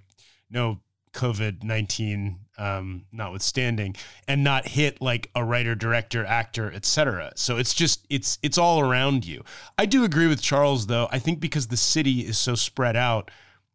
no 0.51 0.79
COVID 1.13 1.63
19 1.63 2.39
um, 2.57 3.05
notwithstanding, 3.11 3.95
and 4.27 4.43
not 4.43 4.67
hit 4.67 5.01
like 5.01 5.31
a 5.33 5.43
writer, 5.43 5.75
director, 5.75 6.25
actor, 6.25 6.71
etc. 6.71 7.31
So 7.35 7.57
it's 7.57 7.73
just 7.73 8.05
it's 8.09 8.37
it's 8.43 8.57
all 8.57 8.81
around 8.81 9.25
you. 9.25 9.43
I 9.77 9.85
do 9.85 10.03
agree 10.03 10.27
with 10.27 10.41
Charles 10.41 10.87
though. 10.87 11.07
I 11.11 11.19
think 11.19 11.39
because 11.39 11.67
the 11.67 11.77
city 11.77 12.19
is 12.19 12.37
so 12.37 12.55
spread 12.55 12.95
out, 12.95 13.31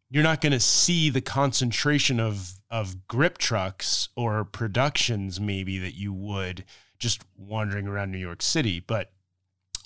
you're 0.09 0.23
not 0.23 0.39
going 0.39 0.53
to 0.53 0.59
see 0.59 1.09
the 1.09 1.21
concentration 1.21 2.19
of 2.19 2.59
of 2.69 3.07
grip 3.07 3.37
trucks 3.37 4.09
or 4.15 4.45
productions 4.45 5.39
maybe 5.39 5.77
that 5.79 5.95
you 5.95 6.13
would 6.13 6.63
just 6.99 7.23
wandering 7.37 7.87
around 7.87 8.11
New 8.11 8.17
York 8.17 8.41
City. 8.41 8.79
But 8.79 9.11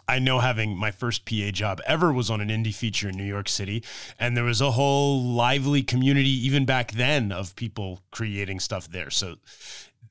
I 0.10 0.18
know 0.18 0.40
having 0.40 0.76
my 0.76 0.90
first 0.90 1.24
PA 1.26 1.52
job 1.52 1.82
ever 1.86 2.12
was 2.12 2.32
on 2.32 2.42
an 2.42 2.50
indie 2.50 2.74
feature 2.74 3.10
in 3.10 3.16
New 3.16 3.24
York 3.24 3.48
City. 3.48 3.84
And 4.20 4.36
there 4.36 4.44
was 4.44 4.60
a 4.60 4.72
whole 4.72 5.24
lively 5.24 5.84
community, 5.84 6.32
even 6.48 6.66
back 6.66 6.94
then, 6.94 7.32
of 7.32 7.56
people 7.56 8.02
creating 8.10 8.60
stuff 8.60 8.90
there. 8.90 9.12
So 9.12 9.36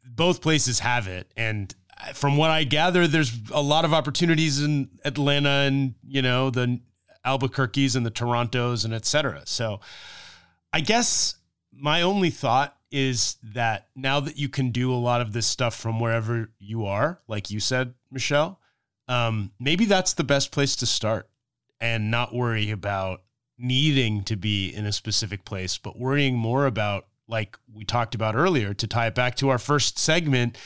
both 0.06 0.40
places 0.40 0.78
have 0.78 1.08
it. 1.08 1.32
And 1.36 1.74
from 2.14 2.36
what 2.36 2.50
I 2.50 2.62
gather, 2.62 3.08
there's 3.08 3.32
a 3.52 3.60
lot 3.60 3.84
of 3.84 3.92
opportunities 3.92 4.62
in 4.62 4.88
Atlanta 5.04 5.66
and, 5.66 5.94
you 6.06 6.22
know, 6.22 6.50
the 6.50 6.80
Albuquerques 7.24 7.96
and 7.96 8.06
the 8.06 8.10
Torontos 8.10 8.84
and 8.84 8.94
et 8.94 9.04
cetera. 9.04 9.42
So 9.46 9.80
I 10.72 10.78
guess 10.78 11.34
my 11.72 12.02
only 12.02 12.30
thought 12.30 12.76
is 12.92 13.36
that 13.42 13.88
now 13.96 14.20
that 14.20 14.38
you 14.38 14.48
can 14.48 14.70
do 14.70 14.92
a 14.92 14.96
lot 14.96 15.20
of 15.20 15.32
this 15.32 15.46
stuff 15.46 15.74
from 15.74 15.98
wherever 15.98 16.50
you 16.60 16.86
are, 16.86 17.20
like 17.26 17.50
you 17.50 17.58
said, 17.58 17.94
Michelle, 18.10 18.57
um, 19.08 19.52
maybe 19.58 19.84
that's 19.84 20.12
the 20.12 20.24
best 20.24 20.52
place 20.52 20.76
to 20.76 20.86
start 20.86 21.28
and 21.80 22.10
not 22.10 22.34
worry 22.34 22.70
about 22.70 23.22
needing 23.58 24.22
to 24.24 24.36
be 24.36 24.68
in 24.68 24.86
a 24.86 24.92
specific 24.92 25.44
place, 25.44 25.78
but 25.78 25.98
worrying 25.98 26.36
more 26.36 26.66
about, 26.66 27.06
like 27.26 27.58
we 27.72 27.84
talked 27.84 28.14
about 28.14 28.34
earlier, 28.34 28.72
to 28.74 28.86
tie 28.86 29.06
it 29.06 29.14
back 29.14 29.34
to 29.36 29.48
our 29.48 29.58
first 29.58 29.98
segment. 29.98 30.56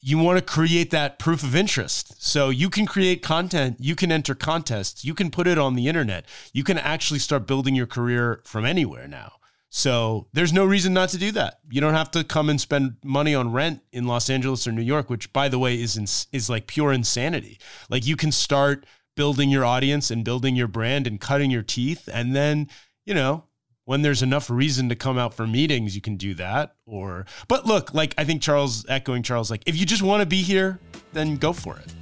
You 0.00 0.18
want 0.18 0.38
to 0.38 0.44
create 0.44 0.90
that 0.90 1.18
proof 1.18 1.42
of 1.42 1.56
interest. 1.56 2.22
So 2.22 2.50
you 2.50 2.68
can 2.68 2.86
create 2.86 3.22
content, 3.22 3.78
you 3.80 3.96
can 3.96 4.12
enter 4.12 4.34
contests, 4.34 5.04
you 5.04 5.14
can 5.14 5.30
put 5.30 5.46
it 5.46 5.58
on 5.58 5.74
the 5.74 5.88
internet. 5.88 6.26
You 6.52 6.62
can 6.62 6.78
actually 6.78 7.20
start 7.20 7.46
building 7.46 7.74
your 7.74 7.86
career 7.86 8.42
from 8.44 8.64
anywhere 8.64 9.08
now. 9.08 9.32
So 9.76 10.28
there's 10.32 10.52
no 10.52 10.64
reason 10.64 10.94
not 10.94 11.08
to 11.08 11.18
do 11.18 11.32
that. 11.32 11.58
You 11.68 11.80
don't 11.80 11.94
have 11.94 12.12
to 12.12 12.22
come 12.22 12.48
and 12.48 12.60
spend 12.60 12.94
money 13.02 13.34
on 13.34 13.50
rent 13.50 13.82
in 13.90 14.06
Los 14.06 14.30
Angeles 14.30 14.68
or 14.68 14.72
New 14.72 14.82
York, 14.82 15.10
which 15.10 15.32
by 15.32 15.48
the 15.48 15.58
way 15.58 15.74
is 15.74 16.28
is 16.30 16.48
like 16.48 16.68
pure 16.68 16.92
insanity. 16.92 17.58
Like 17.90 18.06
you 18.06 18.14
can 18.14 18.30
start 18.30 18.86
building 19.16 19.50
your 19.50 19.64
audience 19.64 20.12
and 20.12 20.24
building 20.24 20.54
your 20.54 20.68
brand 20.68 21.08
and 21.08 21.20
cutting 21.20 21.50
your 21.50 21.64
teeth 21.64 22.08
and 22.12 22.36
then, 22.36 22.68
you 23.04 23.14
know, 23.14 23.46
when 23.84 24.02
there's 24.02 24.22
enough 24.22 24.48
reason 24.48 24.88
to 24.90 24.94
come 24.94 25.18
out 25.18 25.34
for 25.34 25.44
meetings, 25.44 25.96
you 25.96 26.00
can 26.00 26.16
do 26.16 26.34
that 26.34 26.76
or 26.86 27.26
but 27.48 27.66
look, 27.66 27.92
like 27.92 28.14
I 28.16 28.22
think 28.22 28.42
Charles 28.42 28.86
echoing 28.88 29.24
Charles 29.24 29.50
like 29.50 29.64
if 29.66 29.76
you 29.76 29.84
just 29.84 30.02
want 30.02 30.20
to 30.20 30.26
be 30.26 30.42
here, 30.42 30.78
then 31.14 31.36
go 31.36 31.52
for 31.52 31.78
it. 31.78 31.92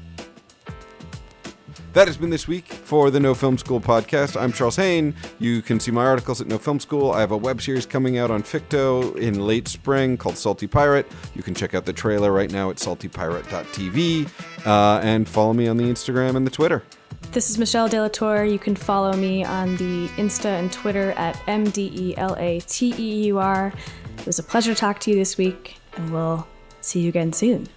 That 1.93 2.07
has 2.07 2.17
been 2.17 2.31
this 2.31 2.49
week 2.49 2.65
for 2.73 3.11
the 3.11 3.21
No 3.21 3.35
Film 3.35 3.59
School 3.59 3.79
podcast. 3.79 4.41
I'm 4.41 4.51
Charles 4.51 4.77
Haine. 4.77 5.15
You 5.39 5.61
can 5.61 5.79
see 5.79 5.91
my 5.91 6.07
articles 6.07 6.41
at 6.41 6.47
No 6.47 6.57
Film 6.57 6.81
School. 6.81 7.13
I 7.13 7.21
have 7.21 7.33
a 7.33 7.37
web 7.37 7.61
series 7.61 7.85
coming 7.85 8.17
out 8.17 8.31
on 8.31 8.43
Ficto 8.43 9.15
in 9.17 9.47
late 9.47 9.69
spring 9.69 10.17
called 10.17 10.39
Salty 10.39 10.67
Pirate. 10.67 11.07
You 11.35 11.43
can 11.43 11.55
check 11.55 11.75
out 11.75 11.85
the 11.85 11.93
trailer 11.93 12.33
right 12.33 12.51
now 12.51 12.71
at 12.71 12.77
saltypirate.tv 12.77 14.67
uh, 14.67 15.01
and 15.03 15.29
follow 15.29 15.53
me 15.53 15.69
on 15.69 15.77
the 15.77 15.85
Instagram 15.85 16.35
and 16.35 16.47
the 16.47 16.51
Twitter. 16.51 16.83
This 17.33 17.51
is 17.51 17.59
Michelle 17.59 17.91
DeLateur. 17.91 18.51
You 18.51 18.59
can 18.59 18.75
follow 18.75 19.13
me 19.13 19.45
on 19.45 19.77
the 19.77 20.09
Insta 20.17 20.47
and 20.47 20.73
Twitter 20.73 21.13
at 21.13 21.39
M 21.47 21.65
D 21.65 21.93
E 21.95 22.17
L 22.17 22.35
A 22.39 22.61
T 22.61 22.95
E 22.97 23.27
U 23.27 23.39
R. 23.39 23.71
It 24.17 24.25
was 24.25 24.39
a 24.39 24.43
pleasure 24.43 24.73
to 24.73 24.81
talk 24.81 24.99
to 25.01 25.11
you 25.11 25.17
this 25.17 25.37
week, 25.37 25.77
and 25.99 26.11
we'll 26.11 26.47
see 26.81 27.01
you 27.01 27.11
again 27.11 27.35
soon. 27.35 27.69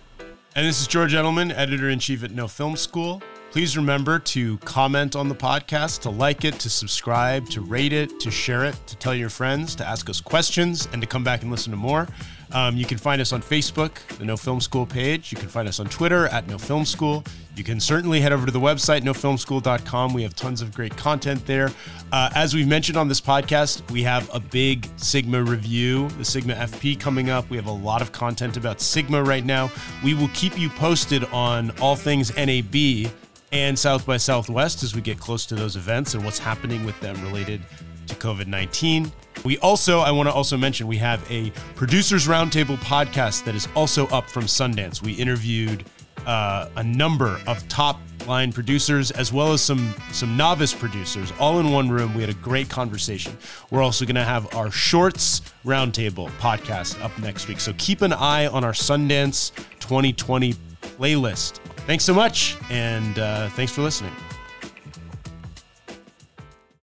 And 0.55 0.66
this 0.66 0.80
is 0.80 0.88
George 0.88 1.13
Edelman, 1.13 1.53
editor 1.53 1.89
in 1.89 1.99
chief 1.99 2.24
at 2.24 2.32
No 2.32 2.47
Film 2.47 2.78
School. 2.78 3.22
Please 3.56 3.78
remember 3.78 4.20
to 4.20 4.58
comment 4.58 5.16
on 5.16 5.30
the 5.30 5.34
podcast, 5.34 6.01
to 6.01 6.10
like 6.10 6.43
it, 6.43 6.56
to 6.56 6.70
subscribe, 6.70 7.47
to 7.51 7.62
rate 7.62 7.93
it, 7.93 8.20
to 8.20 8.30
share 8.30 8.66
it, 8.66 8.76
to 8.86 8.97
tell 8.97 9.16
your 9.16 9.30
friends, 9.30 9.76
to 9.76 9.88
ask 9.88 10.10
us 10.10 10.20
questions, 10.20 10.89
and 10.91 11.01
to 11.01 11.08
come 11.08 11.24
back 11.24 11.41
and 11.41 11.49
listen 11.49 11.72
to 11.72 11.78
more. 11.78 12.06
Um, 12.51 12.76
you 12.76 12.84
can 12.84 12.97
find 12.97 13.22
us 13.22 13.32
on 13.32 13.41
Facebook, 13.41 13.95
the 14.18 14.26
No 14.26 14.36
Film 14.36 14.60
School 14.60 14.86
page. 14.86 15.32
You 15.32 15.38
can 15.38 15.47
find 15.47 15.70
us 15.70 15.80
on 15.80 15.88
Twitter 15.88 16.28
at 16.28 16.49
No 16.49 16.58
Film 16.58 16.84
School. 16.84 17.24
You 17.56 17.64
can 17.64 17.80
certainly 17.80 18.20
head 18.20 18.34
over 18.34 18.45
to 18.45 18.51
the 18.51 18.60
website, 18.60 19.03
nofilmschool.com. 19.03 20.14
We 20.14 20.24
have 20.24 20.36
tons 20.36 20.62
of 20.62 20.74
great 20.74 20.97
content 20.97 21.45
there. 21.45 21.72
Uh, 22.12 22.30
as 22.36 22.53
we've 22.53 22.68
mentioned 22.68 22.97
on 22.97 23.08
this 23.08 23.22
podcast, 23.22 23.89
we 23.89 24.03
have 24.03 24.30
a 24.36 24.39
big 24.41 24.86
Sigma 24.97 25.41
review, 25.41 26.10
the 26.18 26.26
Sigma 26.26 26.56
FP 26.56 26.99
coming 26.99 27.30
up. 27.30 27.49
We 27.49 27.56
have 27.56 27.68
a 27.68 27.72
lot 27.72 28.01
of 28.01 28.12
content 28.12 28.58
about 28.58 28.82
Sigma 28.82 29.24
right 29.24 29.45
now. 29.45 29.72
We 30.03 30.14
will 30.14 30.30
keep 30.34 30.60
you 30.60 30.68
posted 30.72 31.24
on 31.32 31.72
all 31.80 31.95
things 31.95 32.36
NAB 32.36 33.14
and 33.56 33.80
South 33.80 34.06
by 34.06 34.18
Southwest 34.18 34.84
as 34.84 34.93
we 34.93 35.01
get 35.01 35.18
close 35.18 35.45
to 35.45 35.56
those 35.56 35.78
events 35.78 36.14
and 36.14 36.26
what's 36.26 36.38
happening 36.38 36.86
with 36.86 36.99
them 36.99 37.16
related 37.24 37.62
to 38.08 38.16
COVID 38.16 38.47
19. 38.47 39.10
We 39.45 39.58
also, 39.60 39.99
I 39.99 40.12
want 40.12 40.28
to 40.28 40.34
also 40.34 40.58
mention, 40.58 40.88
we 40.88 40.97
have 40.97 41.26
a 41.32 41.51
producers 41.76 42.28
roundtable 42.28 42.78
podcast 42.78 43.45
that 43.45 43.56
is 43.56 43.70
also 43.74 44.08
up 44.08 44.30
from 44.30 44.43
Sundance. 44.43 45.01
We 45.01 45.14
interviewed 45.14 45.86
uh, 46.26 46.68
a 46.76 46.84
number 46.84 47.39
of 47.47 47.66
top 47.70 48.01
line 48.28 48.51
producers 48.51 49.12
as 49.12 49.32
well 49.32 49.53
as 49.53 49.62
some 49.62 49.93
some 50.12 50.36
novice 50.36 50.74
producers 50.74 51.32
all 51.39 51.60
in 51.60 51.72
one 51.72 51.88
room. 51.89 52.14
We 52.14 52.22
had 52.22 52.30
a 52.30 52.39
great 52.39 52.70
conversation. 52.70 53.38
We're 53.72 53.84
also 53.84 54.03
going 54.03 54.16
to 54.16 54.24
have 54.24 54.53
our 54.53 54.70
shorts 54.70 55.41
roundtable 55.64 56.30
podcast 56.39 57.01
up 57.01 57.18
next 57.20 57.47
week. 57.47 57.62
So 57.62 57.74
keep 57.78 58.01
an 58.01 58.12
eye 58.12 58.47
on 58.47 58.66
our 58.66 58.74
Sundance 58.74 59.56
2020 59.80 60.56
playlist. 60.82 61.60
Thanks 61.86 62.04
so 62.04 62.14
much, 62.14 62.58
and 62.70 63.20
uh, 63.20 63.50
thanks 63.50 63.72
for 63.72 63.82
listening. 63.82 64.12